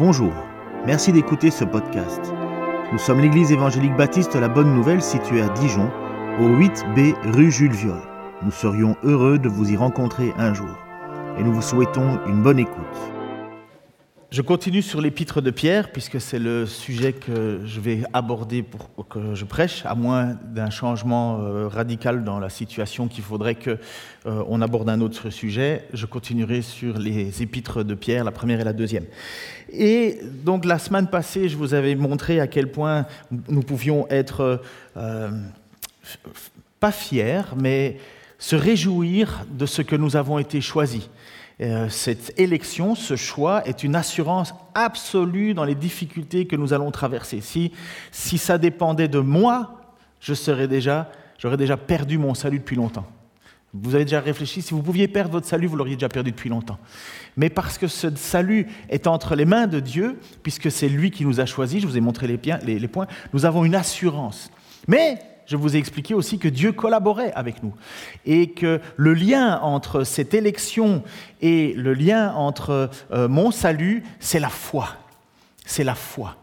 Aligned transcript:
Bonjour, 0.00 0.32
merci 0.86 1.12
d'écouter 1.12 1.50
ce 1.50 1.62
podcast. 1.62 2.32
Nous 2.90 2.96
sommes 2.96 3.20
l'église 3.20 3.52
évangélique 3.52 3.94
baptiste 3.98 4.34
La 4.34 4.48
Bonne 4.48 4.74
Nouvelle 4.74 5.02
située 5.02 5.42
à 5.42 5.50
Dijon, 5.50 5.90
au 6.40 6.48
8B 6.48 7.14
rue 7.34 7.50
Jules 7.50 7.74
Viol. 7.74 8.00
Nous 8.42 8.50
serions 8.50 8.96
heureux 9.02 9.38
de 9.38 9.50
vous 9.50 9.70
y 9.70 9.76
rencontrer 9.76 10.32
un 10.38 10.54
jour 10.54 10.74
et 11.38 11.42
nous 11.42 11.52
vous 11.52 11.60
souhaitons 11.60 12.18
une 12.26 12.40
bonne 12.40 12.60
écoute. 12.60 13.19
Je 14.30 14.42
continue 14.42 14.80
sur 14.80 15.00
l'épître 15.00 15.40
de 15.40 15.50
Pierre, 15.50 15.90
puisque 15.90 16.20
c'est 16.20 16.38
le 16.38 16.64
sujet 16.64 17.12
que 17.12 17.62
je 17.64 17.80
vais 17.80 18.04
aborder 18.12 18.62
pour 18.62 19.08
que 19.08 19.34
je 19.34 19.44
prêche, 19.44 19.84
à 19.84 19.96
moins 19.96 20.36
d'un 20.44 20.70
changement 20.70 21.40
euh, 21.40 21.66
radical 21.66 22.22
dans 22.22 22.38
la 22.38 22.48
situation 22.48 23.08
qu'il 23.08 23.24
faudrait 23.24 23.56
qu'on 23.56 23.80
euh, 24.26 24.60
aborde 24.60 24.88
un 24.88 25.00
autre 25.00 25.30
sujet. 25.30 25.84
Je 25.92 26.06
continuerai 26.06 26.62
sur 26.62 26.96
les 26.96 27.42
épîtres 27.42 27.82
de 27.82 27.94
Pierre, 27.94 28.22
la 28.22 28.30
première 28.30 28.60
et 28.60 28.64
la 28.64 28.72
deuxième. 28.72 29.06
Et 29.72 30.20
donc 30.44 30.64
la 30.64 30.78
semaine 30.78 31.08
passée, 31.08 31.48
je 31.48 31.56
vous 31.56 31.74
avais 31.74 31.96
montré 31.96 32.38
à 32.38 32.46
quel 32.46 32.70
point 32.70 33.06
nous 33.48 33.62
pouvions 33.62 34.06
être 34.10 34.62
euh, 34.96 35.30
pas 36.78 36.92
fiers, 36.92 37.42
mais 37.56 37.96
se 38.38 38.54
réjouir 38.54 39.44
de 39.50 39.66
ce 39.66 39.82
que 39.82 39.96
nous 39.96 40.14
avons 40.14 40.38
été 40.38 40.60
choisis. 40.60 41.10
Euh, 41.60 41.88
cette 41.90 42.32
élection, 42.38 42.94
ce 42.94 43.16
choix, 43.16 43.66
est 43.68 43.84
une 43.84 43.94
assurance 43.94 44.54
absolue 44.74 45.52
dans 45.52 45.64
les 45.64 45.74
difficultés 45.74 46.46
que 46.46 46.56
nous 46.56 46.72
allons 46.72 46.90
traverser. 46.90 47.40
Si, 47.40 47.72
si 48.10 48.38
ça 48.38 48.56
dépendait 48.56 49.08
de 49.08 49.18
moi, 49.18 49.80
je 50.20 50.32
serais 50.32 50.68
déjà, 50.68 51.10
j'aurais 51.38 51.58
déjà 51.58 51.76
perdu 51.76 52.16
mon 52.16 52.34
salut 52.34 52.60
depuis 52.60 52.76
longtemps. 52.76 53.06
Vous 53.74 53.94
avez 53.94 54.04
déjà 54.04 54.20
réfléchi, 54.20 54.62
si 54.62 54.74
vous 54.74 54.82
pouviez 54.82 55.06
perdre 55.06 55.32
votre 55.32 55.46
salut, 55.46 55.66
vous 55.66 55.76
l'auriez 55.76 55.94
déjà 55.96 56.08
perdu 56.08 56.32
depuis 56.32 56.48
longtemps. 56.48 56.78
Mais 57.36 57.50
parce 57.50 57.78
que 57.78 57.86
ce 57.86 58.14
salut 58.16 58.66
est 58.88 59.06
entre 59.06 59.36
les 59.36 59.44
mains 59.44 59.66
de 59.66 59.80
Dieu, 59.80 60.18
puisque 60.42 60.70
c'est 60.70 60.88
lui 60.88 61.10
qui 61.10 61.24
nous 61.24 61.40
a 61.40 61.46
choisis, 61.46 61.82
je 61.82 61.86
vous 61.86 61.96
ai 61.96 62.00
montré 62.00 62.26
les, 62.26 62.78
les 62.78 62.88
points, 62.88 63.06
nous 63.32 63.44
avons 63.44 63.64
une 63.64 63.76
assurance. 63.76 64.50
Mais 64.88 65.20
je 65.50 65.56
vous 65.56 65.74
ai 65.74 65.80
expliqué 65.80 66.14
aussi 66.14 66.38
que 66.38 66.46
Dieu 66.46 66.70
collaborait 66.70 67.32
avec 67.32 67.64
nous 67.64 67.74
et 68.24 68.50
que 68.50 68.80
le 68.96 69.14
lien 69.14 69.58
entre 69.62 70.04
cette 70.04 70.32
élection 70.32 71.02
et 71.40 71.72
le 71.72 71.92
lien 71.92 72.32
entre 72.34 72.88
euh, 73.10 73.26
mon 73.26 73.50
salut, 73.50 74.04
c'est 74.20 74.38
la 74.38 74.48
foi. 74.48 74.90
C'est 75.66 75.82
la 75.82 75.96
foi. 75.96 76.36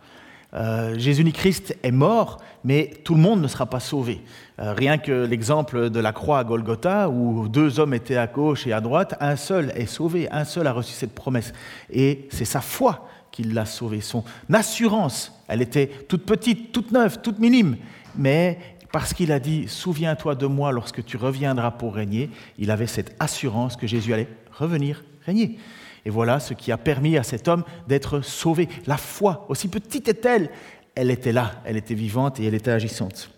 Euh, 0.53 0.99
Jésus-Christ 0.99 1.77
est 1.83 1.91
mort, 1.91 2.39
mais 2.65 2.91
tout 3.05 3.15
le 3.15 3.21
monde 3.21 3.41
ne 3.41 3.47
sera 3.47 3.65
pas 3.65 3.79
sauvé. 3.79 4.21
Euh, 4.59 4.73
rien 4.73 4.97
que 4.97 5.25
l'exemple 5.25 5.89
de 5.89 5.99
la 6.01 6.11
croix 6.11 6.39
à 6.39 6.43
Golgotha, 6.43 7.07
où 7.07 7.47
deux 7.47 7.79
hommes 7.79 7.93
étaient 7.93 8.17
à 8.17 8.27
gauche 8.27 8.67
et 8.67 8.73
à 8.73 8.81
droite, 8.81 9.15
un 9.21 9.37
seul 9.37 9.71
est 9.75 9.85
sauvé, 9.85 10.27
un 10.31 10.43
seul 10.43 10.67
a 10.67 10.73
reçu 10.73 10.91
cette 10.91 11.15
promesse. 11.15 11.53
Et 11.89 12.27
c'est 12.29 12.43
sa 12.43 12.59
foi 12.59 13.07
qui 13.31 13.43
l'a 13.43 13.65
sauvé, 13.65 14.01
son 14.01 14.25
assurance. 14.51 15.31
Elle 15.47 15.61
était 15.61 15.87
toute 16.09 16.25
petite, 16.25 16.73
toute 16.73 16.91
neuve, 16.91 17.19
toute 17.21 17.39
minime, 17.39 17.77
mais 18.17 18.59
parce 18.97 19.13
qu'il 19.13 19.31
a 19.31 19.39
dit 19.39 19.67
Souviens-toi 19.67 20.33
de 20.33 20.47
moi 20.47 20.71
lorsque 20.71 21.05
tu 21.05 21.17
reviendras 21.17 21.69
pour 21.69 21.93
régner, 21.93 22.31
il 22.57 22.71
avait 22.71 22.87
cette 22.87 23.15
assurance 23.19 23.75
que 23.75 23.85
Jésus 23.85 24.11
allait 24.11 24.27
revenir 24.51 25.03
régner. 25.23 25.59
Et 26.03 26.09
voilà 26.09 26.39
ce 26.39 26.55
qui 26.55 26.71
a 26.71 26.79
permis 26.79 27.15
à 27.15 27.21
cet 27.21 27.47
homme 27.47 27.63
d'être 27.87 28.21
sauvé. 28.21 28.67
La 28.87 28.97
foi, 28.97 29.45
aussi 29.49 29.67
petite 29.67 30.07
est-elle, 30.07 30.49
elle 30.95 31.11
était 31.11 31.31
là, 31.31 31.61
elle 31.63 31.77
était 31.77 31.93
vivante 31.93 32.39
et 32.39 32.45
elle 32.45 32.55
était 32.55 32.71
agissante. 32.71 33.29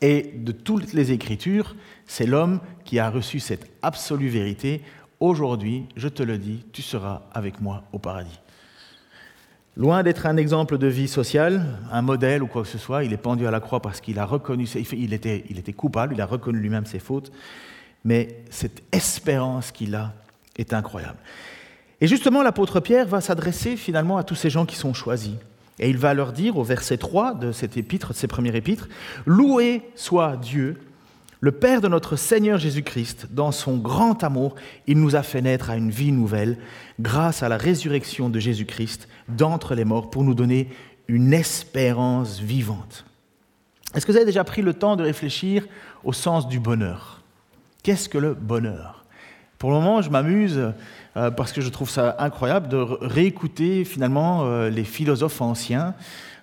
Et 0.00 0.32
de 0.34 0.50
toutes 0.50 0.94
les 0.94 1.12
Écritures, 1.12 1.76
c'est 2.04 2.26
l'homme 2.26 2.58
qui 2.84 2.98
a 2.98 3.08
reçu 3.08 3.38
cette 3.38 3.70
absolue 3.82 4.30
vérité. 4.30 4.82
Aujourd'hui, 5.20 5.84
je 5.94 6.08
te 6.08 6.24
le 6.24 6.38
dis, 6.38 6.64
tu 6.72 6.82
seras 6.82 7.22
avec 7.32 7.60
moi 7.60 7.84
au 7.92 8.00
paradis. 8.00 8.40
Loin 9.76 10.02
d'être 10.02 10.24
un 10.24 10.38
exemple 10.38 10.78
de 10.78 10.86
vie 10.86 11.06
sociale, 11.06 11.78
un 11.92 12.00
modèle 12.00 12.42
ou 12.42 12.46
quoi 12.46 12.62
que 12.62 12.68
ce 12.68 12.78
soit, 12.78 13.04
il 13.04 13.12
est 13.12 13.18
pendu 13.18 13.46
à 13.46 13.50
la 13.50 13.60
croix 13.60 13.80
parce 13.80 14.00
qu'il 14.00 14.18
a 14.18 14.24
reconnu, 14.24 14.66
il 14.92 15.12
était, 15.12 15.44
il 15.50 15.58
était 15.58 15.74
coupable, 15.74 16.14
il 16.14 16.20
a 16.22 16.26
reconnu 16.26 16.58
lui-même 16.58 16.86
ses 16.86 16.98
fautes, 16.98 17.30
mais 18.02 18.42
cette 18.48 18.82
espérance 18.90 19.72
qu'il 19.72 19.94
a 19.94 20.14
est 20.56 20.72
incroyable. 20.72 21.18
Et 22.00 22.06
justement, 22.06 22.42
l'apôtre 22.42 22.80
Pierre 22.80 23.06
va 23.06 23.20
s'adresser 23.20 23.76
finalement 23.76 24.16
à 24.16 24.24
tous 24.24 24.34
ces 24.34 24.48
gens 24.48 24.64
qui 24.64 24.76
sont 24.76 24.94
choisis. 24.94 25.34
Et 25.78 25.90
il 25.90 25.98
va 25.98 26.14
leur 26.14 26.32
dire 26.32 26.56
au 26.56 26.64
verset 26.64 26.96
3 26.96 27.34
de 27.34 27.52
cette 27.52 27.76
épître, 27.76 28.08
de 28.08 28.16
ses 28.16 28.28
premières 28.28 28.54
épîtres, 28.54 28.88
Loué 29.26 29.82
soit 29.94 30.38
Dieu, 30.38 30.80
le 31.40 31.52
Père 31.52 31.80
de 31.80 31.88
notre 31.88 32.16
Seigneur 32.16 32.58
Jésus-Christ, 32.58 33.28
dans 33.30 33.52
son 33.52 33.76
grand 33.76 34.24
amour, 34.24 34.54
il 34.86 34.98
nous 34.98 35.16
a 35.16 35.22
fait 35.22 35.42
naître 35.42 35.68
à 35.68 35.76
une 35.76 35.90
vie 35.90 36.12
nouvelle 36.12 36.56
grâce 36.98 37.42
à 37.42 37.48
la 37.48 37.58
résurrection 37.58 38.30
de 38.30 38.40
Jésus-Christ 38.40 39.06
d'entre 39.28 39.74
les 39.74 39.84
morts 39.84 40.10
pour 40.10 40.24
nous 40.24 40.34
donner 40.34 40.68
une 41.08 41.34
espérance 41.34 42.40
vivante. 42.40 43.04
Est-ce 43.94 44.06
que 44.06 44.12
vous 44.12 44.16
avez 44.16 44.26
déjà 44.26 44.44
pris 44.44 44.62
le 44.62 44.74
temps 44.74 44.96
de 44.96 45.02
réfléchir 45.02 45.66
au 46.04 46.12
sens 46.12 46.48
du 46.48 46.58
bonheur? 46.58 47.22
Qu'est-ce 47.82 48.08
que 48.08 48.18
le 48.18 48.34
bonheur? 48.34 49.04
Pour 49.58 49.70
le 49.70 49.76
moment, 49.76 50.02
je 50.02 50.10
m'amuse 50.10 50.72
euh, 51.16 51.30
parce 51.30 51.52
que 51.52 51.60
je 51.60 51.68
trouve 51.68 51.88
ça 51.88 52.16
incroyable 52.18 52.68
de 52.68 52.76
réécouter 52.76 53.84
finalement 53.84 54.44
euh, 54.44 54.68
les 54.68 54.84
philosophes 54.84 55.40
anciens 55.40 55.94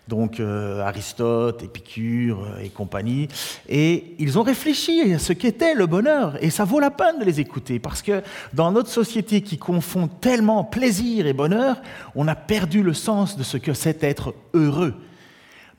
donc 0.08 0.40
euh, 0.40 0.82
Aristote, 0.82 1.64
Épicure 1.64 2.44
euh, 2.44 2.64
et 2.64 2.70
compagnie, 2.70 3.28
et 3.70 4.16
ils 4.20 4.38
ont 4.38 4.44
réfléchi 4.44 5.14
à 5.14 5.20
ce 5.20 5.34
qu'était 5.34 5.74
le 5.74 5.86
bonheur, 5.86 6.38
et 6.44 6.50
ça 6.50 6.66
vaut 6.66 6.80
la 6.80 6.92
peine 6.92 7.20
de 7.20 7.26
les 7.26 7.40
écouter, 7.40 7.80
parce 7.80 8.02
que 8.02 8.22
dans 8.54 8.72
notre 8.72 8.90
société 8.90 9.42
qui 9.42 9.58
confond 9.58 10.08
tellement 10.08 10.64
plaisir 10.64 11.26
et 11.26 11.34
bonheur, 11.34 11.82
on 12.16 12.28
a 12.28 12.36
perdu 12.36 12.84
le 12.84 12.94
sens 12.94 13.38
de 13.38 13.44
ce 13.44 13.58
que 13.58 13.74
c'est 13.74 14.04
être 14.04 14.36
heureux. 14.54 14.94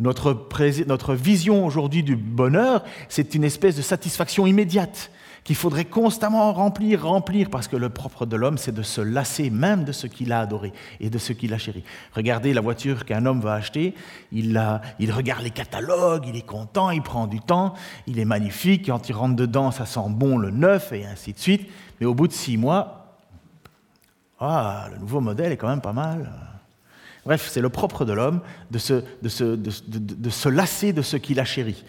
Notre, 0.01 0.49
notre 0.89 1.15
vision 1.15 1.65
aujourd'hui 1.65 2.03
du 2.03 2.17
bonheur, 2.17 2.83
c'est 3.09 3.35
une 3.35 3.45
espèce 3.45 3.77
de 3.77 3.83
satisfaction 3.83 4.47
immédiate 4.47 5.11
qu'il 5.45 5.57
faudrait 5.57 5.85
constamment 5.85 6.53
remplir, 6.55 7.05
remplir, 7.05 7.51
parce 7.51 7.69
que 7.69 7.77
le 7.77 7.91
propre 7.91 8.25
de 8.25 8.35
l'homme, 8.35 8.57
c'est 8.57 8.73
de 8.73 8.83
se 8.83 9.03
lasser 9.03 9.51
même 9.51 9.85
de 9.85 9.93
ce 9.93 10.07
qu'il 10.07 10.33
a 10.33 10.41
adoré 10.41 10.73
et 11.01 11.11
de 11.11 11.19
ce 11.19 11.35
qu'il 11.35 11.53
a 11.53 11.59
chéri. 11.59 11.85
Regardez 12.15 12.55
la 12.55 12.63
voiture 12.63 13.05
qu'un 13.05 13.27
homme 13.27 13.41
va 13.41 13.53
acheter, 13.53 13.95
il, 14.33 14.61
il 14.99 15.13
regarde 15.13 15.43
les 15.43 15.51
catalogues, 15.51 16.25
il 16.27 16.37
est 16.37 16.47
content, 16.47 16.91
il 16.91 17.03
prend 17.03 17.27
du 17.27 17.41
temps, 17.41 17.75
il 18.07 18.19
est 18.19 18.25
magnifique, 18.25 18.87
quand 18.87 19.09
il 19.11 19.13
rentre 19.13 19.37
dedans, 19.37 19.71
ça 19.71 19.85
sent 19.85 20.09
bon 20.09 20.39
le 20.39 20.51
neuf, 20.51 20.93
et 20.93 21.05
ainsi 21.05 21.35
de 21.35 21.39
suite. 21.39 21.69
Mais 22.01 22.07
au 22.07 22.15
bout 22.15 22.27
de 22.27 22.33
six 22.33 22.57
mois, 22.57 23.19
ah, 24.41 24.89
le 24.93 24.99
nouveau 24.99 25.21
modèle 25.21 25.53
est 25.53 25.59
quand 25.59 25.69
même 25.69 25.83
pas 25.83 25.93
mal. 25.93 26.33
Bref, 27.27 27.49
c'est 27.51 27.61
le 27.61 27.69
propre 27.69 28.07
de 28.07 28.13
l'homme 28.13 28.41
de 28.71 28.79
se, 28.79 28.95
de, 28.95 29.57
de, 29.57 29.71
de 29.99 30.31
se 30.31 30.49
lasser 30.49 30.93
de 30.93 31.03
ce 31.03 31.17
qu'il 31.17 31.39
a 31.39 31.45
chéri. 31.45 31.85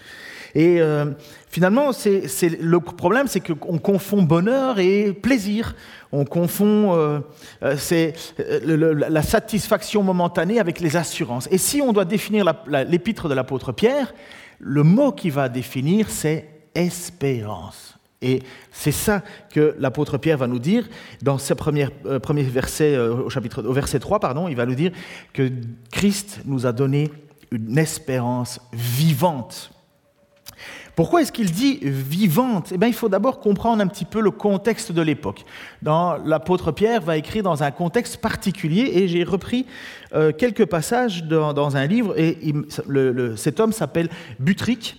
Et 0.55 0.79
euh, 0.79 1.11
finalement, 1.49 1.91
c'est, 1.91 2.23
le 2.59 2.79
problème, 2.79 3.27
c'est 3.27 3.41
qu'on 3.41 3.77
confond 3.77 4.23
bonheur 4.23 4.79
et 4.79 5.11
plaisir. 5.11 5.75
On 6.13 6.23
confond 6.23 6.93
euh, 6.93 7.19
euh, 7.61 9.05
la 9.09 9.21
satisfaction 9.21 10.01
momentanée 10.01 10.61
avec 10.61 10.79
les 10.79 10.95
assurances. 10.95 11.49
Et 11.51 11.57
si 11.57 11.81
on 11.81 11.91
doit 11.91 12.05
définir 12.05 12.45
l'épître 12.87 13.27
de 13.27 13.33
l'apôtre 13.33 13.73
Pierre, 13.73 14.13
le 14.59 14.83
mot 14.83 15.11
qui 15.11 15.29
va 15.29 15.49
définir, 15.49 16.09
c'est 16.09 16.47
espérance. 16.73 17.97
Et 18.21 18.41
c'est 18.71 18.93
ça 18.93 19.21
que 19.51 19.75
l'apôtre 19.77 20.17
Pierre 20.17 20.37
va 20.37 20.47
nous 20.47 20.57
dire 20.57 20.87
dans 21.21 21.37
ce 21.37 21.53
premier, 21.53 21.89
premier 22.23 22.43
verset, 22.43 22.97
au, 22.97 23.29
chapitre, 23.29 23.61
au 23.61 23.73
verset 23.73 23.99
3, 23.99 24.21
pardon, 24.21 24.47
il 24.47 24.55
va 24.55 24.65
nous 24.65 24.73
dire 24.73 24.93
que 25.33 25.51
Christ 25.91 26.39
nous 26.45 26.65
a 26.65 26.71
donné 26.71 27.11
une 27.51 27.77
espérance 27.77 28.61
vivante. 28.71 29.74
Pourquoi 30.95 31.21
est-ce 31.21 31.31
qu'il 31.31 31.51
dit 31.51 31.79
vivante? 31.81 32.69
Eh 32.71 32.77
bien, 32.77 32.87
il 32.87 32.93
faut 32.93 33.09
d'abord 33.09 33.39
comprendre 33.39 33.83
un 33.83 33.87
petit 33.87 34.05
peu 34.05 34.21
le 34.21 34.31
contexte 34.31 34.93
de 34.93 35.01
l'époque. 35.01 35.45
L'apôtre 35.83 36.71
Pierre 36.71 37.01
va 37.01 37.17
écrire 37.17 37.43
dans 37.43 37.63
un 37.63 37.71
contexte 37.71 38.17
particulier, 38.17 38.91
et 38.93 39.07
j'ai 39.09 39.23
repris 39.25 39.65
euh, 40.13 40.31
quelques 40.31 40.65
passages 40.65 41.23
dans, 41.23 41.75
un 41.75 41.85
livre, 41.85 42.17
et 42.17 42.53
cet 43.35 43.59
homme 43.59 43.73
s'appelle 43.73 44.09
Butric. 44.39 44.97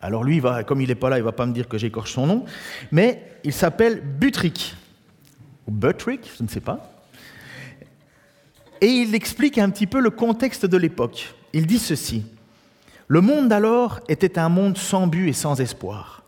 Alors 0.00 0.22
lui, 0.22 0.42
comme 0.66 0.80
il 0.82 0.88
n'est 0.88 0.94
pas 0.94 1.08
là, 1.08 1.16
il 1.16 1.20
ne 1.20 1.24
va 1.24 1.32
pas 1.32 1.46
me 1.46 1.52
dire 1.52 1.66
que 1.66 1.78
j'écorche 1.78 2.12
son 2.12 2.26
nom, 2.26 2.44
mais 2.92 3.22
il 3.42 3.52
s'appelle 3.52 4.02
Butric, 4.02 4.76
ou 5.66 5.72
Butric, 5.72 6.30
je 6.36 6.42
ne 6.42 6.48
sais 6.48 6.60
pas. 6.60 6.92
Et 8.80 8.86
il 8.86 9.14
explique 9.14 9.58
un 9.58 9.70
petit 9.70 9.86
peu 9.86 9.98
le 9.98 10.10
contexte 10.10 10.66
de 10.66 10.76
l'époque. 10.76 11.34
Il 11.52 11.66
dit 11.66 11.78
ceci. 11.78 12.24
Le 13.08 13.22
monde 13.22 13.48
d'alors 13.48 14.00
était 14.08 14.38
un 14.38 14.50
monde 14.50 14.76
sans 14.76 15.06
but 15.06 15.28
et 15.28 15.32
sans 15.32 15.60
espoir. 15.60 16.22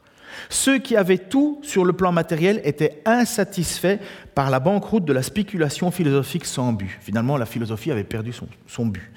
Ceux 0.49 0.79
qui 0.79 0.97
avaient 0.97 1.19
tout 1.19 1.61
sur 1.63 1.85
le 1.85 1.93
plan 1.93 2.11
matériel 2.11 2.63
étaient 2.65 3.03
insatisfaits 3.05 3.99
par 4.35 4.49
la 4.49 4.61
banqueroute 4.61 5.05
de 5.05 5.13
la 5.13 5.23
spéculation 5.23 5.91
philosophique 5.91 6.47
sans 6.47 6.73
but. 6.73 6.99
Finalement, 7.01 7.37
la 7.37 7.45
philosophie 7.45 7.91
avait 7.91 8.05
perdu 8.05 8.33
son, 8.67 8.87
but. 8.87 9.13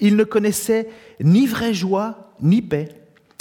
Ils 0.00 0.16
ne 0.16 0.24
connaissaient 0.24 0.88
ni 1.20 1.46
vraie 1.46 1.72
joie, 1.72 2.34
ni 2.42 2.60
paix, 2.60 2.90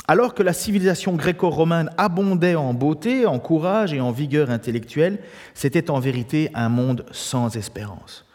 alors 0.07 0.33
que 0.33 0.44
la 0.44 0.54
civilisation 0.54 1.13
gréco-romaine 1.15 1.89
abondait 1.97 2.56
en 2.56 2.74
beauté, 2.74 3.25
en 3.25 3.39
courage 3.39 3.94
et 3.94 4.01
en 4.01 4.12
vigueur 4.12 4.50
intellectuelle, 4.50 5.19
c'était 5.54 5.92
en 5.92 6.00
vérité 6.00 6.50
un 6.54 6.69
monde 6.69 7.06
sans 7.12 7.56
espérance. 7.57 8.25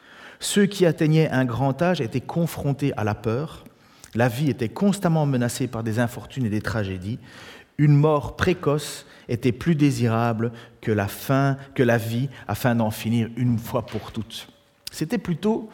Ceux 0.41 0.67
qui 0.67 0.85
atteignaient 0.85 1.31
un 1.31 1.47
grand 1.47 1.81
âge 1.81 2.01
étaient 2.03 2.21
confrontés 2.21 2.93
à 2.97 3.05
la 3.05 3.15
peur. 3.15 3.65
La 4.17 4.29
vie 4.29 4.49
était 4.49 4.71
constamment 4.71 5.27
menacée 5.27 5.67
par 5.67 5.83
des 5.83 5.99
infortunes 5.99 6.47
et 6.47 6.51
des 6.51 6.63
tragédies. 6.63 7.19
Une 7.77 7.95
mort 7.95 8.35
précoce 8.35 9.05
était 9.29 9.53
plus 9.53 9.75
désirable 9.75 10.53
que 10.81 10.91
la 10.91 11.07
fin, 11.07 11.59
que 11.75 11.83
la 11.83 11.99
vie, 11.99 12.31
afin 12.49 12.75
d'en 12.75 12.91
finir 12.91 13.29
une 13.37 13.59
fois 13.59 13.85
pour 13.85 14.13
toutes. 14.13 14.49
C'était 14.91 15.19
plutôt 15.19 15.69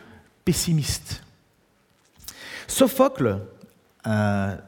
pessimiste. 0.44 1.22
Sophocle, 2.66 3.38
un, 4.04 4.58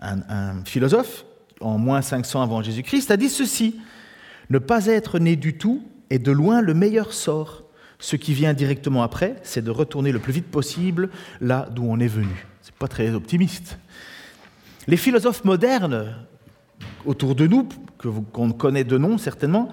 un 0.00 0.64
philosophe, 0.64 1.26
en 1.60 1.76
moins 1.76 2.00
500 2.00 2.40
avant 2.40 2.62
Jésus-Christ, 2.62 3.10
a 3.10 3.18
dit 3.18 3.28
ceci 3.28 3.78
Ne 4.48 4.58
pas 4.58 4.86
être 4.86 5.18
né 5.18 5.36
du 5.36 5.58
tout 5.58 5.86
est 6.08 6.18
de 6.18 6.32
loin 6.32 6.62
le 6.62 6.72
meilleur 6.72 7.12
sort. 7.12 7.64
Ce 7.98 8.16
qui 8.16 8.32
vient 8.32 8.54
directement 8.54 9.02
après, 9.02 9.36
c'est 9.42 9.62
de 9.62 9.70
retourner 9.70 10.10
le 10.10 10.20
plus 10.20 10.32
vite 10.32 10.50
possible 10.50 11.10
là 11.42 11.68
d'où 11.70 11.84
on 11.84 12.00
est 12.00 12.08
venu. 12.08 12.46
Très 12.88 13.10
optimiste. 13.10 13.78
Les 14.86 14.96
philosophes 14.96 15.44
modernes 15.44 16.14
autour 17.06 17.34
de 17.34 17.46
nous, 17.46 17.68
qu'on 18.32 18.52
connaît 18.52 18.84
de 18.84 18.98
nom 18.98 19.16
certainement, 19.16 19.68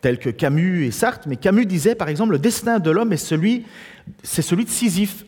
tels 0.00 0.18
que 0.18 0.30
Camus 0.30 0.84
et 0.84 0.90
Sartre, 0.90 1.28
mais 1.28 1.36
Camus 1.36 1.66
disait 1.66 1.94
par 1.94 2.08
exemple 2.08 2.32
le 2.32 2.38
destin 2.38 2.78
de 2.78 2.90
l'homme 2.90 3.12
est 3.12 3.16
c'est 3.16 4.42
celui 4.42 4.64
de 4.64 4.70
Sisyphe, 4.70 5.24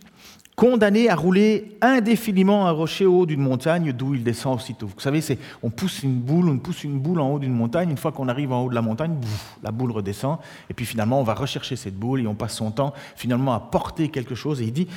condamné 0.54 1.08
à 1.08 1.14
rouler 1.14 1.76
indéfiniment 1.81 2.66
un 2.66 2.72
rocher 2.72 3.06
au 3.06 3.20
haut 3.20 3.26
d'une 3.26 3.40
montagne 3.40 3.93
d'où 3.93 4.14
il 4.14 4.22
descend 4.22 4.56
aussitôt. 4.56 4.87
Vous 4.87 5.00
savez, 5.00 5.20
c'est 5.20 5.38
on 5.62 5.70
pousse 5.70 6.02
une 6.02 6.20
boule, 6.20 6.49
on 6.49 6.58
pousse 6.58 6.84
une 6.84 6.99
boule 6.99 7.20
en 7.20 7.31
haut 7.31 7.38
d'une 7.38 7.54
montagne, 7.54 7.90
une 7.90 7.96
fois 7.96 8.12
qu'on 8.12 8.28
arrive 8.28 8.52
en 8.52 8.64
haut 8.64 8.69
de 8.69 8.75
la 8.75 8.82
montagne, 8.82 9.16
la 9.62 9.70
boule 9.70 9.93
redescend, 9.93 10.38
et 10.69 10.75
puis 10.75 10.84
finalement 10.84 11.20
on 11.20 11.25
va 11.25 11.34
rechercher 11.34 11.76
cette 11.76 11.96
boule 11.96 12.20
et 12.20 12.26
on 12.26 12.34
passe 12.34 12.56
son 12.56 12.70
temps 12.70 12.93
finalement 13.16 13.54
à 13.54 13.60
porter 13.60 14.08
quelque 14.08 14.34
chose. 14.34 14.60
Et 14.60 14.64
il 14.64 14.72
dit, 14.72 14.88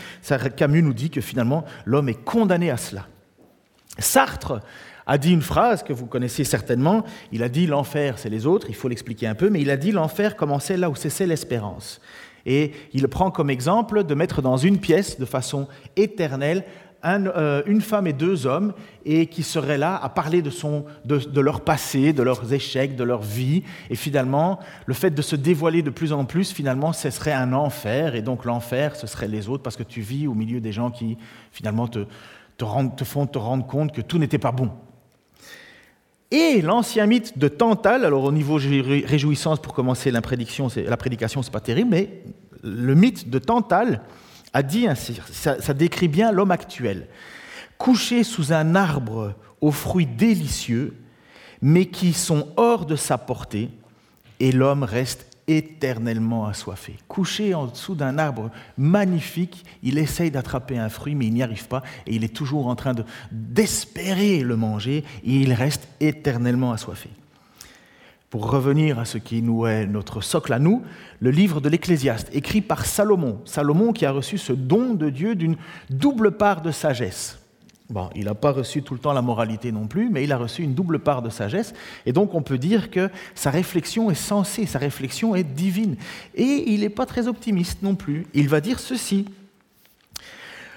Camus 0.57 0.81
nous 0.81 0.93
dit 0.93 1.09
que 1.09 1.21
finalement 1.21 1.63
l'homme 1.85 2.09
est 2.09 2.23
condamné 2.23 2.69
à 2.69 2.77
cela. 2.77 3.07
Sartre 3.97 4.59
a 5.07 5.17
dit 5.17 5.31
une 5.31 5.41
phrase 5.41 5.83
que 5.83 5.93
vous 5.93 6.05
connaissez 6.05 6.43
certainement. 6.43 7.05
Il 7.31 7.43
a 7.43 7.49
dit 7.49 7.67
l'enfer, 7.67 8.17
c'est 8.17 8.29
les 8.29 8.45
autres, 8.45 8.67
il 8.69 8.75
faut 8.75 8.87
l'expliquer 8.87 9.27
un 9.27 9.35
peu, 9.35 9.49
mais 9.49 9.61
il 9.61 9.69
a 9.69 9.77
dit 9.77 9.91
l'enfer 9.91 10.35
commençait 10.35 10.77
là 10.77 10.89
où 10.89 10.95
cessait 10.95 11.27
l'espérance. 11.27 12.01
Et 12.45 12.71
il 12.93 13.07
prend 13.07 13.31
comme 13.31 13.49
exemple 13.49 14.03
de 14.03 14.13
mettre 14.13 14.41
dans 14.41 14.57
une 14.57 14.77
pièce 14.79 15.19
de 15.19 15.25
façon 15.25 15.67
éternelle 15.95 16.63
euh, 17.05 17.61
une 17.67 17.81
femme 17.81 18.07
et 18.07 18.13
deux 18.13 18.47
hommes, 18.47 18.73
et 19.05 19.27
qui 19.27 19.43
seraient 19.43 19.77
là 19.77 19.95
à 19.95 20.09
parler 20.09 20.41
de, 20.41 21.39
leur 21.39 21.61
passé, 21.61 22.13
de 22.13 22.23
leurs 22.23 22.51
échecs, 22.51 22.95
de 22.95 23.03
leur 23.03 23.21
vie. 23.21 23.63
Et 23.91 23.95
finalement, 23.95 24.59
le 24.87 24.95
fait 24.95 25.11
de 25.11 25.21
se 25.21 25.35
dévoiler 25.35 25.83
de 25.83 25.91
plus 25.91 26.13
en 26.13 26.25
plus, 26.25 26.51
finalement, 26.51 26.93
ce 26.93 27.11
serait 27.11 27.33
un 27.33 27.53
enfer. 27.53 28.15
Et 28.15 28.23
donc 28.23 28.43
l'enfer, 28.43 28.95
ce 28.95 29.05
serait 29.05 29.27
les 29.27 29.49
autres, 29.49 29.61
parce 29.61 29.75
que 29.75 29.83
tu 29.83 30.01
vis 30.01 30.25
au 30.25 30.33
milieu 30.33 30.59
des 30.59 30.71
gens 30.71 30.89
qui, 30.89 31.17
finalement, 31.51 31.87
te 31.87 32.05
font 33.03 33.27
te 33.27 33.37
rendre 33.37 33.67
compte 33.67 33.91
que 33.91 34.01
tout 34.01 34.17
n'était 34.17 34.39
pas 34.39 34.51
bon. 34.51 34.71
Et 36.37 36.61
l'ancien 36.61 37.05
mythe 37.05 37.37
de 37.37 37.47
Tantale, 37.47 38.03
alors 38.03 38.25
au 38.25 38.31
niveau 38.33 38.55
réjouissance 38.55 39.61
pour 39.61 39.73
commencer 39.73 40.11
la 40.11 40.21
prédication, 40.21 40.67
la 40.75 40.97
prédication, 40.97 41.41
c'est 41.41 41.49
pas 41.49 41.61
terrible, 41.61 41.91
mais 41.91 42.23
le 42.61 42.93
mythe 42.93 43.29
de 43.29 43.39
Tantale 43.39 44.01
a 44.51 44.61
dit 44.61 44.85
ainsi, 44.85 45.17
ça, 45.31 45.73
décrit 45.73 46.09
bien 46.09 46.33
l'homme 46.33 46.51
actuel, 46.51 47.07
couché 47.77 48.25
sous 48.25 48.51
un 48.51 48.75
arbre 48.75 49.35
aux 49.61 49.71
fruits 49.71 50.07
délicieux, 50.07 50.97
mais 51.61 51.85
qui 51.85 52.11
sont 52.11 52.49
hors 52.57 52.85
de 52.85 52.97
sa 52.97 53.17
portée, 53.17 53.69
et 54.41 54.51
l'homme 54.51 54.83
reste 54.83 55.34
éternellement 55.47 56.45
assoiffé. 56.45 56.95
Couché 57.07 57.53
en 57.53 57.67
dessous 57.67 57.95
d'un 57.95 58.17
arbre 58.17 58.49
magnifique, 58.77 59.63
il 59.83 59.97
essaye 59.97 60.31
d'attraper 60.31 60.77
un 60.77 60.89
fruit, 60.89 61.15
mais 61.15 61.27
il 61.27 61.33
n'y 61.33 61.43
arrive 61.43 61.67
pas, 61.67 61.83
et 62.07 62.15
il 62.15 62.23
est 62.23 62.35
toujours 62.35 62.67
en 62.67 62.75
train 62.75 62.93
d'espérer 63.31 64.41
le 64.41 64.55
manger, 64.55 65.03
et 65.23 65.31
il 65.35 65.53
reste 65.53 65.87
éternellement 65.99 66.71
assoiffé. 66.71 67.09
Pour 68.29 68.49
revenir 68.49 68.99
à 68.99 69.05
ce 69.05 69.17
qui 69.17 69.41
nous 69.41 69.65
est 69.65 69.85
notre 69.85 70.19
socle 70.19 70.51
à 70.51 70.59
nous, 70.59 70.81
le 71.19 71.31
livre 71.31 71.61
de 71.61 71.69
l'Ecclésiaste, 71.69 72.29
écrit 72.33 72.61
par 72.61 72.85
Salomon, 72.85 73.39
Salomon 73.45 73.93
qui 73.93 74.05
a 74.05 74.11
reçu 74.11 74.37
ce 74.37 74.51
don 74.51 74.93
de 74.93 75.09
Dieu 75.09 75.35
d'une 75.35 75.55
double 75.89 76.31
part 76.31 76.61
de 76.61 76.71
sagesse. 76.71 77.39
Bon, 77.89 78.09
il 78.15 78.25
n'a 78.25 78.33
pas 78.33 78.51
reçu 78.51 78.81
tout 78.81 78.95
le 78.95 78.99
temps 78.99 79.13
la 79.13 79.21
moralité 79.21 79.71
non 79.71 79.85
plus, 79.85 80.09
mais 80.09 80.23
il 80.23 80.31
a 80.31 80.37
reçu 80.37 80.63
une 80.63 80.73
double 80.73 80.99
part 80.99 81.21
de 81.21 81.29
sagesse. 81.29 81.73
Et 82.05 82.13
donc 82.13 82.33
on 82.33 82.41
peut 82.41 82.57
dire 82.57 82.89
que 82.89 83.09
sa 83.35 83.51
réflexion 83.51 84.09
est 84.09 84.15
sensée, 84.15 84.65
sa 84.65 84.79
réflexion 84.79 85.35
est 85.35 85.43
divine. 85.43 85.95
Et 86.33 86.71
il 86.73 86.81
n'est 86.81 86.89
pas 86.89 87.05
très 87.05 87.27
optimiste 87.27 87.83
non 87.83 87.95
plus. 87.95 88.25
Il 88.33 88.49
va 88.49 88.59
dire 88.59 88.79
ceci. 88.79 89.25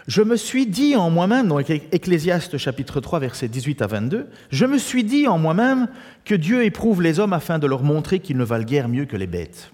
Je 0.07 0.23
me 0.23 0.37
suis 0.37 0.67
dit 0.67 0.97
en 0.97 1.11
moi-même, 1.11 1.49
dans 1.49 1.59
Ecclésiaste 1.59 2.57
chapitre 2.57 3.01
3, 3.01 3.21
versets 3.21 3.49
18 3.49 3.83
à 3.83 3.87
22, 3.87 4.29
je 4.51 4.65
me 4.65 4.79
suis 4.79 5.05
dit 5.05 5.27
en 5.27 5.39
moi-même 5.39 5.89
que 6.25 6.35
Dieu 6.35 6.65
éprouve 6.65 7.03
les 7.03 7.21
hommes 7.21 7.35
afin 7.35 7.59
de 7.59 7.67
leur 7.67 7.83
montrer 7.83 8.21
qu'ils 8.21 8.39
ne 8.39 8.45
valent 8.45 8.65
guère 8.65 8.89
mieux 8.89 9.05
que 9.05 9.17
les 9.17 9.27
bêtes. 9.27 9.71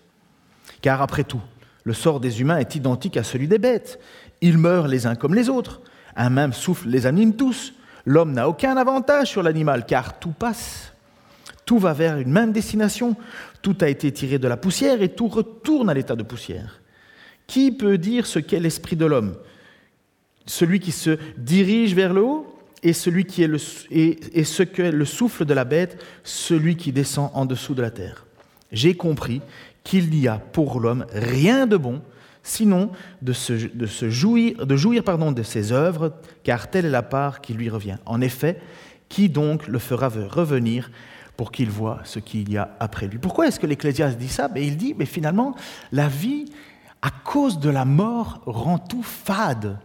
Car 0.83 1.03
après 1.03 1.23
tout, 1.23 1.41
le 1.85 1.93
sort 1.93 2.19
des 2.19 2.41
humains 2.41 2.59
est 2.59 2.75
identique 2.75 3.17
à 3.17 3.23
celui 3.23 3.47
des 3.47 3.59
bêtes. 3.59 4.01
Ils 4.41 4.59
meurent 4.59 4.89
les 4.89 5.07
uns 5.07 5.15
comme 5.15 5.35
les 5.35 5.49
autres. 5.49 5.81
Un 6.17 6.31
même 6.31 6.53
souffle 6.53 6.89
les 6.89 7.07
anime 7.07 7.35
tous. 7.35 7.75
L'homme 8.07 8.33
n'a 8.33 8.49
aucun 8.49 8.77
avantage 8.77 9.29
sur 9.31 9.43
l'animal, 9.43 9.87
car 9.87 10.19
tout 10.19 10.31
passe. 10.31 10.93
Tout 11.65 11.79
va 11.79 11.93
vers 11.93 12.19
une 12.19 12.31
même 12.31 12.53
destination. 12.53 13.17
Tout 13.63 13.77
a 13.81 13.89
été 13.89 14.13
tiré 14.13 14.39
de 14.39 14.49
la 14.49 14.57
poussière 14.57 15.03
et 15.03 15.09
tout 15.09 15.29
retourne 15.29 15.89
à 15.89 15.95
l'état 15.95 16.17
de 16.17 16.23
poussière. 16.23 16.81
Qui 17.47 17.73
peut 17.73 17.99
dire 17.99 18.27
ce 18.27 18.39
qu'est 18.39 18.61
l'esprit 18.61 18.97
de 18.97 19.07
l'homme? 19.07 19.37
Celui 20.47 20.81
qui 20.81 20.93
se 20.93 21.19
dirige 21.39 21.95
vers 21.95 22.13
le 22.13 22.23
haut 22.23 22.55
et, 22.83 22.93
celui 22.93 23.25
qui 23.25 23.43
est 23.43 23.49
le, 23.49 23.59
et, 23.91 24.45
ce 24.45 24.63
qu'est 24.63 24.93
le 24.93 25.05
souffle 25.07 25.47
de 25.47 25.55
la 25.55 25.65
bête, 25.65 26.03
celui 26.23 26.77
qui 26.77 26.93
descend 26.93 27.31
en 27.33 27.47
dessous 27.47 27.75
de 27.75 27.81
la 27.81 27.91
terre. 27.91 28.27
J'ai 28.71 28.95
compris 28.95 29.41
qu'il 29.85 30.11
n'y 30.11 30.29
a 30.29 30.37
pour 30.37 30.81
l'homme 30.81 31.07
rien 31.13 31.67
de 31.67 31.79
bon, 31.79 32.03
sinon 32.45 32.91
de, 33.23 33.33
se, 33.33 33.57
jouir, 34.11 34.65
de 34.65 35.43
ses 35.43 35.73
œuvres, 35.73 36.13
car 36.45 36.71
telle 36.71 36.85
est 36.85 36.91
la 36.91 37.03
part 37.03 37.41
qui 37.41 37.55
lui 37.55 37.69
revient. 37.69 37.97
En 38.07 38.21
effet, 38.21 38.61
qui 39.09 39.29
donc 39.29 39.67
le 39.67 39.81
fera 39.81 40.09
revenir 40.09 40.91
pour 41.37 41.51
qu'il 41.51 41.71
voie 41.71 42.01
ce 42.05 42.21
qu'il 42.21 42.53
y 42.53 42.57
a 42.57 42.77
après 42.79 43.09
lui? 43.09 43.19
Pourquoi 43.19 43.49
est-ce 43.49 43.59
que 43.59 43.67
l'Ecclésiaste 43.67 44.19
dit 44.19 44.29
ça? 44.29 44.47
Ben, 44.47 44.63
Il 44.63 44.77
dit, 44.77 44.95
mais 44.97 45.07
finalement, 45.07 45.57
la 45.91 46.07
vie, 46.07 46.45
à 47.03 47.11
cause 47.11 47.59
de 47.59 47.71
la 47.71 47.85
mort, 47.85 48.43
rend 48.47 48.79
tout 48.79 49.03
fade. 49.03 49.79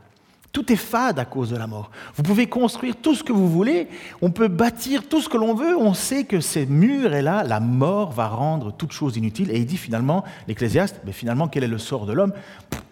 Tout 0.52 0.72
est 0.74 0.78
fade 0.78 1.20
à 1.20 1.26
cause 1.26 1.52
de 1.52 1.58
la 1.58 1.68
mort. 1.68 1.92
Vous 2.16 2.24
pouvez 2.24 2.48
construire 2.48 2.96
tout 2.96 3.14
ce 3.14 3.24
que 3.24 3.32
vous 3.32 3.48
voulez, 3.48 3.88
on 4.22 4.32
peut 4.32 4.48
bâtir 4.48 5.08
tout 5.08 5.22
ce 5.22 5.30
que 5.30 5.38
l'on 5.38 5.54
veut, 5.54 5.78
on 5.78 5.94
sait 5.94 6.24
que 6.24 6.40
ces 6.40 6.66
murs 6.66 7.14
et 7.14 7.22
là, 7.22 7.44
la 7.44 7.60
mort 7.60 8.12
va 8.12 8.28
rendre 8.28 8.72
toute 8.72 8.92
chose 8.92 9.16
inutile. 9.16 9.52
Et 9.52 9.60
il 9.60 9.66
dit 9.66 9.78
finalement, 9.78 10.24
l'Ecclésiaste, 10.48 11.02
mais 11.06 11.12
finalement, 11.12 11.48
quel 11.48 11.64
est 11.64 11.68
le 11.68 11.78
sort 11.78 12.06
de 12.06 12.14
l'homme? 12.14 12.34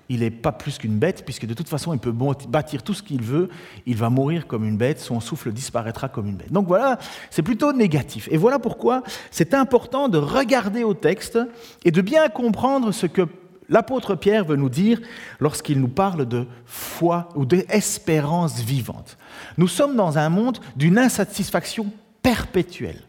Il 0.10 0.22
n'est 0.22 0.32
pas 0.32 0.54
plus 0.54 0.78
qu'une 0.78 0.98
bête, 0.98 1.26
puisque 1.26 1.46
de 1.46 1.54
toute 1.54 1.68
façon, 1.68 1.94
il 1.94 2.00
peut 2.00 2.14
bâtir 2.48 2.82
tout 2.82 2.94
ce 2.94 3.04
qu'il 3.04 3.22
veut, 3.22 3.50
il 3.86 3.98
va 3.98 4.10
mourir 4.10 4.48
comme 4.48 4.64
une 4.64 4.78
bête, 4.78 5.00
son 5.00 5.20
souffle 5.20 5.52
disparaîtra 5.52 6.08
comme 6.08 6.28
une 6.28 6.38
bête. 6.38 6.52
Donc 6.52 6.68
voilà, 6.68 6.98
c'est 7.30 7.42
plutôt 7.42 7.74
négatif. 7.74 8.30
Et 8.32 8.38
voilà 8.38 8.60
pourquoi 8.60 9.04
c'est 9.32 9.54
important 9.54 10.08
de 10.08 10.18
regarder 10.18 10.84
au 10.84 10.94
texte 10.94 11.38
et 11.84 11.92
de 11.92 12.02
bien 12.02 12.30
comprendre 12.30 12.94
ce 12.94 13.06
que 13.06 13.28
l'apôtre 13.70 14.16
Pierre 14.16 14.46
veut 14.46 14.56
nous 14.56 14.70
dire 14.70 15.00
lorsqu'il 15.40 15.80
nous 15.80 15.88
parle 15.88 16.26
de 16.26 16.48
foi 16.66 17.30
ou 17.36 17.46
d'espérance 17.46 18.60
vivante. 18.62 19.18
Nous 19.58 19.68
sommes 19.68 19.96
dans 19.96 20.18
un 20.18 20.30
monde 20.30 20.60
d'une 20.76 20.98
insatisfaction 20.98 21.88
perpétuelle 22.22 23.08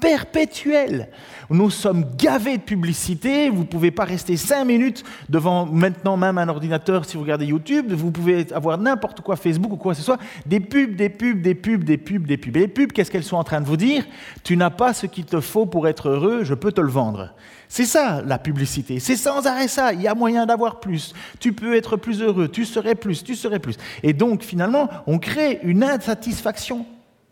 perpétuelle. 0.00 1.08
Nous 1.48 1.70
sommes 1.70 2.04
gavés 2.16 2.58
de 2.58 2.62
publicité. 2.62 3.48
Vous 3.48 3.60
ne 3.60 3.66
pouvez 3.66 3.90
pas 3.90 4.04
rester 4.04 4.36
cinq 4.36 4.64
minutes 4.64 5.04
devant 5.28 5.64
maintenant 5.64 6.16
même 6.16 6.38
un 6.38 6.48
ordinateur 6.48 7.04
si 7.04 7.16
vous 7.16 7.22
regardez 7.22 7.46
YouTube. 7.46 7.92
Vous 7.92 8.10
pouvez 8.10 8.52
avoir 8.52 8.78
n'importe 8.78 9.20
quoi, 9.20 9.36
Facebook 9.36 9.72
ou 9.72 9.76
quoi 9.76 9.92
que 9.92 9.98
ce 9.98 10.04
soit. 10.04 10.18
Des 10.44 10.60
pubs, 10.60 10.96
des 10.96 11.08
pubs, 11.08 11.40
des 11.40 11.54
pubs, 11.54 11.84
des 11.84 11.96
pubs, 11.96 12.26
des 12.26 12.36
pubs. 12.36 12.56
Et 12.56 12.60
les 12.60 12.68
pubs, 12.68 12.92
qu'est-ce 12.92 13.10
qu'elles 13.10 13.24
sont 13.24 13.36
en 13.36 13.44
train 13.44 13.60
de 13.60 13.66
vous 13.66 13.76
dire? 13.76 14.04
Tu 14.44 14.56
n'as 14.56 14.70
pas 14.70 14.92
ce 14.92 15.06
qu'il 15.06 15.24
te 15.24 15.40
faut 15.40 15.66
pour 15.66 15.88
être 15.88 16.08
heureux, 16.08 16.44
je 16.44 16.54
peux 16.54 16.72
te 16.72 16.80
le 16.80 16.90
vendre. 16.90 17.32
C'est 17.68 17.84
ça 17.84 18.22
la 18.24 18.38
publicité. 18.38 19.00
C'est 19.00 19.16
sans 19.16 19.46
arrêt 19.46 19.68
ça. 19.68 19.92
Il 19.92 20.02
y 20.02 20.08
a 20.08 20.14
moyen 20.14 20.46
d'avoir 20.46 20.80
plus. 20.80 21.12
Tu 21.40 21.52
peux 21.52 21.76
être 21.76 21.96
plus 21.96 22.22
heureux. 22.22 22.48
Tu 22.48 22.64
serais 22.64 22.94
plus. 22.94 23.24
Tu 23.24 23.34
serais 23.34 23.58
plus. 23.58 23.76
Et 24.02 24.12
donc 24.12 24.42
finalement, 24.42 24.88
on 25.06 25.18
crée 25.18 25.60
une 25.62 25.82
insatisfaction 25.82 26.86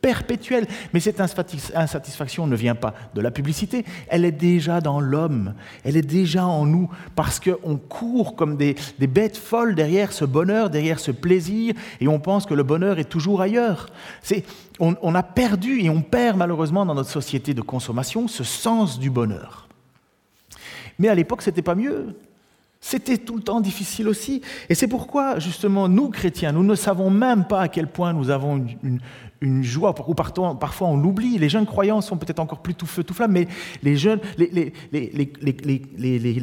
perpétuelle. 0.05 0.67
Mais 0.93 1.01
cette 1.01 1.19
insatisfaction 1.19 2.47
ne 2.47 2.57
vient 2.57 2.75
pas 2.75 2.93
de 3.15 3.23
la 3.23 3.31
publicité, 3.31 3.87
elle 4.09 4.27
est 4.27 4.33
déjà 4.33 4.83
dans 4.83 5.01
l'homme, 5.01 5.55
elle 5.83 5.97
est 5.97 6.03
déjà 6.03 6.45
en 6.45 6.67
nous, 6.67 6.91
parce 7.17 7.41
qu'on 7.41 7.79
court 7.79 8.37
comme 8.37 8.59
des, 8.59 8.77
bêtes 8.99 9.39
folles 9.39 9.75
derrière 9.75 10.13
ce 10.13 10.27
bonheur, 10.27 10.69
derrière 10.69 11.01
ce 11.01 11.11
plaisir, 11.11 11.73
et 12.03 12.09
on 12.09 12.21
pense 12.21 12.45
que 12.45 12.53
le 12.53 12.63
bonheur 12.63 12.99
est 12.99 13.09
toujours 13.09 13.41
ailleurs. 13.41 13.87
On, 14.79 14.95
on 15.01 15.15
a 15.15 15.23
perdu 15.23 15.81
et 15.81 15.89
on 15.89 16.03
perd 16.03 16.37
malheureusement 16.37 16.85
dans 16.85 16.95
notre 16.95 17.11
société 17.11 17.55
de 17.55 17.63
consommation 17.63 18.29
ce 18.29 18.45
sens 18.45 18.99
du 18.99 19.09
bonheur. 19.09 19.64
Mais 20.99 21.09
à 21.09 21.15
l'époque, 21.15 21.43
ce 21.43 21.51
n'était 21.51 21.63
pas 21.63 21.75
mieux. 21.75 22.17
C'était 22.81 23.17
tout 23.17 23.37
le 23.37 23.43
temps 23.43 23.63
difficile 23.63 24.09
aussi. 24.09 24.43
Et 24.69 24.75
c'est 24.75 24.89
pourquoi, 24.89 25.39
justement, 25.39 25.89
nous, 25.89 26.11
chrétiens, 26.11 26.53
nous 26.53 26.63
ne 26.63 26.75
savons 26.75 27.09
même 27.09 27.47
pas 27.47 27.63
à 27.63 27.69
quel 27.69 27.87
point 27.87 28.13
nous 28.13 28.29
avons 28.29 28.63
une, 29.41 29.63
joie, 29.63 29.95
ou 30.07 30.15
parfois 30.15 30.89
on 30.89 30.99
l'oublie. 30.99 31.39
Les 31.39 31.49
jeunes 31.49 31.65
croyants 31.65 32.03
sont 32.03 32.19
peut-être 32.19 32.41
encore 32.41 32.61
plus 32.61 32.75
tout 32.75 32.85
feu, 32.85 33.03
tout 33.03 33.15
flamme, 33.15 33.33
mais 33.33 33.49
les, 33.83 33.97
jeunes, 33.97 34.21
les, 34.37 34.75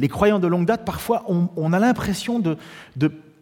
croyants 0.08 0.40
de 0.40 0.48
longue 0.48 0.66
date, 0.66 0.84
parfois, 0.84 1.24
on, 1.28 1.72
a 1.72 1.78
l'impression 1.78 2.40
de, 2.40 2.56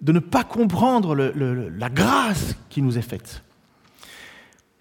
ne 0.06 0.18
pas 0.18 0.44
comprendre 0.44 1.14
la 1.14 1.88
grâce 1.88 2.54
qui 2.68 2.82
nous 2.82 2.98
est 2.98 3.02
faite. 3.02 3.42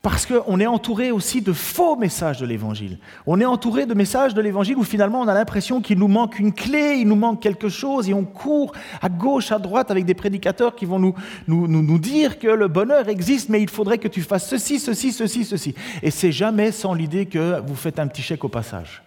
Parce 0.01 0.25
qu'on 0.25 0.61
est 0.61 0.65
entouré 0.65 1.11
aussi 1.11 1.41
de 1.41 1.51
faux 1.51 1.97
messages 1.97 2.39
de 2.39 2.45
l'Évangile. 2.45 2.99
On 3.25 3.41
est 3.41 3.45
entouré 3.45 3.85
de 3.85 3.93
messages 3.93 4.33
de 4.33 4.41
l'Évangile 4.41 4.77
où 4.77 4.83
finalement 4.85 5.19
on 5.19 5.27
a 5.27 5.33
l'impression 5.33 5.81
qu'il 5.81 5.99
nous 5.99 6.07
manque 6.07 6.39
une 6.39 6.53
clé, 6.53 6.95
il 6.99 7.07
nous 7.07 7.17
manque 7.17 7.41
quelque 7.41 7.67
chose, 7.67 8.09
et 8.09 8.13
on 8.13 8.23
court 8.23 8.71
à 9.01 9.09
gauche, 9.09 9.51
à 9.51 9.59
droite 9.59 9.91
avec 9.91 10.05
des 10.05 10.13
prédicateurs 10.13 10.75
qui 10.75 10.85
vont 10.85 10.99
nous, 10.99 11.15
nous, 11.49 11.67
nous, 11.67 11.99
dire 11.99 12.39
que 12.39 12.47
le 12.47 12.69
bonheur 12.69 13.09
existe, 13.09 13.49
mais 13.49 13.61
il 13.61 13.69
faudrait 13.69 13.97
que 13.97 14.07
tu 14.07 14.21
fasses 14.21 14.47
ceci, 14.47 14.79
ceci, 14.79 15.11
ceci, 15.11 15.43
ceci. 15.43 15.75
Et 16.01 16.11
c'est 16.11 16.31
jamais 16.31 16.71
sans 16.71 16.93
l'idée 16.93 17.25
que 17.25 17.59
vous 17.59 17.75
faites 17.75 17.99
un 17.99 18.07
petit 18.07 18.21
chèque 18.21 18.45
au 18.45 18.49
passage. 18.49 19.03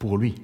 Pour 0.00 0.18
lui. 0.18 0.34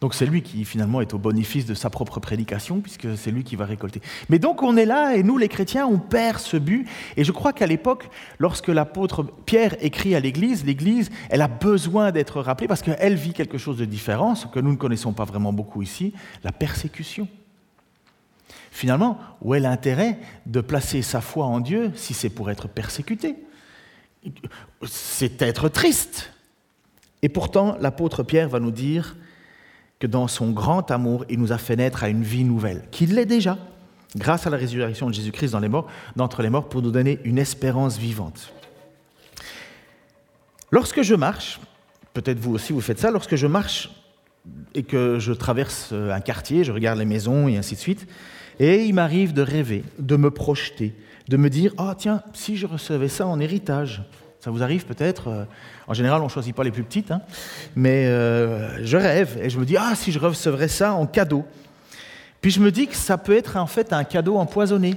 Donc 0.00 0.14
c'est 0.14 0.26
lui 0.26 0.42
qui 0.42 0.66
finalement 0.66 1.00
est 1.00 1.14
au 1.14 1.18
bénéfice 1.18 1.64
de 1.64 1.72
sa 1.72 1.88
propre 1.88 2.20
prédication, 2.20 2.80
puisque 2.80 3.16
c'est 3.16 3.30
lui 3.30 3.44
qui 3.44 3.56
va 3.56 3.64
récolter. 3.64 4.02
Mais 4.28 4.38
donc 4.38 4.62
on 4.62 4.76
est 4.76 4.84
là, 4.84 5.16
et 5.16 5.22
nous 5.22 5.38
les 5.38 5.48
chrétiens, 5.48 5.86
on 5.86 5.98
perd 5.98 6.38
ce 6.38 6.58
but. 6.58 6.86
Et 7.16 7.24
je 7.24 7.32
crois 7.32 7.54
qu'à 7.54 7.66
l'époque, 7.66 8.10
lorsque 8.38 8.68
l'apôtre 8.68 9.24
Pierre 9.46 9.74
écrit 9.80 10.14
à 10.14 10.20
l'Église, 10.20 10.66
l'Église, 10.66 11.10
elle 11.30 11.40
a 11.40 11.48
besoin 11.48 12.12
d'être 12.12 12.42
rappelée, 12.42 12.68
parce 12.68 12.82
qu'elle 12.82 13.14
vit 13.14 13.32
quelque 13.32 13.56
chose 13.56 13.78
de 13.78 13.86
différent, 13.86 14.34
ce 14.34 14.46
que 14.46 14.60
nous 14.60 14.72
ne 14.72 14.76
connaissons 14.76 15.14
pas 15.14 15.24
vraiment 15.24 15.54
beaucoup 15.54 15.80
ici, 15.80 16.12
la 16.44 16.52
persécution. 16.52 17.26
Finalement, 18.70 19.18
où 19.40 19.54
est 19.54 19.60
l'intérêt 19.60 20.18
de 20.44 20.60
placer 20.60 21.00
sa 21.00 21.22
foi 21.22 21.46
en 21.46 21.60
Dieu 21.60 21.92
si 21.94 22.12
c'est 22.12 22.28
pour 22.28 22.50
être 22.50 22.68
persécuté? 22.68 23.36
C'est 24.86 25.40
être 25.40 25.70
triste. 25.70 26.32
Et 27.22 27.30
pourtant, 27.30 27.78
l'apôtre 27.80 28.22
Pierre 28.22 28.50
va 28.50 28.60
nous 28.60 28.70
dire, 28.70 29.16
que 29.98 30.06
dans 30.06 30.28
son 30.28 30.50
grand 30.50 30.90
amour, 30.90 31.24
il 31.28 31.38
nous 31.38 31.52
a 31.52 31.58
fait 31.58 31.76
naître 31.76 32.04
à 32.04 32.08
une 32.08 32.22
vie 32.22 32.44
nouvelle, 32.44 32.82
qu'il 32.90 33.14
l'est 33.14 33.26
déjà, 33.26 33.58
grâce 34.16 34.46
à 34.46 34.50
la 34.50 34.56
résurrection 34.56 35.08
de 35.08 35.14
Jésus-Christ 35.14 35.56
d'entre 36.16 36.42
les 36.42 36.50
morts, 36.50 36.68
pour 36.68 36.82
nous 36.82 36.90
donner 36.90 37.18
une 37.24 37.38
espérance 37.38 37.98
vivante. 37.98 38.52
Lorsque 40.70 41.02
je 41.02 41.14
marche, 41.14 41.60
peut-être 42.12 42.38
vous 42.38 42.54
aussi 42.54 42.72
vous 42.72 42.80
faites 42.80 42.98
ça, 42.98 43.10
lorsque 43.10 43.36
je 43.36 43.46
marche 43.46 43.90
et 44.74 44.82
que 44.82 45.18
je 45.18 45.32
traverse 45.32 45.92
un 45.92 46.20
quartier, 46.20 46.64
je 46.64 46.72
regarde 46.72 46.98
les 46.98 47.04
maisons 47.04 47.48
et 47.48 47.56
ainsi 47.56 47.74
de 47.74 47.80
suite, 47.80 48.06
et 48.58 48.84
il 48.84 48.94
m'arrive 48.94 49.32
de 49.32 49.42
rêver, 49.42 49.84
de 49.98 50.16
me 50.16 50.30
projeter, 50.30 50.94
de 51.28 51.36
me 51.36 51.50
dire, 51.50 51.72
oh, 51.78 51.92
tiens, 51.96 52.22
si 52.32 52.56
je 52.56 52.66
recevais 52.66 53.08
ça 53.08 53.26
en 53.26 53.40
héritage, 53.40 54.02
ça 54.46 54.52
vous 54.52 54.62
arrive 54.62 54.86
peut-être 54.86 55.26
euh, 55.26 55.44
En 55.88 55.92
général, 55.92 56.22
on 56.22 56.26
ne 56.26 56.30
choisit 56.30 56.54
pas 56.54 56.62
les 56.62 56.70
plus 56.70 56.84
petites, 56.84 57.10
hein. 57.10 57.20
mais 57.74 58.06
euh, 58.06 58.84
je 58.84 58.96
rêve 58.96 59.36
et 59.42 59.50
je 59.50 59.58
me 59.58 59.64
dis, 59.64 59.76
ah, 59.76 59.96
si 59.96 60.12
je 60.12 60.20
recevrais 60.20 60.68
ça 60.68 60.94
en 60.94 61.04
cadeau. 61.04 61.44
Puis 62.40 62.52
je 62.52 62.60
me 62.60 62.70
dis 62.70 62.86
que 62.86 62.94
ça 62.94 63.18
peut 63.18 63.36
être 63.36 63.56
en 63.56 63.66
fait 63.66 63.92
un 63.92 64.04
cadeau 64.04 64.36
empoisonné, 64.36 64.94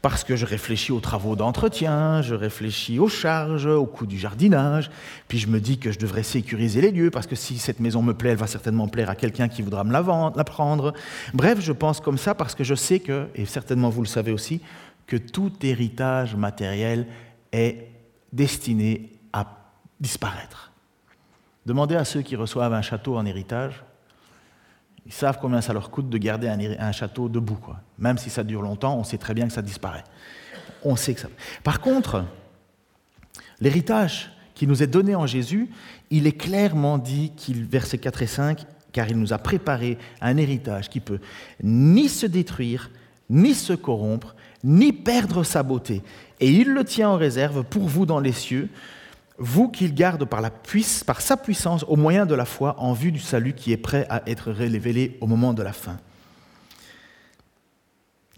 parce 0.00 0.24
que 0.24 0.34
je 0.34 0.46
réfléchis 0.46 0.92
aux 0.92 1.00
travaux 1.00 1.36
d'entretien, 1.36 2.22
je 2.22 2.34
réfléchis 2.34 2.98
aux 2.98 3.10
charges, 3.10 3.66
au 3.66 3.84
coût 3.84 4.06
du 4.06 4.18
jardinage, 4.18 4.90
puis 5.28 5.36
je 5.36 5.48
me 5.48 5.60
dis 5.60 5.76
que 5.76 5.92
je 5.92 5.98
devrais 5.98 6.22
sécuriser 6.22 6.80
les 6.80 6.90
lieux, 6.90 7.10
parce 7.10 7.26
que 7.26 7.36
si 7.36 7.58
cette 7.58 7.80
maison 7.80 8.00
me 8.00 8.14
plaît, 8.14 8.30
elle 8.30 8.38
va 8.38 8.46
certainement 8.46 8.88
plaire 8.88 9.10
à 9.10 9.14
quelqu'un 9.14 9.48
qui 9.48 9.60
voudra 9.60 9.84
me 9.84 9.92
la, 9.92 10.00
vendre, 10.00 10.38
la 10.38 10.44
prendre. 10.44 10.94
Bref, 11.34 11.58
je 11.60 11.72
pense 11.72 12.00
comme 12.00 12.16
ça 12.16 12.34
parce 12.34 12.54
que 12.54 12.64
je 12.64 12.74
sais 12.74 12.98
que, 12.98 13.26
et 13.34 13.44
certainement 13.44 13.90
vous 13.90 14.00
le 14.00 14.08
savez 14.08 14.32
aussi, 14.32 14.62
que 15.06 15.18
tout 15.18 15.52
héritage 15.62 16.34
matériel 16.34 17.06
est 17.52 17.90
destiné 18.32 19.12
à 19.32 19.46
disparaître. 19.98 20.72
Demandez 21.66 21.96
à 21.96 22.04
ceux 22.04 22.22
qui 22.22 22.36
reçoivent 22.36 22.72
un 22.72 22.82
château 22.82 23.16
en 23.16 23.26
héritage, 23.26 23.84
ils 25.06 25.12
savent 25.12 25.38
combien 25.40 25.60
ça 25.60 25.72
leur 25.72 25.90
coûte 25.90 26.08
de 26.08 26.18
garder 26.18 26.48
un, 26.48 26.92
château 26.92 27.28
debout. 27.28 27.56
Quoi. 27.56 27.80
Même 27.98 28.18
si 28.18 28.30
ça 28.30 28.44
dure 28.44 28.62
longtemps, 28.62 28.96
on 28.96 29.04
sait 29.04 29.18
très 29.18 29.34
bien 29.34 29.46
que 29.46 29.52
ça 29.52 29.62
disparaît. 29.62 30.04
On 30.84 30.96
sait 30.96 31.14
que 31.14 31.20
ça. 31.20 31.28
Par 31.64 31.80
contre, 31.80 32.24
l'héritage 33.60 34.30
qui 34.54 34.66
nous 34.66 34.82
est 34.82 34.86
donné 34.86 35.14
en 35.14 35.26
Jésus, 35.26 35.70
il 36.10 36.26
est 36.26 36.36
clairement 36.36 36.98
dit, 36.98 37.32
qu'il, 37.36 37.64
versets 37.64 37.98
4 37.98 38.22
et 38.22 38.26
5, 38.26 38.66
car 38.92 39.08
il 39.08 39.18
nous 39.18 39.32
a 39.32 39.38
préparé 39.38 39.98
un 40.20 40.36
héritage 40.36 40.88
qui 40.88 41.00
peut 41.00 41.20
ni 41.62 42.08
se 42.08 42.26
détruire, 42.26 42.90
ni 43.30 43.54
se 43.54 43.72
corrompre, 43.72 44.34
ni 44.64 44.92
perdre 44.92 45.42
sa 45.42 45.62
beauté. 45.62 46.02
Et 46.40 46.50
il 46.50 46.72
le 46.72 46.84
tient 46.84 47.10
en 47.10 47.16
réserve 47.16 47.64
pour 47.64 47.82
vous 47.88 48.06
dans 48.06 48.20
les 48.20 48.32
cieux, 48.32 48.68
vous 49.38 49.68
qu'il 49.68 49.94
garde 49.94 50.24
par, 50.26 50.40
la 50.40 50.50
par 51.06 51.20
sa 51.20 51.36
puissance 51.36 51.84
au 51.88 51.96
moyen 51.96 52.26
de 52.26 52.34
la 52.34 52.44
foi 52.44 52.76
en 52.78 52.92
vue 52.92 53.10
du 53.10 53.20
salut 53.20 53.54
qui 53.54 53.72
est 53.72 53.78
prêt 53.78 54.06
à 54.10 54.22
être 54.26 54.50
révélé 54.52 55.16
au 55.20 55.26
moment 55.26 55.54
de 55.54 55.62
la 55.62 55.72
fin. 55.72 55.98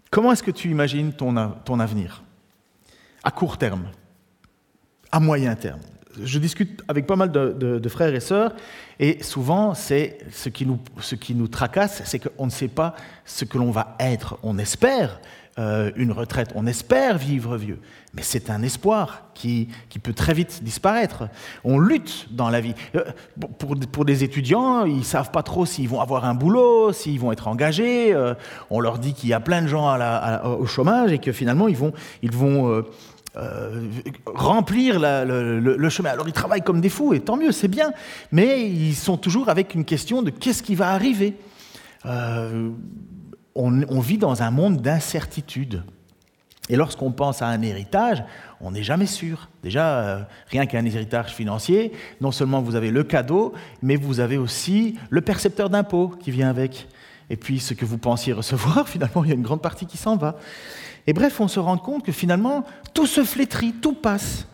Comment 0.09 0.31
est-ce 0.31 0.43
que 0.43 0.51
tu 0.51 0.69
imagines 0.69 1.11
ton, 1.11 1.33
ton 1.65 1.79
avenir? 1.79 2.23
À 3.23 3.31
court 3.31 3.57
terme? 3.57 3.87
À 5.11 5.19
moyen 5.19 5.55
terme? 5.55 5.79
Je 6.21 6.37
discute 6.37 6.83
avec 6.87 7.07
pas 7.07 7.15
mal 7.15 7.31
de, 7.31 7.89
frères 7.89 8.13
et 8.13 8.19
sœurs, 8.19 8.53
et 8.99 9.23
souvent, 9.23 9.73
c'est 9.73 10.19
ce 10.31 10.49
qui 10.49 10.65
nous, 10.65 10.79
ce 10.99 11.15
qui 11.15 11.33
nous 11.33 11.47
tracasse, 11.47 12.03
c'est 12.05 12.19
qu'on 12.19 12.45
ne 12.45 12.51
sait 12.51 12.67
pas 12.67 12.95
ce 13.25 13.45
que 13.45 13.57
l'on 13.57 13.71
va 13.71 13.95
être. 13.99 14.37
On 14.43 14.59
espère, 14.59 15.19
euh, 15.59 15.91
une 15.97 16.11
retraite. 16.11 16.49
On 16.55 16.65
espère 16.65 17.19
vivre 17.19 17.57
vieux, 17.57 17.77
mais 18.15 18.23
c'est 18.23 18.49
un 18.49 18.63
espoir 18.63 19.25
qui, 19.35 19.69
qui, 19.87 19.99
peut 19.99 20.13
très 20.13 20.33
vite 20.33 20.63
disparaître. 20.63 21.29
On 21.63 21.77
lutte 21.77 22.29
dans 22.31 22.49
la 22.49 22.59
vie. 22.59 22.73
Euh, 22.95 23.03
pour, 23.59 23.75
pour 23.91 24.03
des 24.03 24.23
étudiants, 24.23 24.85
ils 24.85 24.97
ne 24.97 25.03
savent 25.03 25.29
pas 25.29 25.43
trop 25.43 25.67
s'ils 25.67 25.87
vont 25.87 26.01
avoir 26.01 26.25
un 26.25 26.33
boulot, 26.33 26.91
s'ils 26.91 27.19
vont 27.19 27.31
être 27.31 27.47
engagés. 27.47 28.15
Euh, 28.15 28.33
on 28.71 28.79
leur 28.79 28.97
dit 28.97 29.13
qu'il 29.13 29.29
y 29.29 29.33
a 29.33 29.39
plein 29.39 29.61
de 29.61 29.67
gens 29.67 29.95
au 30.43 30.65
chômage 30.65 31.11
et 31.11 31.19
que 31.19 31.31
finalement, 31.31 31.67
ils 31.67 31.77
vont... 31.77 31.93
Ils 32.23 32.31
vont 32.31 32.83
remplir 34.25 34.99
le, 34.99 35.89
chemin. 35.89 36.09
Alors 36.09 36.27
ils 36.27 36.33
travaillent 36.33 36.61
comme 36.61 36.81
des 36.81 36.89
fous, 36.89 37.13
et 37.13 37.19
tant 37.19 37.35
mieux, 37.35 37.51
c'est 37.51 37.67
bien, 37.67 37.91
mais 38.31 38.69
ils 38.69 38.93
sont 38.93 39.17
toujours 39.17 39.49
avec 39.49 39.73
une 39.73 39.85
question 39.85 40.21
de 40.21 40.29
qu'est-ce 40.29 40.61
qui 40.61 40.75
va 40.75 40.89
arriver 40.89 41.35
on, 43.55 43.99
vit 43.99 44.17
dans 44.17 44.41
un 44.41 44.51
monde 44.51 44.81
d'incertitude. 44.81 45.83
Et 46.69 46.75
lorsqu'on 46.75 47.11
pense 47.11 47.41
à 47.41 47.47
un 47.47 47.61
héritage, 47.61 48.23
on 48.61 48.71
n'est 48.71 48.83
jamais 48.83 49.05
sûr. 49.05 49.49
Déjà, 49.61 49.99
euh, 49.99 50.23
rien 50.47 50.65
qu'un 50.65 50.85
héritage 50.85 51.33
financier, 51.33 51.91
non 52.21 52.31
seulement 52.31 52.61
vous 52.61 52.75
avez 52.75 52.89
le 52.89 53.03
cadeau, 53.03 53.53
mais 53.81 53.95
vous 53.95 54.19
avez 54.21 54.37
aussi 54.37 54.97
le 55.09 55.21
percepteur 55.21 55.69
d'impôts 55.69 56.07
qui 56.07 56.31
vient 56.31 56.49
avec. 56.49 56.87
Et 57.29 57.35
puis 57.35 57.59
ce 57.59 57.73
que 57.73 57.85
vous 57.85 57.97
pensiez 57.97 58.33
recevoir, 58.33 58.87
finalement, 58.87 59.23
il 59.23 59.29
y 59.29 59.31
a 59.31 59.35
une 59.35 59.43
grande 59.43 59.61
partie 59.61 59.85
qui 59.85 59.97
s'en 59.97 60.15
va. 60.15 60.37
Et 61.05 61.13
bref, 61.13 61.39
on 61.41 61.49
se 61.49 61.59
rend 61.59 61.77
compte 61.77 62.05
que 62.05 62.13
finalement, 62.13 62.63
tout 62.93 63.07
se 63.07 63.23
flétrit, 63.23 63.73
tout 63.73 63.93
passe. 63.93 64.47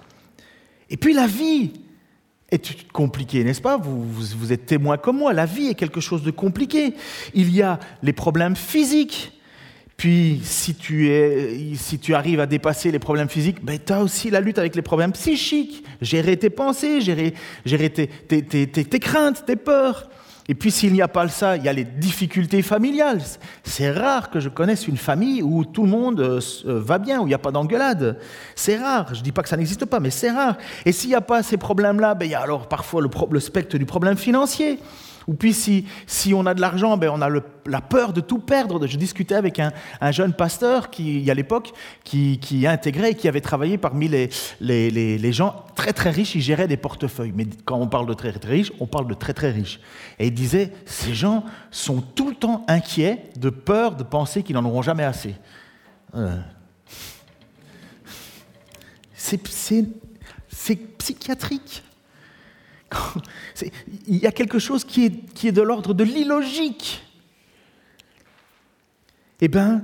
Et 0.89 0.97
puis 0.97 1.13
la 1.13 1.27
vie, 1.27 1.73
est 2.51 2.91
compliqué, 2.91 3.43
n'est-ce 3.43 3.61
pas? 3.61 3.77
Vous, 3.77 4.03
vous, 4.03 4.53
êtes 4.53 4.65
témoin 4.65 4.97
comme 4.97 5.17
moi, 5.17 5.33
la 5.33 5.45
vie 5.45 5.67
est 5.67 5.75
quelque 5.75 6.01
chose 6.01 6.23
de 6.23 6.31
compliqué. 6.31 6.93
Il 7.33 7.53
y 7.53 7.61
a 7.61 7.79
les 8.03 8.13
problèmes 8.13 8.55
physiques. 8.55 9.33
Puis, 9.97 10.39
si 10.43 10.75
tu, 10.75 11.11
si 11.75 11.99
tu 11.99 12.15
arrives 12.15 12.39
à 12.39 12.45
dépasser 12.45 12.89
les 12.89 12.99
problèmes 12.99 13.27
physiques, 13.27 13.63
ben, 13.63 13.77
tu 13.85 13.91
as 13.91 14.01
aussi 14.01 14.29
la 14.29 14.39
lutte 14.39 14.57
avec 14.57 14.75
les 14.75 14.81
problèmes 14.81 15.11
psychiques. 15.11 15.83
Gérer 16.01 16.37
tes 16.37 16.49
pensées, 16.49 17.01
gérer, 17.01 17.33
gérer 17.65 17.89
tes, 17.89 18.07
tes, 18.07 18.41
tes, 18.43 18.67
tes 18.67 18.99
craintes, 18.99 19.43
tes 19.45 19.57
peurs. 19.57 20.09
Et 20.49 20.55
puis 20.55 20.71
s'il 20.71 20.93
n'y 20.93 21.01
a 21.03 21.07
pas 21.07 21.27
ça, 21.27 21.57
il 21.57 21.63
y 21.63 21.69
a 21.69 21.73
les 21.73 21.83
difficultés 21.83 22.63
familiales. 22.63 23.21
C'est 23.63 23.91
rare 23.91 24.31
que 24.31 24.39
je 24.39 24.49
connaisse 24.49 24.87
une 24.87 24.97
famille 24.97 25.43
où 25.43 25.63
tout 25.63 25.83
le 25.83 25.89
monde 25.89 26.19
euh, 26.19 26.39
euh, 26.65 26.79
va 26.81 26.97
bien, 26.97 27.19
où 27.19 27.25
il 27.25 27.27
n'y 27.27 27.35
a 27.35 27.39
pas 27.39 27.51
d'engueulade. 27.51 28.17
C'est 28.55 28.77
rare. 28.77 29.13
Je 29.13 29.19
ne 29.19 29.23
dis 29.23 29.31
pas 29.31 29.43
que 29.43 29.49
ça 29.49 29.57
n'existe 29.57 29.85
pas, 29.85 29.99
mais 29.99 30.09
c'est 30.09 30.31
rare. 30.31 30.57
Et 30.85 30.91
s'il 30.91 31.11
n'y 31.11 31.15
a 31.15 31.21
pas 31.21 31.43
ces 31.43 31.57
problèmes-là, 31.57 32.15
ben, 32.15 32.25
il 32.25 32.31
y 32.31 32.35
a 32.35 32.41
alors 32.41 32.67
parfois 32.67 32.99
le, 32.99 33.39
spectre 33.39 33.77
du 33.77 33.85
problème 33.85 34.17
financier. 34.17 34.79
Ou 35.29 35.35
puis 35.35 35.53
si, 35.53 36.33
on 36.33 36.47
a 36.47 36.55
de 36.55 36.61
l'argent, 36.61 36.97
ben 36.97 37.11
on 37.13 37.21
a 37.21 37.29
la 37.29 37.81
peur 37.81 38.13
de 38.13 38.19
tout 38.19 38.39
perdre. 38.39 38.87
Je 38.87 38.97
discutais 38.97 39.35
avec 39.35 39.59
un, 39.59 39.71
un 40.01 40.11
jeune 40.11 40.33
pasteur 40.33 40.89
qui, 40.89 41.29
à 41.29 41.35
l'époque, 41.35 41.71
qui, 42.03 42.39
qui 42.39 42.65
intégrait 42.65 43.11
et 43.11 43.15
qui 43.15 43.27
avait 43.27 43.39
travaillé 43.39 43.77
parmi 43.77 44.07
les, 44.07 45.31
gens 45.31 45.65
très 45.75 45.93
très 45.93 46.09
riches. 46.09 46.33
Il 46.33 46.41
gérait 46.41 46.67
des 46.67 46.77
portefeuilles. 46.77 47.33
Mais 47.35 47.45
quand 47.63 47.77
on 47.77 47.87
parle 47.87 48.07
de 48.07 48.15
très 48.15 48.31
très 48.31 48.53
riches, 48.53 48.71
on 48.79 48.87
parle 48.87 49.07
de 49.07 49.13
très 49.13 49.33
très 49.33 49.51
riches. 49.51 49.79
Et 50.17 50.31
disait, 50.39 50.74
ces 50.86 51.13
gens 51.13 51.43
sont 51.72 52.01
tout 52.01 52.29
le 52.29 52.36
temps 52.36 52.65
inquiets, 52.67 53.24
de 53.36 53.50
peur 53.50 53.96
de 53.96 54.03
penser 54.03 54.43
qu'ils 54.43 54.55
n'en 54.55 54.65
auront 54.65 54.81
jamais 54.81 55.03
assez. 55.03 55.36
Euh. 56.15 56.39
C'est 59.13 59.38
psychiatrique. 60.98 61.84
Il 64.08 64.17
y 64.17 64.25
a 64.25 64.31
quelque 64.31 64.60
chose 64.60 64.84
qui 64.84 65.05
est, 65.05 65.34
qui 65.34 65.48
est 65.48 65.51
de 65.51 65.62
l'ordre 65.62 65.93
de 65.93 66.03
l'illogique. 66.03 67.03
Eh 69.41 69.48
bien, 69.48 69.84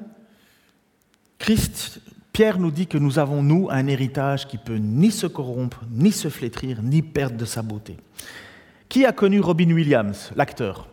Christ, 1.37 2.01
Pierre 2.33 2.59
nous 2.59 2.71
dit 2.71 2.87
que 2.87 2.97
nous 2.97 3.19
avons, 3.19 3.43
nous, 3.43 3.67
un 3.69 3.87
héritage 3.87 4.47
qui 4.47 4.57
peut 4.57 4.77
ni 4.77 5.11
se 5.11 5.27
corrompre, 5.27 5.83
ni 5.91 6.11
se 6.11 6.29
flétrir, 6.29 6.81
ni 6.81 7.01
perdre 7.01 7.37
de 7.37 7.45
sa 7.45 7.61
beauté. 7.61 7.97
Qui 8.95 9.05
a 9.05 9.11
connu 9.11 9.41
Robin 9.41 9.69
Williams, 9.71 10.31
l'acteur? 10.37 10.87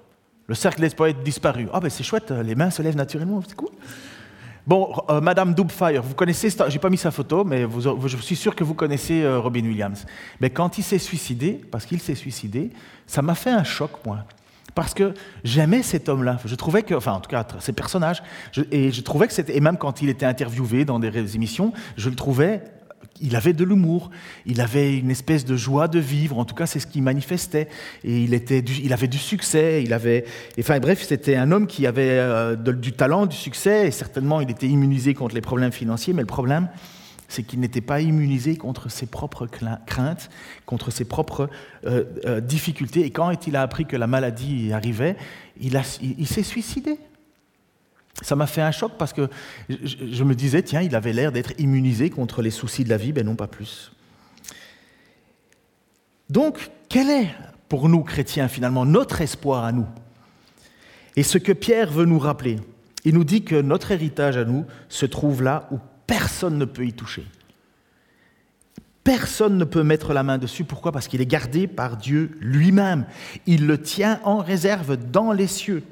Le 0.48 0.56
cercle 0.56 0.80
des 0.80 0.90
poètes 0.90 1.22
disparu. 1.22 1.68
Ah 1.72 1.78
ben 1.78 1.88
c'est 1.88 2.02
chouette, 2.02 2.32
les 2.32 2.56
mains 2.56 2.70
se 2.70 2.82
lèvent 2.82 2.96
naturellement, 2.96 3.40
c'est 3.46 3.54
cool. 3.54 3.68
Bon, 4.66 4.92
euh, 5.08 5.20
Madame 5.20 5.54
Doubtfire, 5.54 6.02
vous 6.02 6.16
connaissez, 6.16 6.48
j'ai 6.66 6.80
pas 6.80 6.90
mis 6.90 6.96
sa 6.96 7.12
photo, 7.12 7.44
mais 7.44 7.64
je 8.06 8.16
suis 8.16 8.34
sûr 8.34 8.56
que 8.56 8.64
vous 8.64 8.74
connaissez 8.74 9.22
euh, 9.22 9.38
Robin 9.38 9.62
Williams. 9.62 10.04
Mais 10.40 10.50
quand 10.50 10.78
il 10.78 10.82
s'est 10.82 10.98
suicidé, 10.98 11.60
parce 11.70 11.86
qu'il 11.86 12.00
s'est 12.00 12.16
suicidé, 12.16 12.72
ça 13.06 13.22
m'a 13.22 13.36
fait 13.36 13.50
un 13.50 13.62
choc, 13.62 13.92
moi. 14.04 14.24
Parce 14.74 14.94
que 14.94 15.14
j'aimais 15.44 15.84
cet 15.84 16.08
homme-là. 16.08 16.38
Je 16.44 16.56
trouvais 16.56 16.82
que, 16.82 16.94
enfin, 16.94 17.12
en 17.12 17.20
tout 17.20 17.30
cas, 17.30 17.46
ces 17.60 17.72
personnages, 17.72 18.20
et 18.72 18.90
je 18.90 19.00
trouvais 19.02 19.28
que 19.28 19.32
c'était, 19.32 19.56
et 19.56 19.60
même 19.60 19.76
quand 19.76 20.02
il 20.02 20.08
était 20.08 20.26
interviewé 20.26 20.84
dans 20.84 20.98
des 20.98 21.36
émissions, 21.36 21.72
je 21.96 22.10
le 22.10 22.16
trouvais 22.16 22.64
il 23.22 23.36
avait 23.36 23.52
de 23.52 23.64
l'humour, 23.64 24.10
il 24.44 24.60
avait 24.60 24.98
une 24.98 25.10
espèce 25.10 25.44
de 25.44 25.56
joie 25.56 25.88
de 25.88 25.98
vivre, 25.98 26.38
en 26.38 26.44
tout 26.44 26.54
cas 26.54 26.66
c'est 26.66 26.80
ce 26.80 26.86
qu'il 26.86 27.02
manifestait, 27.02 27.68
et 28.04 28.22
il, 28.22 28.92
avait 28.92 29.08
du 29.08 29.18
succès, 29.18 29.82
il 29.82 29.92
avait, 29.92 30.24
enfin 30.58 30.80
bref, 30.80 31.02
c'était 31.02 31.36
un 31.36 31.50
homme 31.52 31.66
qui 31.66 31.86
avait 31.86 32.10
euh, 32.10 32.56
du 32.56 32.92
talent, 32.92 33.26
du 33.26 33.36
succès, 33.36 33.86
et 33.86 33.90
certainement 33.90 34.40
il 34.40 34.50
était 34.50 34.68
immunisé 34.68 35.14
contre 35.14 35.34
les 35.34 35.40
problèmes 35.40 35.72
financiers, 35.72 36.12
mais 36.12 36.22
le 36.22 36.26
problème, 36.26 36.68
c'est 37.28 37.44
qu'il 37.44 37.60
n'était 37.60 37.80
pas 37.80 38.00
immunisé 38.00 38.56
contre 38.56 38.90
ses 38.90 39.06
propres 39.06 39.46
craintes, 39.86 40.28
contre 40.66 40.90
ses 40.90 41.04
propres 41.04 41.48
euh, 41.86 42.04
euh, 42.26 42.40
difficultés, 42.40 43.04
et 43.06 43.10
quand 43.10 43.46
il 43.46 43.56
a 43.56 43.62
appris 43.62 43.86
que 43.86 43.96
la 43.96 44.06
maladie 44.06 44.72
arrivait, 44.72 45.16
il 45.60 46.26
s'est 46.26 46.42
suicidé 46.42 46.98
ça 48.20 48.36
m'a 48.36 48.46
fait 48.46 48.60
un 48.60 48.70
choc 48.70 48.92
parce 48.98 49.12
que 49.12 49.28
je 49.68 50.24
me 50.24 50.34
disais, 50.34 50.62
tiens, 50.62 50.82
il 50.82 50.94
avait 50.94 51.12
l'air 51.12 51.32
d'être 51.32 51.52
immunisé 51.58 52.10
contre 52.10 52.42
les 52.42 52.50
soucis 52.50 52.84
de 52.84 52.90
la 52.90 52.98
vie, 52.98 53.12
ben 53.12 53.24
non, 53.24 53.36
pas 53.36 53.46
plus. 53.46 53.92
Donc, 56.28 56.70
quel 56.88 57.10
est 57.10 57.34
pour 57.68 57.88
nous, 57.88 58.02
chrétiens, 58.02 58.48
finalement, 58.48 58.84
notre 58.84 59.20
espoir 59.20 59.64
à 59.64 59.72
nous? 59.72 59.86
Et 61.16 61.22
ce 61.22 61.38
que 61.38 61.52
Pierre 61.52 61.90
veut 61.90 62.04
nous 62.04 62.18
rappeler, 62.18 62.58
il 63.04 63.14
nous 63.14 63.24
dit 63.24 63.44
que 63.44 63.60
notre 63.60 63.90
héritage 63.90 64.36
à 64.36 64.44
nous 64.44 64.66
se 64.88 65.06
trouve 65.06 65.42
là 65.42 65.68
où 65.70 65.78
personne 66.06 66.58
ne 66.58 66.64
peut 66.64 66.86
y 66.86 66.92
toucher. 66.92 67.26
Personne 69.04 69.58
ne 69.58 69.64
peut 69.64 69.82
mettre 69.82 70.12
la 70.12 70.22
main 70.22 70.38
dessus. 70.38 70.64
Pourquoi? 70.64 70.92
Parce 70.92 71.08
qu'il 71.08 71.20
est 71.20 71.26
gardé 71.26 71.66
par 71.66 71.96
Dieu 71.96 72.36
lui-même. 72.40 73.04
Il 73.46 73.66
le 73.66 73.80
tient 73.80 74.20
en 74.22 74.38
réserve 74.38 74.96
dans 74.96 75.32
les 75.32 75.48
cieux. 75.48 75.82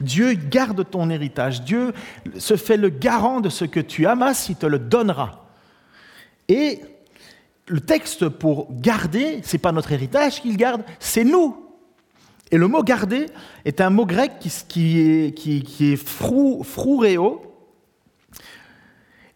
Dieu 0.00 0.34
garde 0.34 0.88
ton 0.88 1.10
héritage. 1.10 1.62
Dieu 1.62 1.92
se 2.38 2.56
fait 2.56 2.76
le 2.76 2.88
garant 2.88 3.40
de 3.40 3.48
ce 3.48 3.64
que 3.64 3.80
tu 3.80 4.06
amasses, 4.06 4.48
il 4.48 4.56
te 4.56 4.66
le 4.66 4.78
donnera. 4.78 5.48
Et 6.48 6.80
le 7.66 7.80
texte 7.80 8.28
pour 8.28 8.68
garder, 8.70 9.40
ce 9.42 9.56
n'est 9.56 9.60
pas 9.60 9.72
notre 9.72 9.92
héritage 9.92 10.42
qu'il 10.42 10.56
garde, 10.56 10.82
c'est 10.98 11.24
nous. 11.24 11.56
Et 12.50 12.58
le 12.58 12.68
mot 12.68 12.82
garder 12.82 13.26
est 13.64 13.80
un 13.80 13.90
mot 13.90 14.06
grec 14.06 14.32
qui, 14.68 15.00
est, 15.00 15.34
qui, 15.34 15.64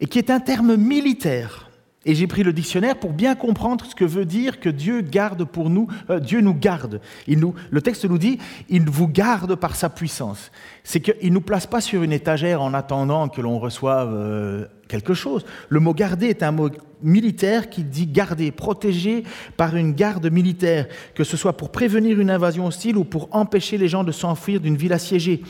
et 0.01 0.07
qui 0.07 0.19
est 0.19 0.31
un 0.31 0.41
terme 0.41 0.77
militaire. 0.77 1.68
Et 2.05 2.15
j'ai 2.15 2.29
pris 2.29 2.45
le 2.45 2.53
dictionnaire 2.53 2.99
pour 2.99 3.13
bien 3.13 3.35
comprendre 3.35 3.85
ce 3.85 3.95
que 3.95 4.05
veut 4.05 4.25
dire 4.25 4.61
que 4.61 4.69
Dieu 4.69 5.01
garde 5.01 5.45
pour 5.45 5.69
nous, 5.69 5.89
euh, 6.11 6.21
Dieu 6.21 6.41
nous 6.41 6.55
garde. 6.55 7.01
Le 7.27 7.83
texte 7.83 8.05
nous 8.05 8.19
dit, 8.19 8.39
il 8.69 8.89
vous 8.89 9.09
garde 9.09 9.57
par 9.57 9.75
sa 9.75 9.91
puissance. 9.91 10.53
C'est 10.85 11.01
qu'il 11.01 11.29
ne 11.29 11.35
nous 11.35 11.41
place 11.41 11.67
pas 11.67 11.81
sur 11.81 12.05
une 12.05 12.13
étagère 12.13 12.63
en 12.63 12.73
attendant 12.73 13.29
que 13.29 13.41
l'on 13.41 13.59
reçoive 13.59 14.15
euh, 14.15 14.67
quelque 14.87 15.13
chose. 15.13 15.45
Le 15.69 15.81
mot 15.81 15.93
garder 15.93 16.27
est 16.27 16.45
un 16.45 16.53
mot 16.53 16.71
militaire 17.03 17.69
qui 17.69 17.83
dit 17.83 18.07
garder, 18.07 18.53
protéger 18.53 19.25
par 19.57 19.75
une 19.75 19.93
garde 19.93 20.31
militaire, 20.31 20.87
que 21.17 21.25
ce 21.25 21.37
soit 21.37 21.57
pour 21.57 21.71
prévenir 21.71 22.21
une 22.21 22.31
invasion 22.31 22.67
hostile 22.67 22.97
ou 22.97 23.05
pour 23.05 23.29
empêcher 23.33 23.77
les 23.77 23.89
gens 23.89 24.05
de 24.05 24.13
s'enfuir 24.13 24.61
d'une 24.61 24.77
ville 24.77 24.93
assiégée 24.93 25.43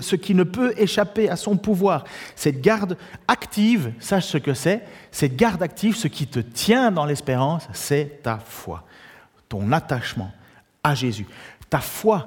ce 0.00 0.16
qui 0.16 0.34
ne 0.34 0.44
peut 0.44 0.72
échapper 0.76 1.28
à 1.28 1.36
son 1.36 1.56
pouvoir. 1.56 2.04
Cette 2.36 2.60
garde 2.60 2.96
active, 3.26 3.92
sache 3.98 4.26
ce 4.26 4.38
que 4.38 4.54
c'est, 4.54 4.82
cette 5.10 5.36
garde 5.36 5.62
active, 5.62 5.96
ce 5.96 6.08
qui 6.08 6.26
te 6.26 6.38
tient 6.38 6.90
dans 6.90 7.04
l'espérance, 7.04 7.68
c'est 7.72 8.22
ta 8.22 8.38
foi, 8.38 8.84
ton 9.48 9.72
attachement 9.72 10.30
à 10.84 10.94
Jésus, 10.94 11.26
ta 11.70 11.80
foi. 11.80 12.26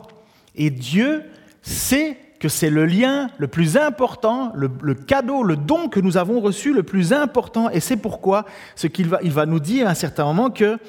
Et 0.56 0.70
Dieu 0.70 1.24
sait 1.62 2.18
que 2.40 2.50
c'est 2.50 2.70
le 2.70 2.86
lien 2.86 3.30
le 3.38 3.48
plus 3.48 3.78
important, 3.78 4.52
le, 4.56 4.94
cadeau, 4.94 5.44
le 5.44 5.56
don 5.56 5.88
que 5.88 6.00
nous 6.00 6.18
avons 6.18 6.42
reçu 6.42 6.74
le 6.74 6.84
plus 6.84 7.14
important, 7.14 7.70
et 7.70 7.80
c'est 7.80 7.98
pourquoi 7.98 8.46
ce 8.76 8.88
qu'il 8.88 9.08
va, 9.08 9.20
il 9.22 9.32
va 9.32 9.46
nous 9.46 9.60
dire 9.60 9.88
à 9.88 9.92
un 9.92 9.96
certain 9.96 10.26
moment 10.26 10.50
que 10.50 10.80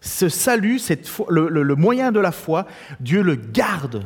ce 0.00 0.28
salut, 0.28 0.80
le 1.28 1.74
moyen 1.74 2.12
de 2.12 2.20
la 2.20 2.30
foi, 2.30 2.66
Dieu 3.00 3.22
le 3.22 3.34
garde 3.34 4.04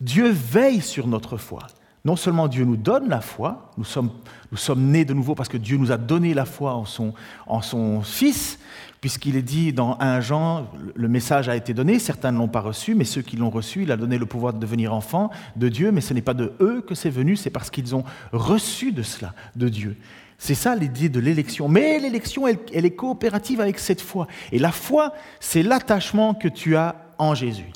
Dieu 0.00 0.28
veille 0.30 0.82
sur 0.82 1.06
notre 1.06 1.36
foi. 1.36 1.66
Non 2.04 2.14
seulement 2.14 2.46
Dieu 2.46 2.64
nous 2.64 2.76
donne 2.76 3.08
la 3.08 3.20
foi, 3.20 3.72
nous 3.76 3.84
sommes, 3.84 4.10
nous 4.52 4.56
sommes 4.56 4.92
nés 4.92 5.04
de 5.04 5.12
nouveau 5.12 5.34
parce 5.34 5.48
que 5.48 5.56
Dieu 5.56 5.76
nous 5.76 5.90
a 5.90 5.96
donné 5.96 6.34
la 6.34 6.44
foi 6.44 6.74
en 6.74 6.84
son, 6.84 7.14
en 7.48 7.62
son 7.62 8.00
Fils, 8.02 8.60
puisqu'il 9.00 9.34
est 9.34 9.42
dit 9.42 9.72
dans 9.72 9.98
1 9.98 10.20
Jean, 10.20 10.68
le 10.94 11.08
message 11.08 11.48
a 11.48 11.56
été 11.56 11.74
donné, 11.74 11.98
certains 11.98 12.30
ne 12.30 12.38
l'ont 12.38 12.46
pas 12.46 12.60
reçu, 12.60 12.94
mais 12.94 13.04
ceux 13.04 13.22
qui 13.22 13.36
l'ont 13.36 13.50
reçu, 13.50 13.82
il 13.82 13.90
a 13.90 13.96
donné 13.96 14.18
le 14.18 14.26
pouvoir 14.26 14.52
de 14.52 14.60
devenir 14.60 14.94
enfant 14.94 15.30
de 15.56 15.68
Dieu, 15.68 15.90
mais 15.90 16.00
ce 16.00 16.14
n'est 16.14 16.22
pas 16.22 16.34
de 16.34 16.52
eux 16.60 16.80
que 16.86 16.94
c'est 16.94 17.10
venu, 17.10 17.34
c'est 17.34 17.50
parce 17.50 17.70
qu'ils 17.70 17.96
ont 17.96 18.04
reçu 18.32 18.92
de 18.92 19.02
cela, 19.02 19.34
de 19.56 19.68
Dieu. 19.68 19.96
C'est 20.38 20.54
ça 20.54 20.76
l'idée 20.76 21.08
de 21.08 21.18
l'élection. 21.18 21.66
Mais 21.66 21.98
l'élection, 21.98 22.46
elle, 22.46 22.58
elle 22.72 22.84
est 22.84 22.94
coopérative 22.94 23.60
avec 23.60 23.80
cette 23.80 24.02
foi. 24.02 24.28
Et 24.52 24.60
la 24.60 24.70
foi, 24.70 25.12
c'est 25.40 25.64
l'attachement 25.64 26.34
que 26.34 26.46
tu 26.46 26.76
as 26.76 26.94
en 27.18 27.34
Jésus. 27.34 27.72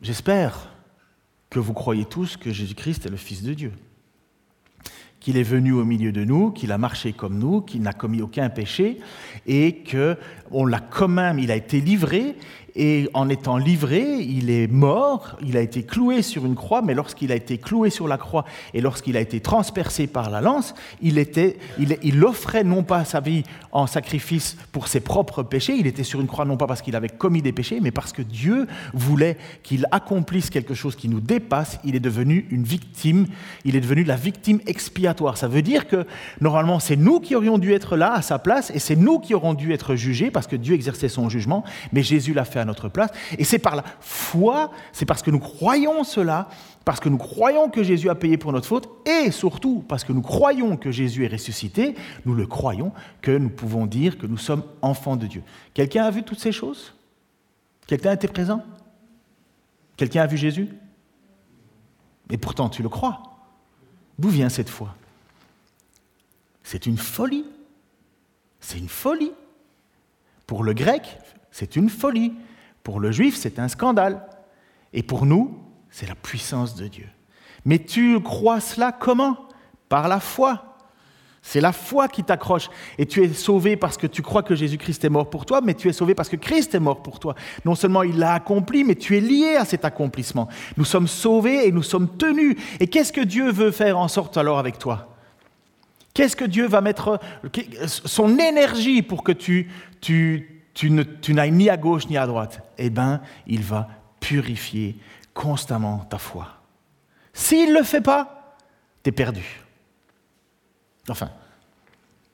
J'espère 0.00 0.70
que 1.50 1.58
vous 1.58 1.72
croyez 1.72 2.04
tous 2.04 2.36
que 2.36 2.52
Jésus-Christ 2.52 3.06
est 3.06 3.10
le 3.10 3.16
Fils 3.16 3.42
de 3.42 3.52
Dieu, 3.52 3.72
qu'il 5.18 5.36
est 5.36 5.42
venu 5.42 5.72
au 5.72 5.84
milieu 5.84 6.12
de 6.12 6.24
nous, 6.24 6.52
qu'il 6.52 6.70
a 6.70 6.78
marché 6.78 7.12
comme 7.12 7.36
nous, 7.36 7.62
qu'il 7.62 7.82
n'a 7.82 7.92
commis 7.92 8.22
aucun 8.22 8.48
péché 8.48 9.00
et 9.46 9.78
que 9.78 10.16
on 10.52 10.66
l'a 10.66 10.78
quand 10.78 11.08
même, 11.08 11.40
il 11.40 11.50
a 11.50 11.56
été 11.56 11.80
livré 11.80 12.36
et 12.78 13.10
en 13.12 13.28
étant 13.28 13.56
livré, 13.56 14.20
il 14.20 14.50
est 14.50 14.68
mort, 14.68 15.36
il 15.44 15.56
a 15.56 15.60
été 15.60 15.82
cloué 15.82 16.22
sur 16.22 16.46
une 16.46 16.54
croix, 16.54 16.80
mais 16.80 16.94
lorsqu'il 16.94 17.32
a 17.32 17.34
été 17.34 17.58
cloué 17.58 17.90
sur 17.90 18.06
la 18.06 18.18
croix 18.18 18.44
et 18.72 18.80
lorsqu'il 18.80 19.16
a 19.16 19.20
été 19.20 19.40
transpercé 19.40 20.06
par 20.06 20.30
la 20.30 20.40
lance, 20.40 20.74
il, 21.02 21.18
était, 21.18 21.58
il, 21.80 22.24
offrait 22.24 22.62
non 22.62 22.84
pas 22.84 23.04
sa 23.04 23.18
vie 23.18 23.42
en 23.72 23.88
sacrifice 23.88 24.56
pour 24.70 24.86
ses 24.86 25.00
propres 25.00 25.42
péchés, 25.42 25.74
il 25.76 25.88
était 25.88 26.04
sur 26.04 26.20
une 26.20 26.28
croix 26.28 26.44
non 26.44 26.56
pas 26.56 26.68
parce 26.68 26.80
qu'il 26.80 26.94
avait 26.94 27.08
commis 27.08 27.42
des 27.42 27.50
péchés, 27.50 27.80
mais 27.82 27.90
parce 27.90 28.12
que 28.12 28.22
Dieu 28.22 28.68
voulait 28.94 29.36
qu'il 29.64 29.86
accomplisse 29.90 30.48
quelque 30.48 30.74
chose 30.74 30.94
qui 30.94 31.08
nous 31.08 31.20
dépasse, 31.20 31.80
il 31.82 31.96
est 31.96 32.00
devenu 32.00 32.46
une 32.50 32.62
victime, 32.62 33.26
il 33.64 33.74
est 33.74 33.80
devenu 33.80 34.04
la 34.04 34.16
victime 34.16 34.60
expiatoire. 34.66 35.36
Ça 35.36 35.48
veut 35.48 35.62
dire 35.62 35.88
que 35.88 36.06
normalement 36.40 36.78
c'est 36.78 36.96
nous 36.96 37.18
qui 37.18 37.34
aurions 37.34 37.58
dû 37.58 37.72
être 37.72 37.96
là 37.96 38.12
à 38.12 38.22
sa 38.22 38.38
place 38.38 38.70
et 38.72 38.78
c'est 38.78 38.96
nous 38.96 39.18
qui 39.18 39.34
aurions 39.34 39.54
dû 39.54 39.72
être 39.72 39.96
jugés 39.96 40.30
parce 40.30 40.46
que 40.46 40.54
Dieu 40.54 40.76
exerçait 40.76 41.08
son 41.08 41.28
jugement, 41.28 41.64
mais 41.92 42.04
Jésus 42.04 42.34
l'a 42.34 42.44
fait 42.44 42.60
à 42.60 42.67
notre 42.68 42.88
place. 42.88 43.10
Et 43.36 43.44
c'est 43.44 43.58
par 43.58 43.74
la 43.74 43.82
foi, 44.00 44.70
c'est 44.92 45.04
parce 45.04 45.22
que 45.22 45.32
nous 45.32 45.40
croyons 45.40 46.04
cela, 46.04 46.48
parce 46.84 47.00
que 47.00 47.08
nous 47.08 47.18
croyons 47.18 47.68
que 47.68 47.82
Jésus 47.82 48.08
a 48.08 48.14
payé 48.14 48.38
pour 48.38 48.52
notre 48.52 48.66
faute, 48.66 48.88
et 49.06 49.32
surtout 49.32 49.84
parce 49.88 50.04
que 50.04 50.12
nous 50.12 50.22
croyons 50.22 50.76
que 50.76 50.92
Jésus 50.92 51.24
est 51.24 51.28
ressuscité, 51.28 51.96
nous 52.24 52.34
le 52.34 52.46
croyons, 52.46 52.92
que 53.20 53.36
nous 53.36 53.50
pouvons 53.50 53.86
dire 53.86 54.16
que 54.16 54.26
nous 54.26 54.38
sommes 54.38 54.62
enfants 54.80 55.16
de 55.16 55.26
Dieu. 55.26 55.42
Quelqu'un 55.74 56.04
a 56.04 56.10
vu 56.10 56.22
toutes 56.22 56.38
ces 56.38 56.52
choses? 56.52 56.94
Quelqu'un 57.86 58.12
était 58.12 58.28
présent? 58.28 58.62
Quelqu'un 59.96 60.22
a 60.22 60.26
vu 60.26 60.36
Jésus? 60.36 60.68
Et 62.30 62.38
pourtant, 62.38 62.68
tu 62.68 62.82
le 62.82 62.88
crois. 62.88 63.22
D'où 64.18 64.28
vient 64.28 64.48
cette 64.48 64.68
foi? 64.68 64.94
C'est 66.62 66.86
une 66.86 66.98
folie. 66.98 67.44
C'est 68.60 68.78
une 68.78 68.88
folie. 68.88 69.32
Pour 70.46 70.64
le 70.64 70.72
grec, 70.72 71.18
c'est 71.50 71.76
une 71.76 71.88
folie. 71.88 72.34
Pour 72.88 73.00
le 73.00 73.12
juif, 73.12 73.36
c'est 73.36 73.58
un 73.58 73.68
scandale. 73.68 74.22
Et 74.94 75.02
pour 75.02 75.26
nous, 75.26 75.58
c'est 75.90 76.08
la 76.08 76.14
puissance 76.14 76.74
de 76.74 76.88
Dieu. 76.88 77.06
Mais 77.66 77.80
tu 77.80 78.18
crois 78.22 78.60
cela 78.60 78.92
comment? 78.92 79.46
Par 79.90 80.08
la 80.08 80.20
foi. 80.20 80.78
C'est 81.42 81.60
la 81.60 81.72
foi 81.72 82.08
qui 82.08 82.24
t'accroche. 82.24 82.70
Et 82.96 83.04
tu 83.04 83.22
es 83.22 83.34
sauvé 83.34 83.76
parce 83.76 83.98
que 83.98 84.06
tu 84.06 84.22
crois 84.22 84.42
que 84.42 84.54
Jésus-Christ 84.54 85.04
est 85.04 85.10
mort 85.10 85.28
pour 85.28 85.44
toi, 85.44 85.60
mais 85.62 85.74
tu 85.74 85.90
es 85.90 85.92
sauvé 85.92 86.14
parce 86.14 86.30
que 86.30 86.36
Christ 86.36 86.74
est 86.74 86.80
mort 86.80 87.02
pour 87.02 87.20
toi. 87.20 87.34
Non 87.66 87.74
seulement 87.74 88.04
il 88.04 88.18
l'a 88.18 88.32
accompli, 88.32 88.84
mais 88.84 88.94
tu 88.94 89.18
es 89.18 89.20
lié 89.20 89.56
à 89.56 89.66
cet 89.66 89.84
accomplissement. 89.84 90.48
Nous 90.78 90.86
sommes 90.86 91.08
sauvés 91.08 91.68
et 91.68 91.72
nous 91.72 91.82
sommes 91.82 92.16
tenus. 92.16 92.56
Et 92.80 92.86
qu'est-ce 92.86 93.12
que 93.12 93.20
Dieu 93.20 93.52
veut 93.52 93.70
faire 93.70 93.98
en 93.98 94.08
sorte 94.08 94.38
alors 94.38 94.58
avec 94.58 94.78
toi? 94.78 95.14
Qu'est-ce 96.14 96.36
que 96.36 96.46
Dieu 96.46 96.66
va 96.66 96.80
mettre 96.80 97.20
son 97.86 98.38
énergie 98.38 99.02
pour 99.02 99.22
que 99.22 99.32
tu, 99.32 99.70
tu, 100.00 100.57
tu, 100.78 101.34
n'ailles 101.34 101.50
ni 101.50 101.68
à 101.68 101.76
gauche 101.76 102.06
ni 102.08 102.16
à 102.16 102.26
droite, 102.26 102.62
eh 102.78 102.88
bien, 102.88 103.20
il 103.48 103.62
va 103.62 103.88
purifier 104.20 104.96
constamment 105.34 106.06
ta 106.08 106.18
foi. 106.18 106.46
S'il 107.32 107.70
ne 107.70 107.78
le 107.78 107.82
fait 107.84 108.00
pas, 108.00 108.54
tu 109.02 109.08
es 109.08 109.12
perdu. 109.12 109.44
Enfin, 111.08 111.30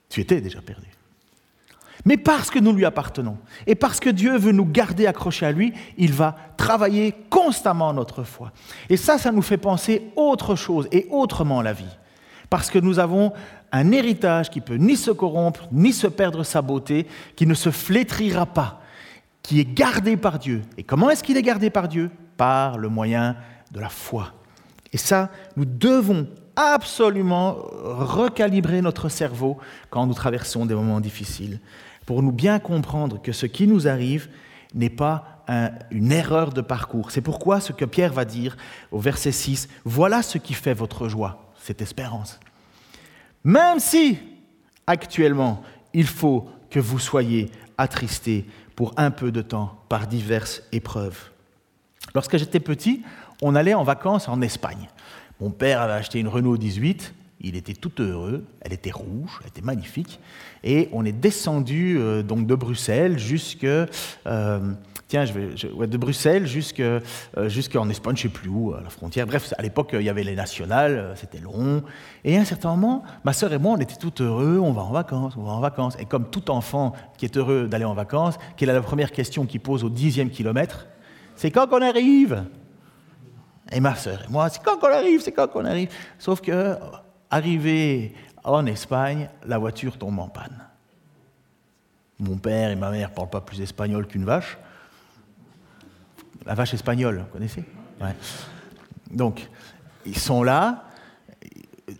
tu 0.09 0.21
étais 0.21 0.41
déjà 0.41 0.61
perdu. 0.61 0.85
Mais 2.05 2.17
parce 2.17 2.51
que 2.51 2.59
nous 2.59 2.71
lui 2.71 2.85
appartenons 2.85 3.39
et 3.65 3.73
parce 3.73 3.99
que 3.99 4.11
Dieu 4.11 4.37
veut 4.37 4.51
nous 4.51 4.65
garder 4.65 5.07
accrochés 5.07 5.47
à 5.47 5.51
lui, 5.51 5.73
il 5.97 6.13
va 6.13 6.35
travailler 6.55 7.15
constamment 7.31 7.93
notre 7.93 8.23
foi. 8.23 8.51
Et 8.89 8.97
ça, 8.97 9.17
ça 9.17 9.31
nous 9.31 9.41
fait 9.41 9.57
penser 9.57 10.11
autre 10.15 10.55
chose 10.55 10.87
et 10.91 11.07
autrement 11.09 11.63
la 11.63 11.73
vie. 11.73 11.97
Parce 12.55 12.69
que 12.69 12.79
nous 12.79 12.99
avons 12.99 13.33
un 13.73 13.91
héritage 13.91 14.49
qui 14.49 14.61
peut 14.61 14.75
ni 14.75 14.95
se 14.95 15.11
corrompre, 15.11 15.67
ni 15.73 15.91
se 15.91 16.07
perdre 16.07 16.43
sa 16.43 16.61
beauté, 16.61 17.05
qui 17.35 17.45
ne 17.45 17.53
se 17.53 17.69
flétrira 17.69 18.45
pas, 18.45 18.79
qui 19.43 19.59
est 19.59 19.65
gardé 19.65 20.15
par 20.15 20.39
Dieu. 20.39 20.61
Et 20.77 20.83
comment 20.83 21.09
est-ce 21.09 21.21
qu'il 21.21 21.35
est 21.35 21.41
gardé 21.41 21.69
par 21.69 21.89
Dieu? 21.89 22.09
Par 22.37 22.77
le 22.77 22.87
moyen 22.87 23.35
de 23.73 23.81
la 23.81 23.89
foi. 23.89 24.31
Et 24.93 24.97
ça, 24.97 25.31
nous 25.57 25.65
devons 25.65 26.29
absolument 26.55 27.57
recalibrer 27.83 28.81
notre 28.81 29.09
cerveau 29.09 29.57
quand 29.89 30.07
nous 30.07 30.13
traversons 30.13 30.65
des 30.65 30.75
moments 30.75 31.01
difficiles 31.01 31.59
pour 32.05 32.23
nous 32.23 32.31
bien 32.31 32.59
comprendre 32.59 33.21
que 33.21 33.33
ce 33.33 33.47
qui 33.47 33.67
nous 33.67 33.85
arrive 33.85 34.29
n'est 34.73 34.89
pas 34.89 35.43
une 35.91 36.13
erreur 36.13 36.53
de 36.53 36.61
parcours. 36.61 37.11
C'est 37.11 37.19
pourquoi 37.19 37.59
ce 37.59 37.73
que 37.73 37.83
Pierre 37.83 38.13
va 38.13 38.23
dire 38.23 38.55
au 38.93 38.99
verset 39.01 39.33
6, 39.33 39.67
voilà 39.83 40.21
ce 40.21 40.37
qui 40.37 40.53
fait 40.53 40.73
votre 40.73 41.09
joie, 41.09 41.51
cette 41.59 41.81
espérance. 41.81 42.39
Même 43.45 43.79
si 43.79 44.17
actuellement 44.87 45.61
il 45.93 46.07
faut 46.07 46.49
que 46.69 46.79
vous 46.79 46.99
soyez 46.99 47.51
attristés 47.77 48.45
pour 48.75 48.93
un 48.97 49.11
peu 49.11 49.31
de 49.31 49.41
temps 49.41 49.79
par 49.87 50.07
diverses 50.07 50.63
épreuves. 50.71 51.29
Lorsque 52.13 52.37
j'étais 52.37 52.59
petit, 52.59 53.03
on 53.41 53.55
allait 53.55 53.75
en 53.75 53.83
vacances 53.83 54.27
en 54.27 54.41
Espagne. 54.41 54.89
Mon 55.39 55.51
père 55.51 55.79
avait 55.79 55.93
acheté 55.93 56.19
une 56.19 56.27
Renault 56.27 56.57
18 56.57 57.13
il 57.45 57.55
était 57.55 57.73
tout 57.73 58.01
heureux, 58.01 58.43
elle 58.61 58.73
était 58.73 58.91
rouge, 58.91 59.39
elle 59.41 59.49
était 59.49 59.61
magnifique, 59.61 60.19
et 60.63 60.89
on 60.91 61.05
est 61.05 61.11
descendu 61.11 61.97
euh, 61.99 62.23
donc 62.23 62.47
de 62.47 62.55
Bruxelles 62.55 63.19
jusque, 63.19 63.63
euh, 63.63 64.73
tiens, 65.07 65.25
je 65.25 65.33
vais, 65.33 65.87
de 65.87 65.97
Bruxelles 65.97 66.47
jusque, 66.47 66.79
euh, 66.79 66.99
jusqu'en 67.47 67.87
Espagne, 67.87 68.17
je 68.17 68.23
sais 68.23 68.29
plus 68.29 68.49
où, 68.49 68.73
à 68.73 68.81
la 68.81 68.89
frontière. 68.89 69.27
Bref, 69.27 69.53
à 69.59 69.61
l'époque, 69.61 69.91
il 69.93 70.01
y 70.01 70.09
avait 70.09 70.23
les 70.23 70.35
nationales, 70.35 71.13
c'était 71.15 71.37
long, 71.37 71.83
et 72.23 72.35
à 72.35 72.41
un 72.41 72.45
certain 72.45 72.71
moment, 72.71 73.03
ma 73.23 73.31
sœur 73.31 73.53
et 73.53 73.59
moi, 73.59 73.75
on 73.77 73.79
était 73.79 73.95
tout 73.95 74.23
heureux, 74.23 74.57
on 74.57 74.71
va 74.71 74.81
en 74.81 74.91
vacances, 74.91 75.35
on 75.37 75.43
va 75.43 75.51
en 75.51 75.59
vacances, 75.59 75.95
et 75.99 76.05
comme 76.05 76.31
tout 76.31 76.49
enfant 76.49 76.93
qui 77.19 77.25
est 77.25 77.37
heureux 77.37 77.67
d'aller 77.67 77.85
en 77.85 77.93
vacances, 77.93 78.39
quelle 78.57 78.69
est 78.69 78.73
la 78.73 78.81
première 78.81 79.11
question 79.11 79.45
qu'il 79.45 79.59
pose 79.59 79.83
au 79.83 79.89
dixième 79.89 80.31
kilomètre? 80.31 80.87
C'est 81.35 81.51
quand 81.51 81.67
qu'on 81.67 81.83
arrive? 81.83 82.43
Et 83.71 83.79
ma 83.79 83.95
sœur 83.95 84.23
et 84.27 84.31
moi, 84.31 84.49
c'est 84.49 84.63
quand 84.63 84.77
qu'on 84.77 84.93
arrive, 84.93 85.21
c'est 85.21 85.31
quand 85.31 85.47
qu'on 85.47 85.65
arrive. 85.65 85.89
Sauf 86.19 86.39
que 86.39 86.75
Arrivé 87.31 88.13
en 88.43 88.65
Espagne, 88.65 89.29
la 89.45 89.57
voiture 89.57 89.97
tombe 89.97 90.19
en 90.19 90.27
panne. 90.27 90.65
Mon 92.19 92.37
père 92.37 92.69
et 92.71 92.75
ma 92.75 92.91
mère 92.91 93.09
ne 93.09 93.15
parlent 93.15 93.29
pas 93.29 93.41
plus 93.41 93.61
espagnol 93.61 94.07
qu'une 94.07 94.23
vache. 94.23 94.57
La 96.45 96.53
vache 96.53 96.73
espagnole, 96.73 97.19
vous 97.19 97.33
connaissez 97.33 97.63
Donc, 99.11 99.49
ils 100.05 100.17
sont 100.17 100.43
là. 100.43 100.83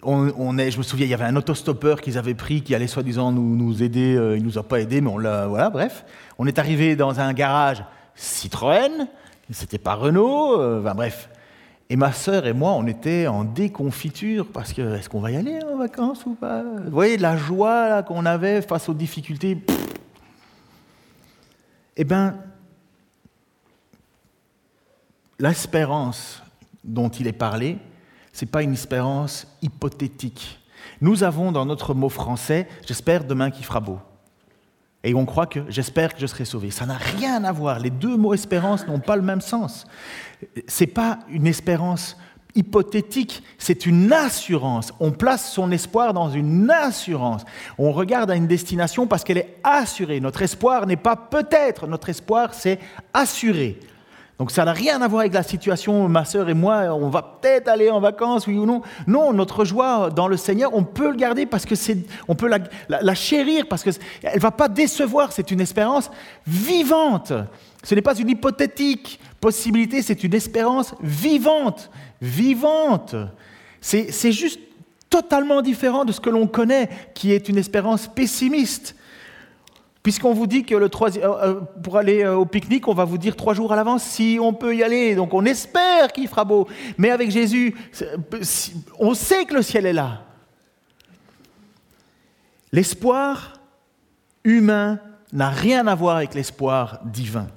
On, 0.04 0.58
est, 0.58 0.72
je 0.72 0.78
me 0.78 0.84
souviens, 0.84 1.06
il 1.06 1.10
y 1.10 1.14
avait 1.14 1.26
un 1.26 1.36
autostoppeur 1.36 2.02
qu'ils 2.02 2.18
avaient 2.18 2.34
pris 2.34 2.62
qui 2.62 2.74
allait 2.74 2.88
soi-disant 2.88 3.32
nous, 3.32 3.56
nous, 3.56 3.84
aider. 3.84 4.16
Euh, 4.16 4.38
il 4.38 4.44
ne 4.44 4.48
nous 4.48 4.58
a 4.58 4.64
pas 4.64 4.80
aidés, 4.80 5.02
mais 5.02 5.10
on 5.10 5.18
l'a. 5.18 5.48
Voilà, 5.48 5.70
bref. 5.70 6.06
On 6.38 6.48
est 6.48 6.60
arrivé 6.60 6.96
dans 6.96 7.20
un 7.20 7.34
garage 7.34 7.84
Citroën. 8.16 9.08
C'était 9.52 9.78
pas 9.78 9.96
Renault. 9.96 10.60
Euh, 10.60 10.82
enfin, 10.82 10.96
bref. 10.96 11.30
Et 11.90 11.96
ma 11.96 12.12
sœur 12.12 12.48
et 12.48 12.54
moi, 12.54 12.72
on 12.72 12.88
était 12.88 13.28
en 13.28 13.44
déconfiture 13.44 14.48
parce 14.52 14.74
que 14.74 14.96
est-ce 14.96 15.08
qu'on 15.08 15.20
va 15.20 15.32
y 15.32 15.36
aller 15.36 15.60
en 15.64 15.78
vacances 15.78 16.26
ou 16.26 16.34
pas? 16.34 16.64
Vous 16.64 16.90
voyez 16.90 17.18
la 17.18 17.38
joie 17.38 18.02
qu'on 18.02 18.26
avait 18.26 18.62
face 18.64 18.90
aux 18.90 18.94
difficultés. 18.94 19.64
Eh 21.96 22.04
bien, 22.04 22.38
l'espérance 25.38 26.42
dont 26.84 27.10
il 27.10 27.28
est 27.28 27.34
parlé, 27.34 27.78
ce 28.34 28.44
n'est 28.44 28.52
pas 28.52 28.64
une 28.64 28.74
espérance 28.74 29.48
hypothétique. 29.62 30.60
Nous 31.02 31.24
avons 31.24 31.52
dans 31.52 31.66
notre 31.66 31.94
mot 31.94 32.10
français, 32.10 32.68
j'espère 32.86 33.26
demain 33.26 33.52
qu'il 33.52 33.66
fera 33.66 33.80
beau. 33.80 34.00
Et 35.06 35.14
on 35.14 35.26
croit 35.26 35.46
que 35.46 35.60
j'espère 35.70 36.16
que 36.16 36.20
je 36.20 36.26
serai 36.26 36.46
sauvé. 36.46 36.72
Ça 36.72 36.86
n'a 36.86 36.98
rien 36.98 37.44
à 37.44 37.52
voir. 37.52 37.80
Les 37.80 37.92
deux 37.92 38.18
mots 38.18 38.34
espérance 38.34 38.88
n'ont 38.88 39.00
pas 39.00 39.16
le 39.16 39.22
même 39.22 39.40
sens. 39.40 39.86
Ce 40.68 40.84
n'est 40.84 40.90
pas 40.90 41.20
une 41.30 41.48
espérance 41.48 42.18
hypothétique, 42.56 43.44
c'est 43.58 43.86
une 43.86 44.12
assurance. 44.12 44.94
On 45.00 45.12
place 45.12 45.52
son 45.52 45.72
espoir 45.72 46.14
dans 46.14 46.30
une 46.30 46.72
assurance. 46.72 47.44
On 47.78 47.92
regarde 47.92 48.32
à 48.32 48.36
une 48.36 48.48
destination 48.48 49.08
parce 49.08 49.24
qu'elle 49.24 49.38
est 49.38 49.58
assurée. 49.64 50.20
Notre 50.22 50.42
espoir 50.42 50.88
n'est 50.88 50.96
pas 50.96 51.16
peut-être, 51.16 51.86
notre 51.86 52.10
espoir 52.10 52.54
c'est 52.54 52.80
assuré. 53.14 53.80
Donc 54.38 54.52
ça 54.52 54.66
n'a 54.66 54.74
rien 54.74 55.02
à 55.02 55.08
voir 55.08 55.22
avec 55.22 55.34
la 55.34 55.44
situation, 55.44 56.10
ma 56.10 56.26
sœur 56.26 56.50
et 56.50 56.54
moi, 56.54 56.94
on 56.94 57.08
va 57.08 57.40
peut-être 57.42 57.70
aller 57.70 57.90
en 57.90 58.02
vacances, 58.02 58.48
oui 58.48 58.58
ou 58.58 58.66
non. 58.66 58.82
Non, 59.08 59.32
notre 59.32 59.64
joie 59.64 60.10
dans 60.10 60.28
le 60.28 60.36
Seigneur, 60.36 60.74
on 60.74 60.84
peut 60.84 61.10
le 61.10 61.16
garder 61.16 61.46
parce 61.46 61.66
que 61.66 61.76
c'est, 61.76 61.98
on 62.28 62.36
peut 62.36 62.50
la, 62.90 63.16
chérir 63.16 63.68
parce 63.70 63.84
qu'elle 63.84 63.96
ne 64.36 64.40
va 64.40 64.52
pas 64.52 64.68
décevoir, 64.68 65.32
c'est 65.32 65.52
une 65.52 65.62
espérance 65.62 66.12
vivante. 66.46 67.32
Ce 67.84 67.96
n'est 67.96 68.02
pas 68.02 68.16
une 68.16 68.30
hypothétique 68.30 69.22
possibilité, 69.40 70.02
c'est 70.02 70.24
une 70.24 70.34
espérance 70.34 70.96
vivante, 71.02 71.90
vivante. 72.22 73.16
C'est, 73.80 74.12
c'est 74.12 74.34
juste 74.34 74.60
totalement 75.10 75.62
différent 75.62 76.04
de 76.04 76.12
ce 76.12 76.20
que 76.20 76.30
l'on 76.30 76.48
connaît, 76.48 76.90
qui 77.14 77.32
est 77.32 77.48
une 77.48 77.58
espérance 77.58 78.08
pessimiste. 78.08 78.96
Puisqu'on 80.06 80.36
vous 80.36 80.46
dit 80.46 80.64
que 80.64 80.76
le 80.76 80.86
euh, 80.86 81.10
euh, 81.24 81.62
pour 81.82 81.98
aller 81.98 82.24
euh, 82.24 82.36
au 82.36 82.46
pique-nique, 82.46 82.88
on 82.88 82.94
va 82.94 83.06
vous 83.06 83.18
dire 83.18 83.36
trois 83.36 83.56
jours 83.56 83.74
à 83.74 83.76
l'avance 83.76 84.04
si 84.04 84.38
on 84.40 84.54
peut 84.54 84.76
y 84.76 84.84
aller. 84.84 85.16
Donc 85.16 85.34
on 85.34 85.44
espère 85.46 86.14
qu'il 86.14 86.28
fera 86.28 86.46
beau. 86.46 86.68
Mais 87.00 87.10
avec 87.10 87.32
Jésus, 87.32 87.74
on 89.00 89.16
sait 89.16 89.46
que 89.46 89.56
le 89.56 89.64
ciel 89.64 89.88
est 89.88 89.94
là. 89.94 90.22
L'espoir 92.72 93.54
humain 94.44 95.00
n'a 95.34 95.50
rien 95.50 95.88
à 95.88 95.96
voir 95.96 96.18
avec 96.18 96.36
l'espoir 96.36 97.00
divin. 97.06 97.48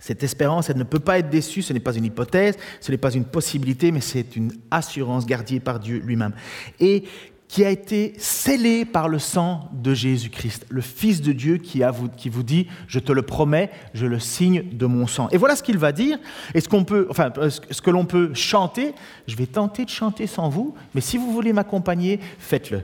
Cette 0.00 0.22
espérance, 0.22 0.70
elle 0.70 0.78
ne 0.78 0.84
peut 0.84 1.00
pas 1.00 1.18
être 1.18 1.28
déçue, 1.28 1.60
ce 1.60 1.74
n'est 1.74 1.80
pas 1.80 1.94
une 1.94 2.06
hypothèse, 2.06 2.56
ce 2.80 2.90
n'est 2.90 2.96
pas 2.96 3.12
une 3.12 3.26
possibilité, 3.26 3.92
mais 3.92 4.00
c'est 4.00 4.36
une 4.36 4.52
assurance 4.70 5.26
gardée 5.26 5.60
par 5.60 5.80
Dieu 5.80 5.98
lui-même. 5.98 6.32
Et 6.80 7.04
qui 7.48 7.64
a 7.64 7.70
été 7.70 8.12
scellé 8.18 8.84
par 8.84 9.08
le 9.08 9.18
sang 9.18 9.70
de 9.72 9.94
Jésus-Christ, 9.94 10.66
le 10.68 10.82
Fils 10.82 11.22
de 11.22 11.32
Dieu 11.32 11.56
qui, 11.56 11.80
vous 12.28 12.42
dit, 12.42 12.68
je 12.86 12.98
te 12.98 13.10
le 13.10 13.22
promets, 13.22 13.70
je 13.94 14.04
le 14.04 14.18
signe 14.20 14.64
de 14.70 14.84
mon 14.84 15.06
sang. 15.06 15.28
Et 15.32 15.38
voilà 15.38 15.56
ce 15.56 15.62
qu'il 15.62 15.78
va 15.78 15.92
dire, 15.92 16.18
et 16.54 16.60
ce, 16.60 16.68
qu'on 16.68 16.84
peut, 16.84 17.06
enfin, 17.10 17.32
ce 17.48 17.80
que 17.80 17.90
l'on 17.90 18.04
peut 18.04 18.34
chanter. 18.34 18.94
Je 19.26 19.34
vais 19.34 19.46
tenter 19.46 19.86
de 19.86 19.90
chanter 19.90 20.26
sans 20.26 20.50
vous, 20.50 20.74
mais 20.94 21.00
si 21.00 21.16
vous 21.16 21.32
voulez 21.32 21.54
m'accompagner, 21.54 22.20
faites-le. 22.38 22.82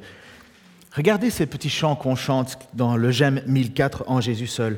Regardez 0.97 1.29
ces 1.29 1.45
petits 1.45 1.71
chants 1.71 1.95
qu'on 1.95 2.17
chante 2.17 2.59
dans 2.73 2.97
le 2.97 3.11
J'aime 3.11 3.43
1004 3.47 4.05
en 4.07 4.23
Jésus 4.23 4.47
seul. 4.47 4.77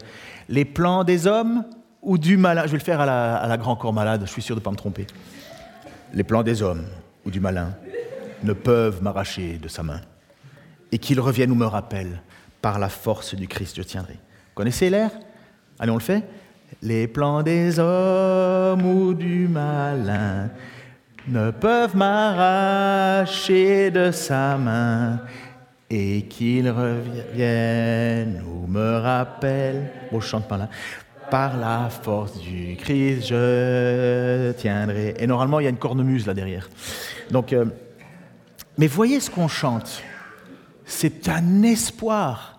Les 0.48 0.64
plans 0.64 1.04
des 1.04 1.28
hommes 1.28 1.64
ou 2.02 2.18
du 2.18 2.36
malin. 2.36 2.62
Je 2.66 2.72
vais 2.72 2.78
le 2.78 2.82
faire 2.82 3.00
à 3.00 3.06
la, 3.06 3.36
à 3.36 3.46
la 3.46 3.56
grand 3.56 3.76
corps 3.76 3.92
malade, 3.92 4.22
je 4.24 4.30
suis 4.30 4.42
sûr 4.42 4.56
de 4.56 4.60
ne 4.60 4.64
pas 4.64 4.70
me 4.70 4.76
tromper. 4.76 5.06
Les 6.12 6.24
plans 6.24 6.42
des 6.42 6.62
hommes 6.62 6.84
ou 7.24 7.30
du 7.30 7.38
malin 7.38 7.72
ne 8.42 8.52
peuvent 8.52 9.02
m'arracher 9.02 9.58
de 9.58 9.68
sa 9.68 9.82
main. 9.82 10.00
Et 10.92 10.98
qu'il 10.98 11.20
revienne 11.20 11.50
ou 11.50 11.54
me 11.54 11.66
rappelle, 11.66 12.22
par 12.62 12.78
la 12.78 12.88
force 12.88 13.34
du 13.34 13.46
Christ, 13.46 13.76
je 13.76 13.82
tiendrai. 13.82 14.18
connaissez 14.54 14.90
l'air? 14.90 15.10
Allez, 15.78 15.90
on 15.90 15.96
le 15.96 16.00
fait 16.00 16.24
Les 16.82 17.06
plans 17.06 17.42
des 17.42 17.78
hommes 17.78 18.84
ou 18.84 19.14
du 19.14 19.46
malin 19.46 20.50
ne 21.28 21.50
peuvent 21.50 21.96
m'arracher 21.96 23.90
de 23.90 24.10
sa 24.10 24.56
main. 24.56 25.20
Et 25.88 26.22
qu'il 26.22 26.68
revienne 26.68 28.42
ou 28.44 28.66
me 28.66 28.98
rappelle. 28.98 29.88
Bon, 30.10 30.20
je 30.20 30.26
chante 30.26 30.48
pas 30.48 30.56
là. 30.56 30.68
Par 31.30 31.56
la 31.56 31.88
force 31.88 32.40
du 32.40 32.76
Christ, 32.76 33.28
je 33.28 34.52
tiendrai. 34.52 35.14
Et 35.18 35.28
normalement, 35.28 35.60
il 35.60 35.64
y 35.64 35.66
a 35.66 35.70
une 35.70 35.76
cornemuse 35.76 36.26
là 36.26 36.34
derrière. 36.34 36.68
Donc. 37.30 37.52
Euh, 37.52 37.66
mais 38.78 38.86
voyez 38.86 39.20
ce 39.20 39.30
qu'on 39.30 39.48
chante. 39.48 40.02
C'est 40.84 41.28
un 41.28 41.62
espoir. 41.62 42.58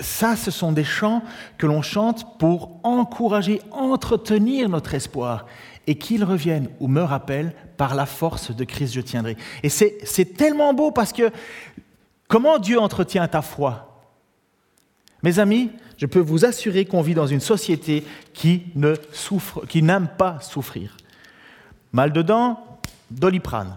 ça, 0.00 0.36
ce 0.36 0.50
sont 0.50 0.72
des 0.72 0.84
chants 0.84 1.22
que 1.58 1.66
l'on 1.66 1.82
chante 1.82 2.38
pour 2.38 2.80
encourager, 2.82 3.60
entretenir 3.70 4.68
notre 4.68 4.94
espoir 4.94 5.46
et 5.86 5.94
qu'il 5.96 6.24
revienne 6.24 6.68
ou 6.80 6.88
me 6.88 7.02
rappelle 7.02 7.54
par 7.76 7.94
la 7.94 8.06
force 8.06 8.54
de 8.54 8.64
Christ 8.64 8.94
je 8.94 9.00
tiendrai. 9.00 9.36
Et 9.62 9.68
c'est 9.68 10.34
tellement 10.36 10.74
beau 10.74 10.90
parce 10.90 11.12
que 11.12 11.30
comment 12.28 12.58
Dieu 12.58 12.78
entretient 12.78 13.26
ta 13.28 13.42
foi? 13.42 13.86
Mes 15.22 15.38
amis, 15.38 15.70
je 15.96 16.06
peux 16.06 16.20
vous 16.20 16.44
assurer 16.44 16.86
qu'on 16.86 17.02
vit 17.02 17.14
dans 17.14 17.26
une 17.26 17.40
société 17.40 18.04
qui 18.32 18.64
ne 18.74 18.94
souffre, 19.12 19.66
qui 19.66 19.82
n'aime 19.82 20.08
pas 20.08 20.40
souffrir. 20.40 20.96
Mal 21.92 22.12
dedans, 22.12 22.78
Doliprane. 23.10 23.76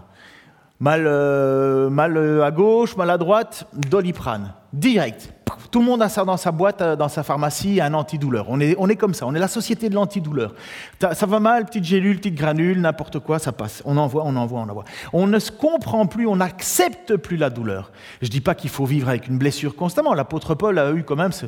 Mal, 0.84 1.04
euh, 1.06 1.88
mal 1.88 2.42
à 2.42 2.50
gauche, 2.50 2.94
mal 2.94 3.08
à 3.08 3.16
droite, 3.16 3.66
Doliprane. 3.72 4.52
Direct. 4.70 5.32
Tout 5.70 5.78
le 5.78 5.86
monde 5.86 6.02
a 6.02 6.10
ça 6.10 6.26
dans 6.26 6.36
sa 6.36 6.52
boîte, 6.52 6.82
euh, 6.82 6.94
dans 6.94 7.08
sa 7.08 7.22
pharmacie, 7.22 7.80
un 7.80 7.94
antidouleur. 7.94 8.44
On 8.50 8.60
est, 8.60 8.76
on 8.78 8.90
est 8.90 8.96
comme 8.96 9.14
ça, 9.14 9.26
on 9.26 9.34
est 9.34 9.38
la 9.38 9.48
société 9.48 9.88
de 9.88 9.94
l'antidouleur. 9.94 10.54
Ça 11.00 11.24
va 11.24 11.40
mal, 11.40 11.64
petite 11.64 11.84
gélule, 11.84 12.18
petite 12.18 12.34
granule, 12.34 12.82
n'importe 12.82 13.18
quoi, 13.20 13.38
ça 13.38 13.50
passe. 13.52 13.82
On 13.86 13.96
envoie, 13.96 14.24
on 14.26 14.36
envoie, 14.36 14.60
on 14.60 14.68
envoie. 14.68 14.84
On 15.14 15.26
ne 15.26 15.38
se 15.38 15.50
comprend 15.50 16.04
plus, 16.04 16.26
on 16.26 16.36
n'accepte 16.36 17.16
plus 17.16 17.38
la 17.38 17.48
douleur. 17.48 17.90
Je 18.20 18.26
ne 18.26 18.32
dis 18.32 18.42
pas 18.42 18.54
qu'il 18.54 18.68
faut 18.68 18.84
vivre 18.84 19.08
avec 19.08 19.26
une 19.26 19.38
blessure 19.38 19.76
constamment. 19.76 20.12
L'apôtre 20.12 20.54
Paul 20.54 20.78
a 20.78 20.92
eu 20.92 21.02
quand 21.02 21.16
même 21.16 21.32
ce, 21.32 21.46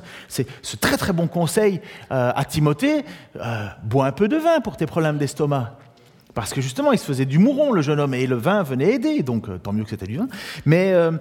très 0.80 0.96
très 0.96 1.12
bon 1.12 1.26
conseil 1.26 1.82
euh, 2.10 2.32
à 2.34 2.44
Timothée, 2.46 3.04
bois 3.84 4.06
un 4.06 4.12
peu 4.12 4.28
de 4.28 4.38
vin 4.38 4.60
pour 4.60 4.78
tes 4.78 4.86
problèmes 4.86 5.18
d'estomac. 5.18 5.76
Parce 6.36 6.52
que 6.52 6.60
justement, 6.60 6.92
il 6.92 6.98
se 6.98 7.06
faisait 7.06 7.24
du 7.24 7.38
mouron, 7.38 7.72
le 7.72 7.80
jeune 7.80 7.98
homme, 7.98 8.12
et 8.12 8.26
le 8.26 8.36
vin 8.36 8.62
venait 8.62 8.92
aider, 8.92 9.22
donc 9.22 9.48
euh, 9.48 9.56
tant 9.56 9.72
mieux 9.72 9.84
que 9.84 9.88
c'était 9.88 10.06
du 10.06 10.18
vin. 10.18 10.28
Mais 10.66 10.92
euh, 10.92 11.12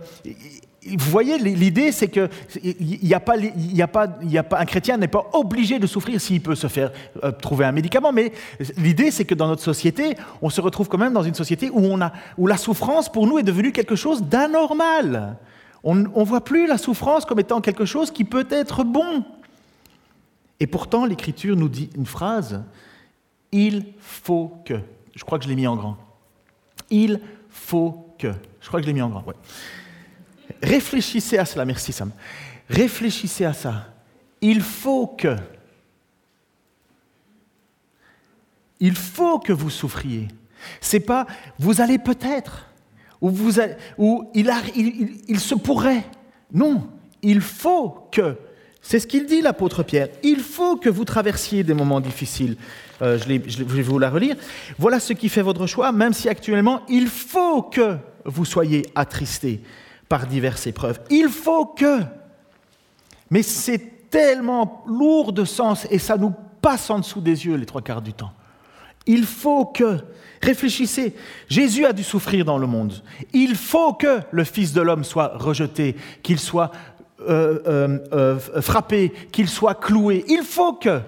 vous 0.85 1.09
voyez, 1.09 1.37
l'idée, 1.37 1.93
c'est 1.93 2.09
que 2.09 2.27
y 2.61 3.13
a 3.13 3.21
pas, 3.21 3.35
a 3.35 3.87
pas, 3.87 4.07
a 4.09 4.43
pas, 4.43 4.59
un 4.59 4.65
chrétien 4.65 4.97
n'est 4.97 5.07
pas 5.07 5.25
obligé 5.31 5.79
de 5.79 5.87
souffrir 5.87 6.19
s'il 6.19 6.41
peut 6.41 6.53
se 6.53 6.67
faire 6.67 6.91
euh, 7.23 7.31
trouver 7.31 7.63
un 7.63 7.71
médicament. 7.71 8.11
Mais 8.11 8.33
l'idée, 8.75 9.09
c'est 9.09 9.23
que 9.23 9.35
dans 9.35 9.47
notre 9.47 9.63
société, 9.63 10.17
on 10.41 10.49
se 10.49 10.59
retrouve 10.59 10.89
quand 10.89 10.97
même 10.97 11.13
dans 11.13 11.23
une 11.23 11.33
société 11.33 11.69
où, 11.69 11.79
on 11.79 12.01
a, 12.01 12.11
où 12.37 12.45
la 12.45 12.57
souffrance, 12.57 13.09
pour 13.09 13.25
nous, 13.25 13.39
est 13.39 13.43
devenue 13.43 13.71
quelque 13.71 13.95
chose 13.95 14.21
d'anormal. 14.21 15.37
On 15.85 15.95
ne 15.95 16.25
voit 16.25 16.43
plus 16.43 16.67
la 16.67 16.77
souffrance 16.77 17.23
comme 17.23 17.39
étant 17.39 17.61
quelque 17.61 17.85
chose 17.85 18.11
qui 18.11 18.25
peut 18.25 18.47
être 18.49 18.83
bon. 18.83 19.23
Et 20.59 20.67
pourtant, 20.67 21.05
l'Écriture 21.05 21.55
nous 21.55 21.69
dit 21.69 21.89
une 21.95 22.05
phrase, 22.05 22.61
il 23.53 23.85
faut 24.01 24.61
que. 24.65 24.73
Je 25.15 25.23
crois 25.23 25.37
que 25.39 25.45
je 25.45 25.49
l'ai 25.49 25.55
mis 25.55 25.67
en 25.67 25.75
grand. 25.75 25.97
Il 26.89 27.21
faut 27.49 28.15
que. 28.19 28.33
Je 28.61 28.67
crois 28.67 28.79
que 28.79 28.83
je 28.83 28.87
l'ai 28.87 28.93
mis 28.93 29.01
en 29.01 29.09
grand. 29.09 29.23
Réfléchissez 30.61 31.37
à 31.37 31.45
cela. 31.45 31.65
Merci 31.65 31.93
Sam. 31.93 32.11
Réfléchissez 32.69 33.45
à 33.45 33.53
ça. 33.53 33.93
Il 34.41 34.61
faut 34.61 35.07
que. 35.07 35.35
Il 38.79 38.95
faut 38.95 39.39
que 39.39 39.53
vous 39.53 39.69
souffriez. 39.69 40.27
C'est 40.81 40.99
pas 40.99 41.25
vous 41.57 41.81
allez 41.81 41.97
peut-être 41.97 42.67
ou, 43.21 43.29
vous 43.29 43.59
ou 43.97 44.29
il, 44.33 44.51
il 45.27 45.39
se 45.39 45.55
pourrait. 45.55 46.05
Non, 46.51 46.89
il 47.21 47.41
faut 47.41 48.07
que. 48.11 48.37
C'est 48.87 48.99
ce 48.99 49.07
qu'il 49.07 49.25
dit 49.25 49.41
l'apôtre 49.41 49.81
Pierre. 49.81 50.09
Il 50.21 50.41
faut 50.41 50.75
que 50.75 50.89
vous 50.89 51.05
traversiez 51.05 51.63
des 51.63 51.73
moments 51.73 51.99
difficiles. 51.99 52.55
Euh, 53.01 53.17
je, 53.17 53.63
vais 53.63 53.81
vous 53.81 53.97
la 53.97 54.11
relire. 54.11 54.35
Voilà 54.77 54.99
ce 54.99 55.13
qui 55.13 55.27
fait 55.27 55.41
votre 55.41 55.65
choix, 55.65 55.91
même 55.91 56.13
si 56.13 56.29
actuellement, 56.29 56.81
il 56.87 57.07
faut 57.07 57.63
que 57.63 57.97
vous 58.25 58.45
soyez 58.45 58.85
attristés 58.93 59.63
par 60.07 60.27
diverses 60.27 60.67
épreuves. 60.67 60.99
Il 61.09 61.29
faut 61.29 61.65
que. 61.65 62.01
Mais 63.31 63.41
c'est 63.41 64.09
tellement 64.11 64.83
lourd 64.85 65.33
de 65.33 65.45
sens 65.45 65.87
et 65.89 65.97
ça 65.97 66.15
nous 66.15 66.35
passe 66.61 66.91
en 66.91 66.99
dessous 66.99 67.21
des 67.21 67.47
yeux 67.47 67.55
les 67.55 67.65
trois 67.65 67.81
quarts 67.81 68.03
du 68.03 68.13
temps. 68.13 68.33
Il 69.07 69.25
faut 69.25 69.65
que. 69.65 69.97
Réfléchissez, 70.43 71.15
Jésus 71.49 71.87
a 71.87 71.93
dû 71.93 72.03
souffrir 72.03 72.45
dans 72.45 72.59
le 72.59 72.67
monde. 72.67 73.01
Il 73.33 73.55
faut 73.55 73.93
que 73.93 74.19
le 74.29 74.43
Fils 74.43 74.73
de 74.73 74.81
l'homme 74.81 75.03
soit 75.03 75.31
rejeté, 75.37 75.95
qu'il 76.21 76.37
soit 76.37 76.69
euh, 77.21 77.99
euh, 78.13 78.39
frappé, 78.61 79.11
qu'il 79.31 79.47
soit 79.47 79.75
cloué. 79.75 80.25
Il 80.27 80.43
faut 80.43 80.73
que 80.73 80.99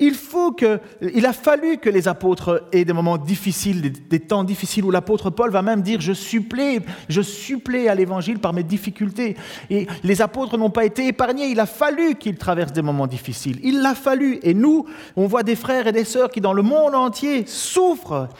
il 0.00 0.14
faut 0.14 0.52
que, 0.52 0.80
il 1.14 1.26
a 1.26 1.34
fallu 1.34 1.76
que 1.76 1.90
les 1.90 2.08
apôtres 2.08 2.64
aient 2.72 2.86
des 2.86 2.94
moments 2.94 3.18
difficiles, 3.18 3.92
des, 3.92 4.20
temps 4.20 4.44
difficiles 4.44 4.84
où 4.84 4.90
l'apôtre 4.90 5.28
Paul 5.28 5.50
va 5.50 5.60
même 5.60 5.82
dire 5.82 6.00
je 6.00 6.14
supplée, 6.14 6.80
je 7.10 7.20
supplée 7.20 7.86
à 7.86 7.94
l'évangile 7.94 8.38
par 8.38 8.54
mes 8.54 8.62
difficultés. 8.62 9.36
Et 9.68 9.86
les 10.02 10.22
apôtres 10.22 10.56
n'ont 10.56 10.70
pas 10.70 10.86
été 10.86 11.06
épargnés. 11.06 11.48
Il 11.50 11.60
a 11.60 11.66
fallu 11.66 12.14
qu'ils 12.14 12.38
traversent 12.38 12.72
des 12.72 12.82
moments 12.82 13.06
difficiles. 13.06 13.60
Il 13.62 13.82
l'a 13.82 13.94
fallu. 13.94 14.40
Et 14.42 14.54
nous, 14.54 14.86
on 15.16 15.26
voit 15.26 15.42
des 15.42 15.56
frères 15.56 15.86
et 15.86 15.92
des 15.92 16.04
sœurs 16.04 16.30
qui 16.30 16.40
dans 16.40 16.54
le 16.54 16.62
monde 16.62 16.94
entier 16.94 17.44
souffrent. 17.46 18.30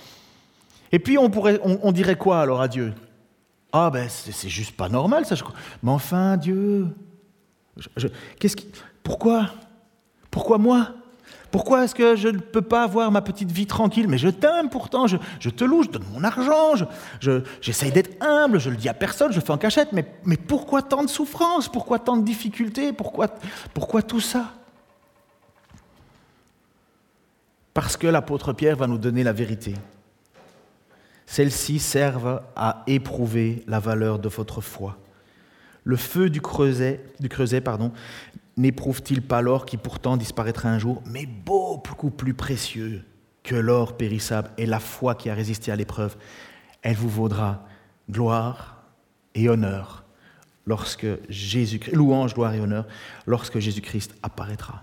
Et 0.93 0.99
puis 0.99 1.19
on 1.19 1.29
pourrait, 1.29 1.61
on, 1.63 1.93
dirait 1.93 2.17
quoi 2.17 2.41
alors 2.41 2.63
à 2.63 2.69
Dieu? 2.69 2.95
Ah 3.73 3.91
ben 3.91 4.09
c'est 4.09 4.49
juste 4.49 4.77
pas 4.77 4.89
normal 4.89 5.27
ça. 5.27 5.35
Je... 5.35 5.45
Mais 5.83 5.91
enfin 5.91 6.37
Dieu, 6.39 6.89
pourquoi, 9.03 9.51
pourquoi 10.31 10.59
moi? 10.59 10.95
Pourquoi 11.51 11.85
est-ce 11.85 11.97
que 11.97 12.15
je 12.15 12.29
ne 12.29 12.39
peux 12.39 12.63
pas 12.63 12.85
avoir 12.85 13.11
ma 13.11 13.23
petite 13.23 13.51
vie 13.51 13.67
tranquille? 13.67 14.07
Mais 14.09 14.19
je 14.19 14.29
t'aime 14.29 14.71
pourtant, 14.71 15.07
je, 15.09 15.17
te 15.51 15.65
loue, 15.65 15.83
je 15.83 15.89
donne 15.89 16.05
mon 16.13 16.23
argent, 16.23 16.75
j'essaye 17.61 17.91
d'être 17.91 18.23
humble, 18.23 18.61
je 18.61 18.71
le 18.71 18.77
dis 18.77 18.89
à 18.89 18.95
personne, 18.95 19.33
je 19.33 19.41
fais 19.41 19.51
en 19.51 19.59
cachette, 19.59 19.93
mais, 19.93 20.05
pourquoi 20.37 20.83
tant 20.83 21.03
de 21.03 21.09
souffrance 21.09 21.69
Pourquoi 21.69 21.99
tant 21.99 22.17
de 22.17 22.25
difficultés? 22.25 22.93
Pourquoi, 22.93 23.29
pourquoi 23.75 24.03
tout 24.03 24.21
ça? 24.21 24.53
Parce 27.75 27.97
que 27.97 28.07
l'apôtre 28.07 28.53
Pierre 28.53 28.77
va 28.77 28.87
nous 28.87 28.99
donner 28.99 29.25
la 29.25 29.33
vérité. 29.33 29.75
Celles-ci 31.27 31.79
servent 31.79 32.43
à 32.57 32.83
éprouver 32.87 33.65
la 33.67 33.79
valeur 33.81 34.19
de 34.19 34.29
votre 34.29 34.61
foi. 34.61 34.97
Le 35.85 35.97
feu 35.97 36.31
du 36.31 36.41
creuset, 36.41 37.05
du 37.21 37.29
creuset 37.29 37.61
pardon, 37.61 37.93
n'éprouve-t-il 38.57 39.23
pas 39.23 39.41
l'or 39.41 39.67
qui 39.67 39.77
pourtant 39.77 40.17
disparaîtra 40.17 40.69
un 40.69 40.79
jour, 40.79 41.03
mais 41.07 41.27
beaucoup 41.27 42.11
plus 42.11 42.35
précieux 42.35 43.05
que 43.43 43.55
l'or 43.55 43.97
périssable 43.97 44.51
et 44.59 44.67
la 44.67 44.81
foi 44.81 45.15
qui 45.15 45.31
a 45.31 45.35
résisté 45.35 45.73
à 45.73 45.77
l'épreuve? 45.77 46.17
Elle 46.83 46.97
vous 46.97 47.09
vaudra 47.09 47.67
gloire 48.11 48.85
et 49.35 49.49
honneur 49.49 50.05
lorsque 50.67 51.07
Jésus-Christ, 51.29 51.95
lorsque 53.27 53.59
apparaîtra. 54.23 54.83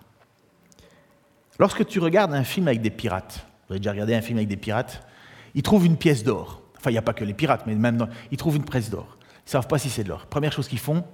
Lorsque 1.60 1.86
tu 1.86 2.00
regardes 2.00 2.34
un 2.34 2.44
film 2.44 2.68
avec 2.68 2.82
des 2.82 2.90
pirates, 2.90 3.46
vous 3.68 3.74
avez 3.74 3.80
déjà 3.80 3.92
regardé 3.92 4.14
un 4.14 4.22
film 4.22 4.38
avec 4.38 4.48
des 4.48 4.58
pirates, 4.58 5.06
ils 5.56 5.64
trouvent 5.64 5.86
une 5.86 5.98
pièce 5.98 6.24
d'or. 6.24 6.62
Enfin, 6.78 6.92
il 6.92 6.94
n'y 6.94 7.00
a 7.00 7.04
pas 7.04 7.14
que 7.14 7.24
les 7.24 7.34
pirates, 7.34 7.66
mais 7.66 7.76
même 7.76 8.08
ils 8.32 8.38
trouvent 8.38 8.58
une 8.58 8.66
pièce 8.66 8.90
d'or. 8.90 9.17
Ne 9.48 9.52
savent 9.52 9.68
pas 9.68 9.78
si 9.78 9.90
c'est 9.90 10.04
de 10.04 10.10
l'or. 10.10 10.26
Première 10.26 10.52
chose 10.52 10.68
qu'ils 10.68 10.78
font, 10.78 11.06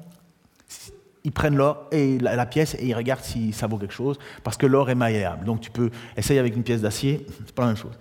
ils 1.23 1.31
prennent 1.31 1.55
l'or 1.55 1.87
et 1.91 2.17
la, 2.17 2.45
pièce 2.47 2.75
et 2.79 2.87
ils 2.87 2.95
regardent 2.95 3.23
si 3.23 3.53
ça 3.53 3.67
vaut 3.67 3.77
quelque 3.77 3.93
chose, 3.93 4.17
parce 4.43 4.57
que 4.57 4.65
l'or 4.65 4.89
est 4.89 4.95
malléable. 4.95 5.45
Donc 5.45 5.61
tu 5.61 5.69
peux 5.69 5.91
essayer 6.17 6.39
avec 6.39 6.55
une 6.55 6.63
pièce 6.63 6.81
d'acier, 6.81 7.27
c'est 7.45 7.53
pas 7.53 7.61
la 7.61 7.67
même 7.69 7.77
chose. 7.77 7.97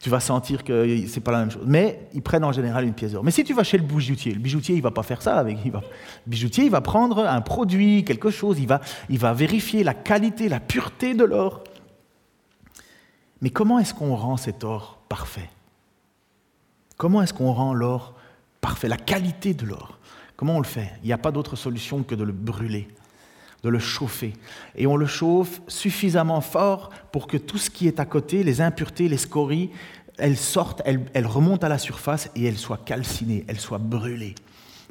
Tu 0.00 0.08
vas 0.08 0.20
sentir 0.20 0.62
que 0.62 1.06
c'est 1.08 1.20
pas 1.20 1.32
la 1.32 1.40
même 1.40 1.50
chose. 1.50 1.64
Mais 1.66 2.08
ils 2.14 2.22
prennent 2.22 2.44
en 2.44 2.52
général 2.52 2.84
une 2.84 2.94
pièce 2.94 3.12
d'or. 3.12 3.24
Mais 3.24 3.32
si 3.32 3.42
tu 3.42 3.54
vas 3.54 3.64
chez 3.64 3.76
le 3.76 3.84
bijoutier, 3.84 4.32
le 4.32 4.40
bijoutier 4.40 4.76
il 4.76 4.82
va 4.82 4.92
pas 4.92 5.02
faire 5.02 5.20
ça 5.20 5.36
avec. 5.36 5.58
Le 5.64 5.80
bijoutier 6.26 6.64
il 6.64 6.70
va 6.70 6.80
prendre 6.80 7.18
un 7.18 7.40
produit, 7.40 8.04
quelque 8.04 8.30
chose, 8.30 8.60
il 8.60 8.68
va, 8.68 8.80
il 9.08 9.18
va 9.18 9.32
vérifier 9.32 9.82
la 9.82 9.94
qualité, 9.94 10.48
la 10.48 10.60
pureté 10.60 11.14
de 11.14 11.24
l'or. 11.24 11.64
Mais 13.40 13.50
comment 13.50 13.80
est-ce 13.80 13.94
qu'on 13.94 14.14
rend 14.14 14.36
cet 14.36 14.62
or 14.62 15.00
parfait? 15.08 15.50
Comment 16.96 17.20
est-ce 17.22 17.34
qu'on 17.34 17.52
rend 17.52 17.74
l'or 17.74 18.14
parfait, 18.62 18.88
la 18.88 18.96
qualité 18.96 19.52
de 19.52 19.66
l'or 19.66 19.98
Comment 20.42 20.56
on 20.56 20.60
le 20.60 20.66
fait? 20.66 20.90
Il 21.04 21.06
n'y 21.06 21.12
a 21.12 21.18
pas 21.18 21.30
d'autre 21.30 21.54
solution 21.54 22.02
que 22.02 22.16
de 22.16 22.24
le 22.24 22.32
brûler, 22.32 22.88
de 23.62 23.68
le 23.68 23.78
chauffer. 23.78 24.32
Et 24.74 24.88
on 24.88 24.96
le 24.96 25.06
chauffe 25.06 25.60
suffisamment 25.68 26.40
fort 26.40 26.90
pour 27.12 27.28
que 27.28 27.36
tout 27.36 27.58
ce 27.58 27.70
qui 27.70 27.86
est 27.86 28.00
à 28.00 28.04
côté, 28.04 28.42
les 28.42 28.60
impuretés, 28.60 29.08
les 29.08 29.18
scories, 29.18 29.70
elles 30.18 30.36
sortent, 30.36 30.82
elles, 30.84 31.26
remontent 31.26 31.64
à 31.64 31.68
la 31.68 31.78
surface 31.78 32.28
et 32.34 32.44
elles 32.44 32.58
soient 32.58 32.80
calcinées, 32.84 33.44
elles 33.46 33.60
soient 33.60 33.78
brûlées. 33.78 34.34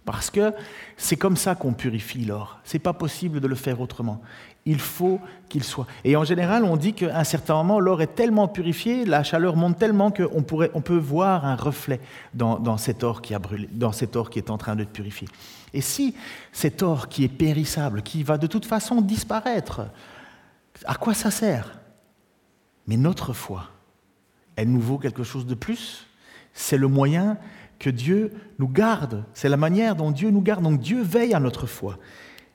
Parce 0.05 0.31
que 0.31 0.53
c'est 0.97 1.15
comme 1.15 1.37
ça 1.37 1.53
qu'on 1.53 1.73
purifie 1.73 2.25
l'or. 2.25 2.59
C'est 2.63 2.79
pas 2.79 2.93
possible 2.93 3.39
de 3.39 3.47
le 3.47 3.55
faire 3.55 3.79
autrement. 3.81 4.21
Il 4.65 4.79
faut 4.79 5.19
qu'il 5.47 5.63
soit. 5.63 5.85
Et 6.03 6.15
en 6.15 6.23
général, 6.23 6.63
on 6.63 6.75
dit 6.75 6.93
qu'à 6.93 7.17
un 7.17 7.23
certain 7.23 7.55
moment, 7.55 7.79
l'or 7.79 8.01
est 8.01 8.15
tellement 8.15 8.47
purifié, 8.47 9.05
la 9.05 9.23
chaleur 9.23 9.55
monte 9.55 9.77
tellement 9.77 10.11
qu'on 10.11 10.41
pourrait, 10.43 10.71
on 10.73 10.81
peut 10.81 10.97
voir 10.97 11.45
un 11.45 11.55
reflet 11.55 11.99
dans, 12.33 12.77
cet 12.77 13.03
or 13.03 13.21
qui 13.21 13.35
a 13.35 13.39
brûlé, 13.39 13.69
dans 13.71 13.91
cet 13.91 14.15
or 14.15 14.29
qui 14.29 14.39
est 14.39 14.49
en 14.49 14.57
train 14.57 14.75
de 14.75 14.83
purifier. 14.83 15.27
Et 15.73 15.81
si 15.81 16.15
cet 16.51 16.81
or 16.81 17.07
qui 17.07 17.23
est 17.23 17.29
périssable, 17.29 18.01
qui 18.01 18.23
va 18.23 18.37
de 18.37 18.47
toute 18.47 18.65
façon 18.65 19.01
disparaître, 19.01 19.81
à 20.85 20.95
quoi 20.95 21.13
ça 21.13 21.29
sert? 21.29 21.79
Mais 22.87 22.97
notre 22.97 23.33
foi, 23.33 23.65
elle 24.55 24.71
nous 24.71 24.81
vaut 24.81 24.97
quelque 24.97 25.23
chose 25.23 25.45
de 25.45 25.55
plus. 25.55 26.07
C'est 26.53 26.77
le 26.77 26.87
moyen 26.87 27.37
que 27.81 27.89
Dieu 27.89 28.31
nous 28.59 28.67
garde. 28.67 29.25
C'est 29.33 29.49
la 29.49 29.57
manière 29.57 29.95
dont 29.95 30.11
Dieu 30.11 30.29
nous 30.29 30.41
garde. 30.41 30.63
Donc 30.63 30.79
Dieu 30.79 31.01
veille 31.01 31.33
à 31.33 31.39
notre 31.39 31.65
foi. 31.65 31.97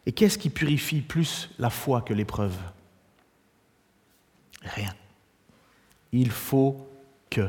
Et 0.07 0.13
qu'est-ce 0.13 0.39
qui 0.39 0.51
purifie 0.51 1.01
plus 1.01 1.51
la 1.59 1.69
foi 1.69 2.01
que 2.01 2.15
l'épreuve? 2.15 2.57
Rien. 4.63 4.95
Il 6.13 6.31
faut 6.31 6.89
que. 7.29 7.49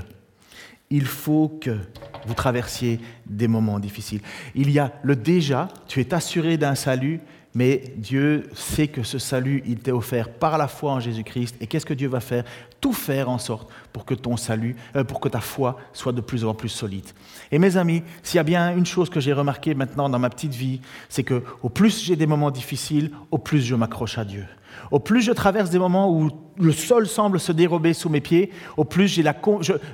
Il 0.90 1.06
faut 1.06 1.50
que 1.62 1.78
vous 2.26 2.34
traversiez 2.34 3.00
des 3.28 3.48
moments 3.48 3.80
difficiles. 3.80 4.22
Il 4.56 4.72
y 4.72 4.80
a 4.80 4.94
le 5.04 5.16
déjà, 5.16 5.68
tu 5.88 6.02
es 6.02 6.14
assuré 6.14 6.58
d'un 6.58 6.76
salut, 6.76 7.20
Mais 7.58 7.92
Dieu 7.96 8.48
sait 8.54 8.88
que 8.88 9.02
ce 9.02 9.18
salut, 9.18 9.64
il 9.66 9.80
t'est 9.80 9.92
offert 9.92 10.30
par 10.30 10.60
la 10.60 10.68
foi 10.68 10.92
en 10.92 11.00
Jésus-Christ. 11.00 11.56
Et 11.60 11.66
qu'est-ce 11.66 11.88
que 11.88 11.96
Dieu 11.96 12.08
va 12.08 12.20
faire? 12.20 12.44
Tout 12.80 12.94
faire 12.94 13.30
en 13.30 13.40
sorte 13.40 13.72
pour 13.98 14.06
que 14.06 14.14
ton 14.14 14.38
salut, 14.38 14.76
euh, 14.96 15.04
pour 15.04 15.20
que 15.20 15.28
ta 15.28 15.40
foi 15.40 15.76
soit 15.92 16.12
de 16.12 16.22
plus 16.22 16.46
en 16.46 16.54
plus 16.54 16.70
solide. 16.70 17.08
Et 17.52 17.58
mes 17.58 17.78
amis, 17.78 18.04
s'il 18.22 18.38
y 18.38 18.40
a 18.40 18.44
bien 18.44 18.78
une 18.78 18.86
chose 18.86 19.10
que 19.10 19.20
j'ai 19.20 19.34
remarquée 19.34 19.74
maintenant 19.74 20.08
dans 20.08 20.20
ma 20.20 20.30
petite 20.30 20.54
vie, 20.54 20.82
c'est 21.10 21.24
que 21.24 21.42
au 21.64 21.70
plus 21.70 22.04
j'ai 22.04 22.16
des 22.16 22.28
moments 22.28 22.52
difficiles, 22.52 23.10
au 23.32 23.40
plus 23.40 23.60
je 23.62 23.74
m'accroche 23.74 24.20
à 24.20 24.24
Dieu. 24.24 24.46
Au 24.92 25.00
plus 25.00 25.22
je 25.22 25.32
traverse 25.32 25.70
des 25.70 25.80
moments 25.80 26.12
où 26.12 26.30
le 26.60 26.72
sol 26.72 27.08
semble 27.08 27.40
se 27.40 27.52
dérober 27.52 27.94
sous 27.94 28.10
mes 28.10 28.22
pieds, 28.22 28.52
au 28.78 28.84
plus 28.84 29.08
je, 29.08 29.22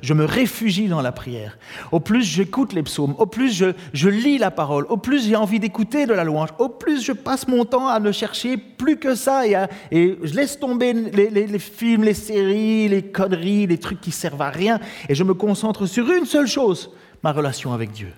je, 0.02 0.14
me 0.14 0.24
réfugie 0.24 0.88
dans 0.88 1.02
la 1.02 1.12
prière. 1.12 1.58
Au 1.92 2.00
plus 2.00 2.24
j'écoute 2.24 2.74
les 2.74 2.84
psaumes, 2.84 3.16
au 3.18 3.26
plus 3.26 3.54
je, 3.54 4.08
lis 4.08 4.38
la 4.38 4.52
parole, 4.52 4.86
au 4.90 4.98
plus 4.98 5.28
j'ai 5.28 5.36
envie 5.36 5.60
d'écouter 5.60 6.06
de 6.06 6.14
la 6.14 6.24
louange, 6.24 6.50
au 6.60 6.70
plus 6.70 7.04
je 7.04 7.12
passe 7.12 7.48
mon 7.48 7.66
temps 7.66 7.88
à 7.88 8.00
ne 8.00 8.12
chercher 8.12 8.58
plus 8.58 8.98
que 8.98 9.16
ça 9.16 9.48
et, 9.48 9.56
je 9.92 10.34
laisse 10.34 10.60
tomber 10.60 10.94
les 10.94 11.60
films, 11.60 12.04
les 12.04 12.14
séries, 12.14 12.88
les 12.88 13.04
conneries, 13.04 13.68
les 13.68 13.78
trucs 13.78 13.93
qui 14.00 14.12
servent 14.12 14.42
à 14.42 14.50
rien 14.50 14.80
et 15.10 15.16
je 15.16 15.24
me 15.24 15.34
concentre 15.34 15.86
sur 15.86 16.10
une 16.12 16.26
seule 16.26 16.48
chose, 16.48 16.92
ma 17.24 17.32
relation 17.32 17.74
avec 17.74 17.92
Dieu. 17.92 18.14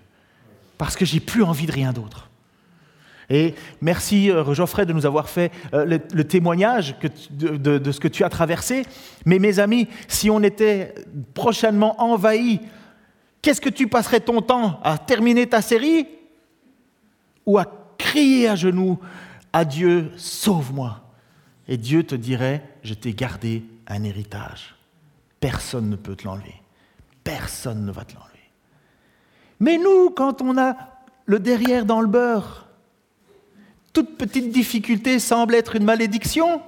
Parce 0.78 0.96
que 0.96 1.06
j'ai 1.06 1.20
plus 1.20 1.44
envie 1.44 1.66
de 1.66 1.72
rien 1.72 1.94
d'autre. 1.94 2.30
Et 3.30 3.56
merci 3.82 4.30
euh, 4.30 4.54
Geoffrey 4.54 4.86
de 4.86 4.94
nous 4.94 5.06
avoir 5.06 5.30
fait 5.30 5.52
euh, 5.74 6.00
le, 6.12 6.24
témoignage 6.24 6.96
de, 7.32 7.92
ce 7.92 8.00
que 8.00 8.08
tu 8.08 8.24
as 8.24 8.30
traversé. 8.30 8.86
Mais 9.26 9.40
mes 9.40 9.60
amis, 9.60 9.88
si 10.08 10.30
on 10.30 10.44
était 10.44 10.94
prochainement 11.34 12.02
envahi, 12.02 12.60
qu'est-ce 13.42 13.62
que 13.62 13.70
tu 13.70 13.88
passerais 13.88 14.20
ton 14.20 14.42
temps 14.42 14.80
à 14.84 14.98
terminer 14.98 15.48
ta 15.48 15.62
série 15.62 16.08
ou 17.46 17.58
à 17.58 17.66
crier 17.98 18.50
à 18.50 18.56
genoux 18.56 19.00
à 19.54 19.66
Dieu, 19.66 20.12
sauve-moi 20.18 21.02
Et 21.68 21.78
Dieu 21.78 22.04
te 22.04 22.16
dirait, 22.16 22.62
je 22.84 22.94
t'ai 22.94 23.14
gardé 23.14 23.64
un 23.88 24.04
héritage. 24.04 24.75
Personne 25.40 25.90
ne 25.90 25.96
peut 25.96 26.16
te 26.16 26.26
l'enlever. 26.26 26.56
Personne 27.24 27.86
ne 27.86 27.92
va 27.92 28.04
te 28.06 28.14
l'enlever. 28.14 28.32
Mais 29.60 29.78
nous, 29.78 30.10
quand 30.10 30.42
on 30.42 30.58
a 30.58 30.76
le 31.26 31.40
derrière 31.40 31.86
dans 31.86 32.02
le 32.02 32.08
beurre, 32.08 32.68
toute 33.94 34.18
petite 34.18 34.52
difficulté 34.52 35.20
semble 35.20 35.56
être 35.56 35.76
une 35.76 35.86
malédiction, 35.86 36.62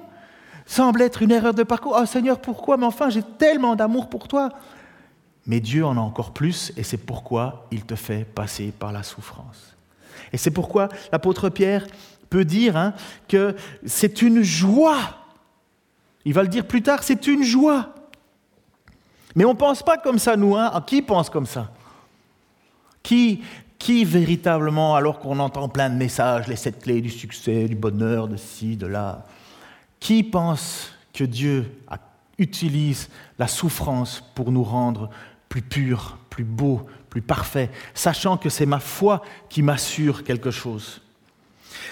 semble 0.66 1.02
être 1.02 1.22
une 1.22 1.30
erreur 1.30 1.54
de 1.54 1.62
parcours. 1.62 1.96
Oh 2.00 2.06
Seigneur, 2.06 2.40
pourquoi? 2.40 2.76
Mais 2.76 2.86
enfin, 2.86 3.10
j'ai 3.10 3.22
tellement 3.22 3.76
d'amour 3.76 4.08
pour 4.08 4.28
toi. 4.28 4.50
Mais 5.46 5.60
Dieu 5.60 5.84
en 5.84 5.96
a 5.96 6.00
encore 6.00 6.32
plus 6.32 6.72
et 6.76 6.82
c'est 6.82 6.98
pourquoi 6.98 7.66
il 7.70 7.84
te 7.84 7.94
fait 7.94 8.24
passer 8.24 8.72
par 8.78 8.92
la 8.92 9.02
souffrance. 9.02 9.76
Et 10.32 10.36
c'est 10.36 10.50
pourquoi 10.50 10.88
l'apôtre 11.12 11.48
Pierre 11.48 11.86
peut 12.28 12.44
dire 12.44 12.76
hein, 12.76 12.94
que 13.28 13.56
c'est 13.86 14.22
une 14.22 14.42
joie. 14.42 14.98
Il 16.24 16.34
va 16.34 16.42
le 16.42 16.48
dire 16.48 16.66
plus 16.66 16.82
tard, 16.82 17.02
c'est 17.02 17.26
une 17.26 17.42
joie. 17.42 17.94
Mais 19.34 19.44
on 19.44 19.52
ne 19.52 19.58
pense 19.58 19.82
pas 19.82 19.98
comme 19.98 20.18
ça, 20.18 20.36
nous. 20.36 20.56
Hein. 20.56 20.82
Qui 20.86 21.02
pense 21.02 21.30
comme 21.30 21.46
ça? 21.46 21.70
Qui 23.02 23.42
qui 23.78 24.04
véritablement, 24.04 24.96
alors 24.96 25.20
qu'on 25.20 25.38
entend 25.38 25.68
plein 25.68 25.88
de 25.88 25.94
messages, 25.94 26.48
les 26.48 26.56
sept 26.56 26.82
clés 26.82 27.00
du 27.00 27.10
succès, 27.10 27.68
du 27.68 27.76
bonheur, 27.76 28.28
de 28.28 28.36
ci, 28.36 28.76
de 28.76 28.86
là, 28.86 29.24
qui 30.00 30.22
pense 30.22 30.92
que 31.14 31.24
Dieu 31.24 31.72
utilise 32.38 33.08
la 33.38 33.46
souffrance 33.46 34.22
pour 34.34 34.50
nous 34.52 34.64
rendre 34.64 35.10
plus 35.48 35.62
purs, 35.62 36.18
plus 36.28 36.44
beaux, 36.44 36.82
plus 37.08 37.22
parfaits, 37.22 37.70
sachant 37.94 38.36
que 38.36 38.48
c'est 38.48 38.66
ma 38.66 38.80
foi 38.80 39.22
qui 39.48 39.62
m'assure 39.62 40.24
quelque 40.24 40.50
chose? 40.50 41.00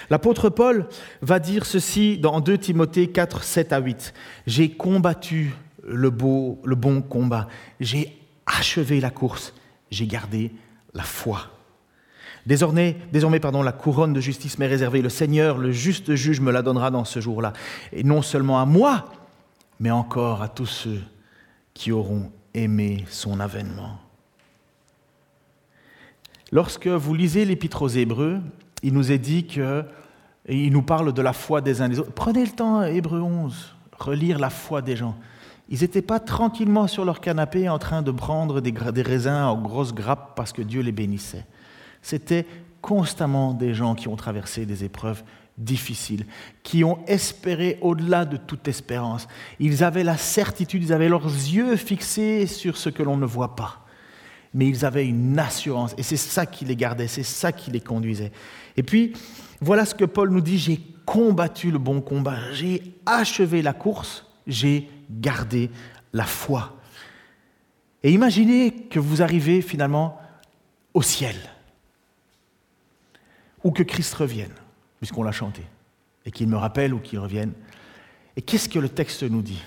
L'apôtre 0.09 0.49
Paul 0.49 0.87
va 1.21 1.39
dire 1.39 1.65
ceci 1.65 2.17
dans 2.17 2.39
2 2.39 2.57
Timothée 2.57 3.07
4, 3.09 3.43
7 3.43 3.73
à 3.73 3.79
8. 3.79 4.13
J'ai 4.45 4.71
combattu 4.71 5.53
le, 5.87 6.09
beau, 6.09 6.59
le 6.63 6.75
bon 6.75 7.01
combat, 7.01 7.47
j'ai 7.79 8.17
achevé 8.45 8.99
la 8.99 9.09
course, 9.09 9.53
j'ai 9.89 10.07
gardé 10.07 10.51
la 10.93 11.03
foi. 11.03 11.51
Désormais, 12.45 12.95
désormais 13.11 13.39
pardon, 13.39 13.61
la 13.61 13.73
couronne 13.73 14.13
de 14.13 14.21
justice 14.21 14.57
m'est 14.57 14.67
réservée. 14.67 15.01
Le 15.01 15.09
Seigneur, 15.09 15.57
le 15.57 15.71
juste 15.71 16.15
juge, 16.15 16.39
me 16.39 16.51
la 16.51 16.61
donnera 16.61 16.91
dans 16.91 17.03
ce 17.03 17.19
jour-là. 17.19 17.53
Et 17.91 18.03
non 18.03 18.21
seulement 18.21 18.61
à 18.61 18.65
moi, 18.65 19.05
mais 19.79 19.91
encore 19.91 20.41
à 20.41 20.47
tous 20.47 20.65
ceux 20.65 21.01
qui 21.73 21.91
auront 21.91 22.31
aimé 22.53 23.05
son 23.09 23.39
avènement. 23.39 23.99
Lorsque 26.51 26.87
vous 26.87 27.13
lisez 27.13 27.43
l'Épître 27.43 27.81
aux 27.81 27.89
Hébreux, 27.89 28.39
il 28.81 28.93
nous 28.93 29.11
est 29.11 29.17
dit 29.17 29.45
que, 29.45 29.83
il 30.47 30.71
nous 30.71 30.81
parle 30.81 31.11
de 31.11 31.21
la 31.21 31.33
foi 31.33 31.59
des 31.59 31.81
uns 31.81 31.89
des 31.89 31.99
autres. 31.99 32.13
Prenez 32.13 32.45
le 32.45 32.51
temps, 32.51 32.83
Hébreux 32.83 33.19
11, 33.19 33.75
relire 33.99 34.39
la 34.39 34.49
foi 34.49 34.81
des 34.81 34.95
gens. 34.95 35.17
Ils 35.69 35.81
n'étaient 35.81 36.01
pas 36.01 36.19
tranquillement 36.19 36.87
sur 36.87 37.03
leur 37.03 37.19
canapé 37.19 37.67
en 37.67 37.79
train 37.79 38.01
de 38.01 38.11
prendre 38.11 38.61
des, 38.61 39.01
raisins 39.01 39.31
en 39.31 39.61
grosses 39.61 39.93
grappes 39.93 40.33
parce 40.35 40.53
que 40.53 40.61
Dieu 40.61 40.81
les 40.81 40.91
bénissait. 40.91 41.45
C'était 42.01 42.45
constamment 42.81 43.53
des 43.53 43.73
gens 43.73 43.95
qui 43.95 44.07
ont 44.07 44.15
traversé 44.15 44.65
des 44.65 44.85
épreuves 44.85 45.23
difficiles, 45.57 46.25
qui 46.63 46.83
ont 46.83 46.99
espéré 47.07 47.79
au-delà 47.81 48.23
de 48.25 48.37
toute 48.37 48.67
espérance. 48.67 49.27
Ils 49.59 49.83
avaient 49.83 50.03
la 50.03 50.17
certitude, 50.17 50.83
ils 50.83 50.93
avaient 50.93 51.09
leurs 51.09 51.25
yeux 51.25 51.75
fixés 51.75 52.45
sur 52.45 52.77
ce 52.77 52.89
que 52.89 53.03
l'on 53.03 53.17
ne 53.17 53.25
voit 53.25 53.55
pas. 53.55 53.83
Mais 54.53 54.67
ils 54.67 54.85
avaient 54.85 55.05
une 55.05 55.37
assurance, 55.37 55.93
et 55.97 56.03
c'est 56.03 56.15
ça 56.15 56.45
qui 56.45 56.63
les 56.63 56.75
gardait, 56.75 57.07
c'est 57.07 57.23
ça 57.23 57.51
qui 57.51 57.71
les 57.71 57.81
conduisait. 57.81 58.31
Et 58.77 58.83
puis, 58.83 59.13
voilà 59.59 59.85
ce 59.85 59.95
que 59.95 60.05
Paul 60.05 60.29
nous 60.29 60.41
dit, 60.41 60.57
j'ai 60.57 60.79
combattu 61.05 61.71
le 61.71 61.79
bon 61.79 62.01
combat, 62.01 62.37
j'ai 62.53 62.95
achevé 63.05 63.61
la 63.61 63.73
course, 63.73 64.25
j'ai 64.45 64.89
gardé 65.09 65.69
la 66.13 66.25
foi. 66.25 66.75
Et 68.03 68.11
imaginez 68.11 68.71
que 68.71 68.99
vous 68.99 69.21
arrivez 69.21 69.61
finalement 69.61 70.19
au 70.93 71.01
ciel 71.01 71.35
ou 73.63 73.71
que 73.71 73.83
Christ 73.83 74.13
revienne, 74.13 74.53
puisqu'on 74.99 75.23
l'a 75.23 75.31
chanté, 75.31 75.63
et 76.25 76.31
qu'il 76.31 76.47
me 76.47 76.57
rappelle 76.57 76.93
ou 76.93 76.99
qu'il 76.99 77.19
revienne. 77.19 77.53
Et 78.35 78.41
qu'est-ce 78.41 78.69
que 78.69 78.79
le 78.79 78.89
texte 78.89 79.23
nous 79.23 79.41
dit? 79.41 79.63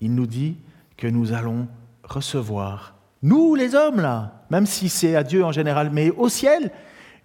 Il 0.00 0.14
nous 0.14 0.26
dit 0.26 0.56
que 0.96 1.06
nous 1.06 1.32
allons 1.32 1.66
recevoir, 2.02 2.94
nous 3.22 3.54
les 3.54 3.74
hommes 3.74 4.00
là, 4.00 4.44
même 4.50 4.66
si 4.66 4.88
c'est 4.88 5.16
à 5.16 5.24
Dieu 5.24 5.44
en 5.44 5.52
général, 5.52 5.90
mais 5.90 6.10
au 6.10 6.28
ciel, 6.28 6.70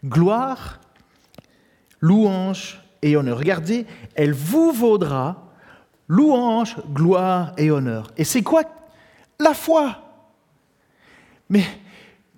gloire, 0.06 0.80
louange 2.00 2.82
et 3.02 3.18
honneur. 3.18 3.38
Regardez, 3.38 3.86
elle 4.16 4.34
vous 4.34 4.72
vaudra 4.72 5.49
louange, 6.10 6.76
gloire 6.92 7.54
et 7.58 7.72
honneur. 7.72 8.12
Et 8.18 8.26
c'est 8.26 8.42
quoi 8.42 8.64
La 9.40 9.54
foi? 9.54 10.02
Mais 11.50 11.64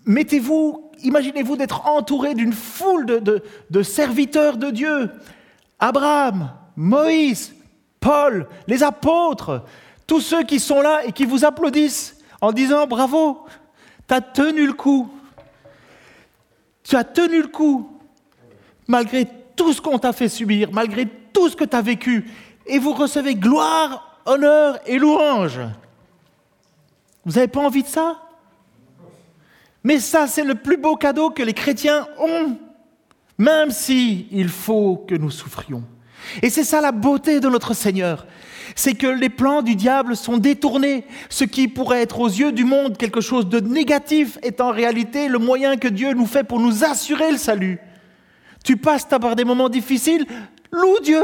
mettez-vous 0.06 0.92
imaginez-vous 1.04 1.56
d'être 1.56 1.88
entouré 1.88 2.34
d'une 2.34 2.54
foule 2.54 3.06
de, 3.06 3.84
serviteurs 3.84 4.58
de 4.58 4.70
Dieu. 4.70 5.10
Abraham, 5.80 6.52
Moïse, 6.76 7.54
Paul, 8.00 8.48
les 8.68 8.84
apôtres, 8.84 9.64
tous 10.08 10.22
ceux 10.22 10.44
qui 10.44 10.60
sont 10.60 10.82
là 10.82 11.06
et 11.06 11.12
qui 11.12 11.26
vous 11.26 11.46
applaudissent 11.46 12.18
en 12.40 12.52
disant 12.52 12.88
bravo, 12.88 13.46
tu 14.08 14.14
as 14.14 14.22
tenu 14.22 14.66
le 14.66 14.74
coup. 14.74 15.10
Tu 16.84 16.96
as 16.96 17.04
tenu 17.04 17.42
le 17.42 17.48
coup, 17.48 17.90
malgré 18.88 19.28
tout 19.56 19.72
ce 19.72 19.82
qu'on 19.82 20.00
t'a 20.00 20.14
fait 20.14 20.30
subir, 20.30 20.70
malgré 20.72 21.06
tout 21.06 21.48
ce 21.48 21.56
que 21.56 21.64
tu 21.64 21.76
as 21.76 21.82
vécu. 21.82 22.30
Et 22.72 22.80
vous 22.80 22.94
recevez 22.94 23.36
gloire, 23.36 24.18
honneur 24.26 24.80
et 24.86 24.98
louange. 24.98 25.60
Vous 27.26 27.34
n'avez 27.34 27.50
pas 27.50 27.60
envie 27.60 27.84
de 27.84 27.88
ça? 27.88 28.22
Mais 29.84 30.00
ça, 30.00 30.26
c'est 30.26 30.46
le 30.46 30.56
plus 30.56 30.78
beau 30.78 30.96
cadeau 30.96 31.32
que 31.32 31.44
les 31.44 31.54
chrétiens 31.54 32.08
ont, 32.18 32.56
même 33.38 33.72
si 33.72 34.28
il 34.32 34.48
faut 34.48 35.04
que 35.06 35.16
nous 35.16 35.32
souffrions. 35.32 35.84
Et 36.42 36.50
c'est 36.50 36.64
ça 36.64 36.80
la 36.80 36.94
beauté 36.94 37.42
de 37.42 37.50
notre 37.50 37.74
Seigneur, 37.74 38.26
c'est 38.74 38.94
que 38.94 39.08
les 39.08 39.30
plans 39.30 39.64
du 39.64 39.76
diable 39.76 40.16
sont 40.16 40.38
détournés. 40.38 41.04
Ce 41.30 41.44
qui 41.44 41.68
pourrait 41.68 42.04
être 42.04 42.22
aux 42.22 42.30
yeux 42.30 42.54
du 42.54 42.64
monde 42.64 42.96
quelque 42.96 43.20
chose 43.20 43.50
de 43.50 43.60
négatif 43.60 44.38
est 44.44 44.62
en 44.62 44.72
réalité 44.72 45.28
le 45.28 45.40
moyen 45.40 45.76
que 45.76 45.90
Dieu 45.90 46.14
nous 46.14 46.26
fait 46.26 46.46
pour 46.46 46.62
nous 46.62 46.86
assurer 46.86 47.34
le 47.34 47.38
salut. 47.38 47.80
Tu 48.64 48.78
passes 48.78 49.04
par 49.04 49.36
des 49.36 49.44
moments 49.44 49.68
difficiles, 49.68 50.26
loue 50.72 51.00
Dieu. 51.04 51.22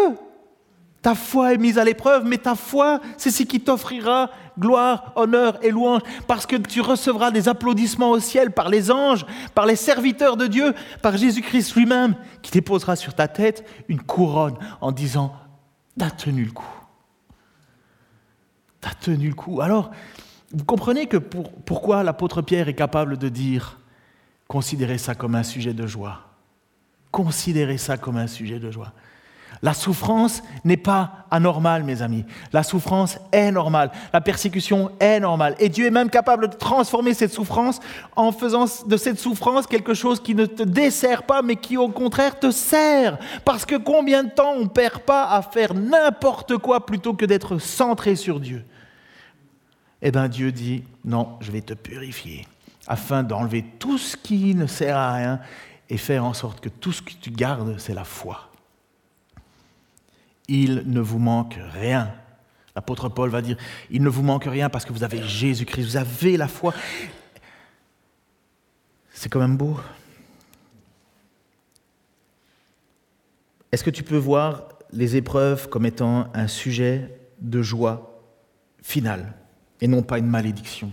Ta 1.08 1.16
foi 1.16 1.54
est 1.54 1.58
mise 1.58 1.78
à 1.78 1.86
l'épreuve, 1.86 2.26
mais 2.26 2.38
ta 2.38 2.54
foi, 2.54 3.00
c'est 3.16 3.32
ce 3.32 3.44
qui 3.44 3.62
t'offrira 3.62 4.30
gloire, 4.60 5.14
honneur 5.16 5.58
et 5.64 5.72
louange, 5.72 6.02
parce 6.28 6.46
que 6.46 6.58
tu 6.58 6.82
recevras 6.82 7.32
des 7.32 7.48
applaudissements 7.48 8.12
au 8.12 8.20
ciel 8.20 8.52
par 8.52 8.68
les 8.68 8.92
anges, 8.92 9.26
par 9.56 9.66
les 9.66 9.78
serviteurs 9.78 10.36
de 10.36 10.48
Dieu, 10.48 10.74
par 11.02 11.16
Jésus-Christ 11.16 11.76
lui-même, 11.76 12.16
qui 12.42 12.52
déposera 12.52 12.98
sur 12.98 13.14
ta 13.14 13.30
tête 13.30 13.66
une 13.88 14.02
couronne 14.02 14.58
en 14.82 14.92
disant, 14.92 15.34
t'as 15.98 16.10
tenu 16.10 16.44
le 16.44 16.52
coup. 16.52 16.76
T'as 18.82 18.94
tenu 19.00 19.30
le 19.30 19.34
coup. 19.34 19.62
Alors, 19.62 19.92
vous 20.52 20.66
comprenez 20.66 21.08
pourquoi 21.66 22.04
l'apôtre 22.04 22.42
Pierre 22.42 22.68
est 22.68 22.76
capable 22.76 23.18
de 23.18 23.30
dire, 23.30 23.80
considérez 24.50 24.98
ça 24.98 25.16
comme 25.16 25.36
un 25.36 25.44
sujet 25.44 25.74
de 25.74 25.88
joie. 25.88 26.24
Considérez 27.12 27.78
ça 27.78 27.96
comme 27.96 28.18
un 28.18 28.28
sujet 28.28 28.60
de 28.60 28.72
joie. 28.72 28.92
La 29.62 29.74
souffrance 29.74 30.44
n'est 30.64 30.78
pas 30.78 31.26
anormale, 31.32 31.84
mes 31.84 32.02
amis. 32.02 32.26
La 32.54 32.64
souffrance 32.64 33.18
est 33.32 33.52
normale. 33.52 33.92
La 34.14 34.22
persécution 34.22 34.92
est 35.00 35.20
normale. 35.20 35.56
Et 35.60 35.70
Dieu 35.70 35.86
est 35.86 35.92
même 35.92 36.10
capable 36.10 36.50
de 36.50 36.56
transformer 36.56 37.14
cette 37.14 37.34
souffrance 37.34 37.80
en 38.16 38.32
faisant 38.32 38.66
de 38.86 38.98
cette 38.98 39.20
souffrance 39.20 39.66
quelque 39.66 39.94
chose 39.94 40.22
qui 40.22 40.36
ne 40.36 40.46
te 40.46 40.64
dessert 40.64 41.24
pas, 41.24 41.42
mais 41.42 41.56
qui 41.56 41.78
au 41.78 41.90
contraire 41.90 42.40
te 42.40 42.52
sert. 42.52 43.18
Parce 43.46 43.66
que 43.66 43.76
combien 43.76 44.24
de 44.24 44.30
temps 44.30 44.54
on 44.56 44.68
perd 44.68 45.00
pas 45.00 45.28
à 45.30 45.42
faire 45.42 45.74
n'importe 45.74 46.58
quoi 46.58 46.86
plutôt 46.86 47.14
que 47.14 47.26
d'être 47.26 47.58
centré 47.58 48.16
sur 48.16 48.40
Dieu? 48.40 48.64
Eh 50.02 50.12
bien 50.12 50.28
Dieu 50.28 50.52
dit, 50.52 50.84
non, 51.04 51.38
je 51.40 51.52
vais 51.52 51.62
te 51.62 51.74
purifier 51.74 52.46
afin 52.88 53.24
d'enlever 53.24 53.66
tout 53.80 53.98
ce 53.98 54.16
qui 54.16 54.56
ne 54.56 54.68
sert 54.68 54.96
à 54.96 55.14
rien 55.14 55.40
et 55.90 55.98
faire 55.98 56.24
en 56.24 56.34
sorte 56.34 56.62
que 56.62 56.70
tout 56.70 56.92
ce 56.92 57.02
que 57.02 57.12
tu 57.20 57.32
gardes, 57.32 57.76
c'est 57.80 57.94
la 57.94 58.04
foi 58.04 58.48
il 60.48 60.84
ne 60.86 61.00
vous 61.00 61.20
manque 61.20 61.60
rien. 61.74 62.14
L'apôtre 62.76 63.10
Paul 63.10 63.30
va 63.30 63.42
dire, 63.42 63.58
il 63.90 64.02
ne 64.02 64.10
vous 64.10 64.24
manque 64.24 64.46
rien 64.46 64.70
parce 64.70 64.86
que 64.86 64.94
vous 64.94 65.04
avez 65.04 65.22
Jésus-Christ, 65.22 65.84
vous 65.84 65.98
avez 65.98 66.38
la 66.38 66.48
foi. 66.48 66.74
C'est 69.12 69.30
quand 69.30 69.40
même 69.40 69.58
beau. 69.58 69.80
Est-ce 73.72 73.84
que 73.84 73.90
tu 73.90 74.04
peux 74.04 74.18
voir 74.18 74.70
les 74.94 75.16
épreuves 75.16 75.70
comme 75.70 75.86
étant 75.86 76.32
un 76.34 76.48
sujet 76.48 77.20
de 77.42 77.62
joie 77.62 78.22
finale 78.82 79.34
et 79.82 79.88
non 79.88 80.04
pas 80.04 80.20
une 80.20 80.28
malédiction? 80.28 80.92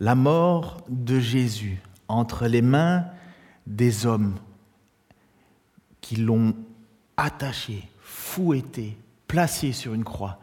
La 0.00 0.14
mort 0.14 0.84
de 0.88 1.20
Jésus 1.20 1.80
entre 2.08 2.46
les 2.46 2.62
mains 2.62 3.06
des 3.66 4.06
hommes 4.06 4.34
qui 6.00 6.16
l'ont 6.16 6.54
attaché, 7.20 7.88
fouetté, 8.00 8.96
placé 9.26 9.72
sur 9.72 9.94
une 9.94 10.04
croix, 10.04 10.40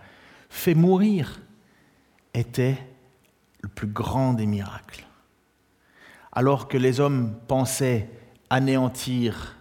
fait 0.50 0.76
mourir, 0.76 1.42
était 2.34 2.78
le 3.62 3.70
plus 3.70 3.88
grand 3.88 4.34
des 4.34 4.46
miracles. 4.46 5.06
Alors 6.32 6.68
que 6.68 6.78
les 6.78 7.00
hommes 7.00 7.36
pensaient 7.48 8.10
anéantir 8.50 9.58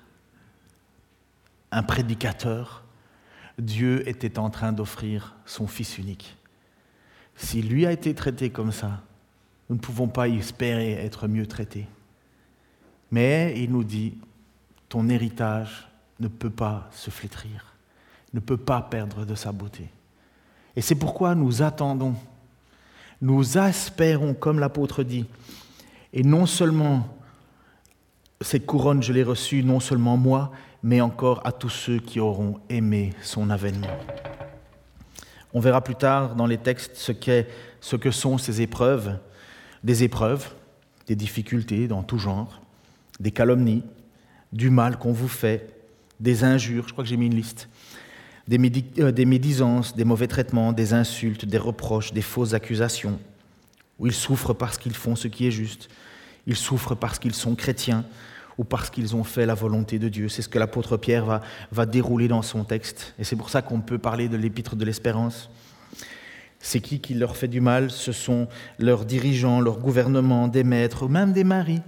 un 1.73 1.83
prédicateur, 1.83 2.85
Dieu 3.59 4.07
était 4.07 4.39
en 4.39 4.51
train 4.51 4.73
d'offrir 4.73 5.35
son 5.47 5.67
Fils 5.67 5.97
unique. 5.97 6.37
Si 7.35 7.63
lui 7.63 7.87
a 7.87 7.93
été 7.93 8.15
traité 8.15 8.51
comme 8.51 8.73
ça, 8.73 9.03
nous 9.69 9.77
ne 9.77 9.81
pouvons 9.81 10.09
pas 10.09 10.29
espérer 10.29 10.93
être 10.93 11.29
mieux 11.29 11.47
traités. 11.47 11.87
Mais 13.11 13.55
il 13.57 13.73
nous 13.73 13.85
dit, 13.85 14.19
ton 14.91 15.09
héritage 15.09 15.89
ne 16.21 16.29
peut 16.29 16.51
pas 16.51 16.89
se 16.93 17.11
flétrir, 17.11 17.75
ne 18.33 18.41
peut 18.41 18.57
pas 18.57 18.81
perdre 18.81 19.25
de 19.25 19.35
sa 19.35 19.53
beauté. 19.53 19.89
Et 20.75 20.81
c'est 20.81 20.95
pourquoi 20.95 21.35
nous 21.35 21.63
attendons, 21.63 22.15
nous 23.21 23.59
espérons, 23.59 24.35
comme 24.35 24.59
l'apôtre 24.59 25.03
dit, 25.03 25.27
et 26.13 26.23
non 26.23 26.47
seulement 26.47 27.09
cette 28.41 28.67
couronne, 28.67 29.03
je 29.03 29.13
l'ai 29.13 29.23
reçue, 29.23 29.63
non 29.63 29.81
seulement 29.81 30.17
moi, 30.17 30.53
mais 30.83 31.01
encore 31.01 31.41
à 31.47 31.53
tous 31.53 31.71
ceux 31.71 31.99
qui 31.99 32.21
auront 32.21 32.61
aimé 32.69 33.13
son 33.23 33.49
avènement. 33.51 33.87
On 35.55 35.61
verra 35.61 35.81
plus 35.81 35.95
tard 35.95 36.35
dans 36.35 36.47
les 36.47 36.59
textes 36.59 36.97
ce, 36.97 37.13
ce 37.81 37.97
que 37.97 38.11
sont 38.11 38.37
ces 38.37 38.61
épreuves, 38.61 39.19
des 39.83 40.03
épreuves, 40.03 40.53
des 41.07 41.17
difficultés 41.17 41.89
dans 41.89 42.03
tout 42.03 42.19
genre, 42.19 42.61
des 43.21 43.31
calomnies, 43.31 43.83
du 44.53 44.69
mal 44.69 44.99
qu'on 44.99 45.13
vous 45.13 45.29
fait, 45.29 45.76
des 46.21 46.45
injures, 46.45 46.89
je 46.89 46.93
crois 46.93 47.05
que 47.05 47.11
j'ai 47.11 47.17
mis 47.17 47.27
une 47.27 47.35
liste, 47.35 47.69
euh, 48.51 49.11
des, 49.11 49.25
médisances, 49.25 49.97
des 49.97 50.05
mauvais 50.05 50.29
traitements, 50.29 50.73
des 50.73 50.93
insultes, 50.93 51.45
des 51.45 51.59
reproches, 51.59 52.13
des 52.13 52.23
fausses 52.23 52.55
accusations, 52.55 53.19
où 53.99 54.07
ils 54.07 54.13
souffrent 54.13 54.55
parce 54.55 54.79
qu'ils 54.79 54.95
font 54.95 55.17
ce 55.17 55.27
qui 55.27 55.47
est 55.47 55.51
juste, 55.51 55.89
ils 56.47 56.57
souffrent 56.57 56.95
parce 56.95 57.19
qu'ils 57.19 57.35
sont 57.35 57.57
chrétiens 57.57 58.05
ou 58.57 58.65
parce 58.65 58.89
qu'ils 58.89 59.17
ont 59.17 59.25
fait 59.25 59.47
la 59.47 59.55
volonté 59.55 59.99
de 59.99 60.09
Dieu. 60.09 60.29
C'est 60.29 60.43
ce 60.43 60.49
que 60.49 60.59
l'apôtre 60.59 60.97
Pierre 60.97 61.41
va, 61.73 61.87
dérouler 61.87 62.29
dans 62.29 62.43
son 62.43 62.65
texte. 62.65 63.15
Et 63.19 63.25
c'est 63.25 63.37
pour 63.37 63.51
ça 63.51 63.63
qu'on 63.63 63.81
peut 63.81 63.99
parler 63.99 64.29
de 64.29 64.37
l'épître 64.37 64.77
de 64.77 64.85
l'espérance. 64.85 65.51
C'est 66.61 66.81
qui 66.81 67.01
qui 67.01 67.15
leur 67.15 67.37
fait 67.37 67.49
du 67.49 67.61
mal? 67.61 67.91
Ce 67.91 68.13
sont 68.13 68.49
leurs 68.79 69.05
dirigeants, 69.05 69.61
leurs 69.61 69.79
gouvernements, 69.79 70.49
des 70.49 70.65
maîtres, 70.65 71.09
même 71.09 71.33
des 71.33 71.45
maris. 71.45 71.83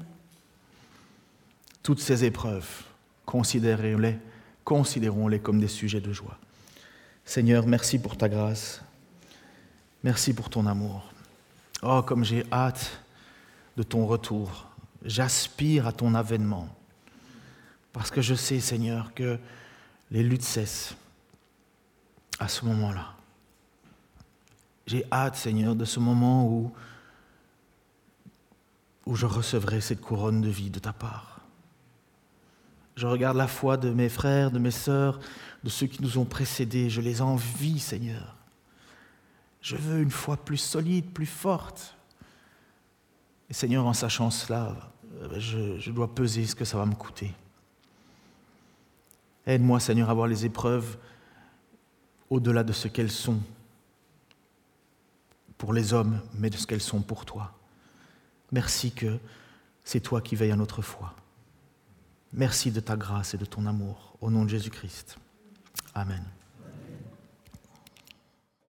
Toutes 1.83 2.01
ces 2.01 2.25
épreuves 2.25 2.88
considérons-les, 3.29 5.41
comme 5.41 5.61
des 5.61 5.69
sujets 5.69 6.01
de 6.01 6.15
joie. 6.15 6.39
Seigneur, 7.27 7.67
merci 7.67 7.99
pour 7.99 8.17
ta 8.17 8.27
grâce. 8.27 8.81
Merci 10.03 10.33
pour 10.33 10.49
ton 10.49 10.65
amour. 10.65 11.13
Oh, 11.83 12.03
comme 12.03 12.25
j'ai 12.25 12.47
hâte 12.51 13.03
de 13.77 13.83
ton 13.83 14.07
retour. 14.07 14.67
J'aspire 15.05 15.87
à 15.87 15.93
ton 15.93 16.15
avènement. 16.15 16.75
Parce 17.93 18.11
que 18.11 18.23
je 18.23 18.35
sais, 18.35 18.61
Seigneur, 18.61 19.13
que 19.13 19.39
les 20.11 20.23
luttes 20.23 20.43
cessent 20.43 20.97
à 22.39 22.49
ce 22.49 22.65
moment-là. 22.65 23.13
J'ai 24.87 25.05
hâte, 25.13 25.37
Seigneur, 25.37 25.77
de 25.77 25.85
ce 25.85 26.01
moment 26.01 26.47
où, 26.47 26.73
où 29.05 29.17
je 29.17 29.27
recevrai 29.27 29.83
cette 29.83 30.01
couronne 30.01 30.41
de 30.41 30.49
vie 30.49 30.71
de 30.71 30.79
ta 30.79 30.95
part. 30.95 31.28
Je 32.99 33.07
regarde 33.07 33.37
la 33.37 33.47
foi 33.47 33.77
de 33.77 33.91
mes 33.91 34.09
frères, 34.09 34.51
de 34.51 34.59
mes 34.59 34.73
sœurs, 34.73 35.21
de 35.63 35.71
ceux 35.71 35.87
qui 35.87 36.03
nous 36.03 36.19
ont 36.19 36.25
précédés. 36.25 36.91
Je 36.91 37.01
les 37.01 37.23
envie, 37.23 37.79
Seigneur. 37.79 38.35
Je 39.61 39.77
veux 39.77 40.01
une 40.01 40.11
foi 40.11 40.37
plus 40.37 40.57
solide, 40.57 41.13
plus 41.13 41.25
forte. 41.25 41.97
Et 43.49 43.55
Seigneur, 43.55 43.87
en 43.87 43.93
sachant 43.93 44.33
cela, 44.33 44.75
je, 45.37 45.79
je 45.79 45.93
dois 45.93 46.13
peser 46.13 46.45
ce 46.45 46.57
que 46.57 46.65
ça 46.65 46.77
va 46.77 46.87
me 46.87 46.97
coûter. 46.97 47.33
Aide-moi, 49.47 49.79
Seigneur, 49.79 50.11
à 50.11 50.15
voir 50.15 50.27
les 50.27 50.45
épreuves 50.45 50.99
au-delà 52.31 52.65
de 52.65 52.73
ce 52.73 52.89
qu'elles 52.89 53.13
sont 53.13 53.41
pour 55.57 55.73
les 55.73 55.93
hommes, 55.93 56.21
mais 56.35 56.51
de 56.51 56.57
ce 56.57 56.67
qu'elles 56.67 56.81
sont 56.81 57.03
pour 57.03 57.25
toi. 57.25 57.53
Merci 58.51 58.91
que 58.91 59.21
c'est 59.85 60.01
toi 60.01 60.21
qui 60.21 60.35
veilles 60.35 60.51
à 60.51 60.57
notre 60.57 60.83
foi. 60.83 61.15
Merci 62.33 62.71
de 62.71 62.81
ta 62.81 62.97
grâce 62.97 63.35
et 63.35 63.39
de 63.39 63.45
ton 63.45 63.67
amour. 63.67 64.17
Au 64.21 64.31
nom 64.31 64.45
de 64.45 64.51
Jésus-Christ. 64.51 65.19
Amen. 65.95 66.23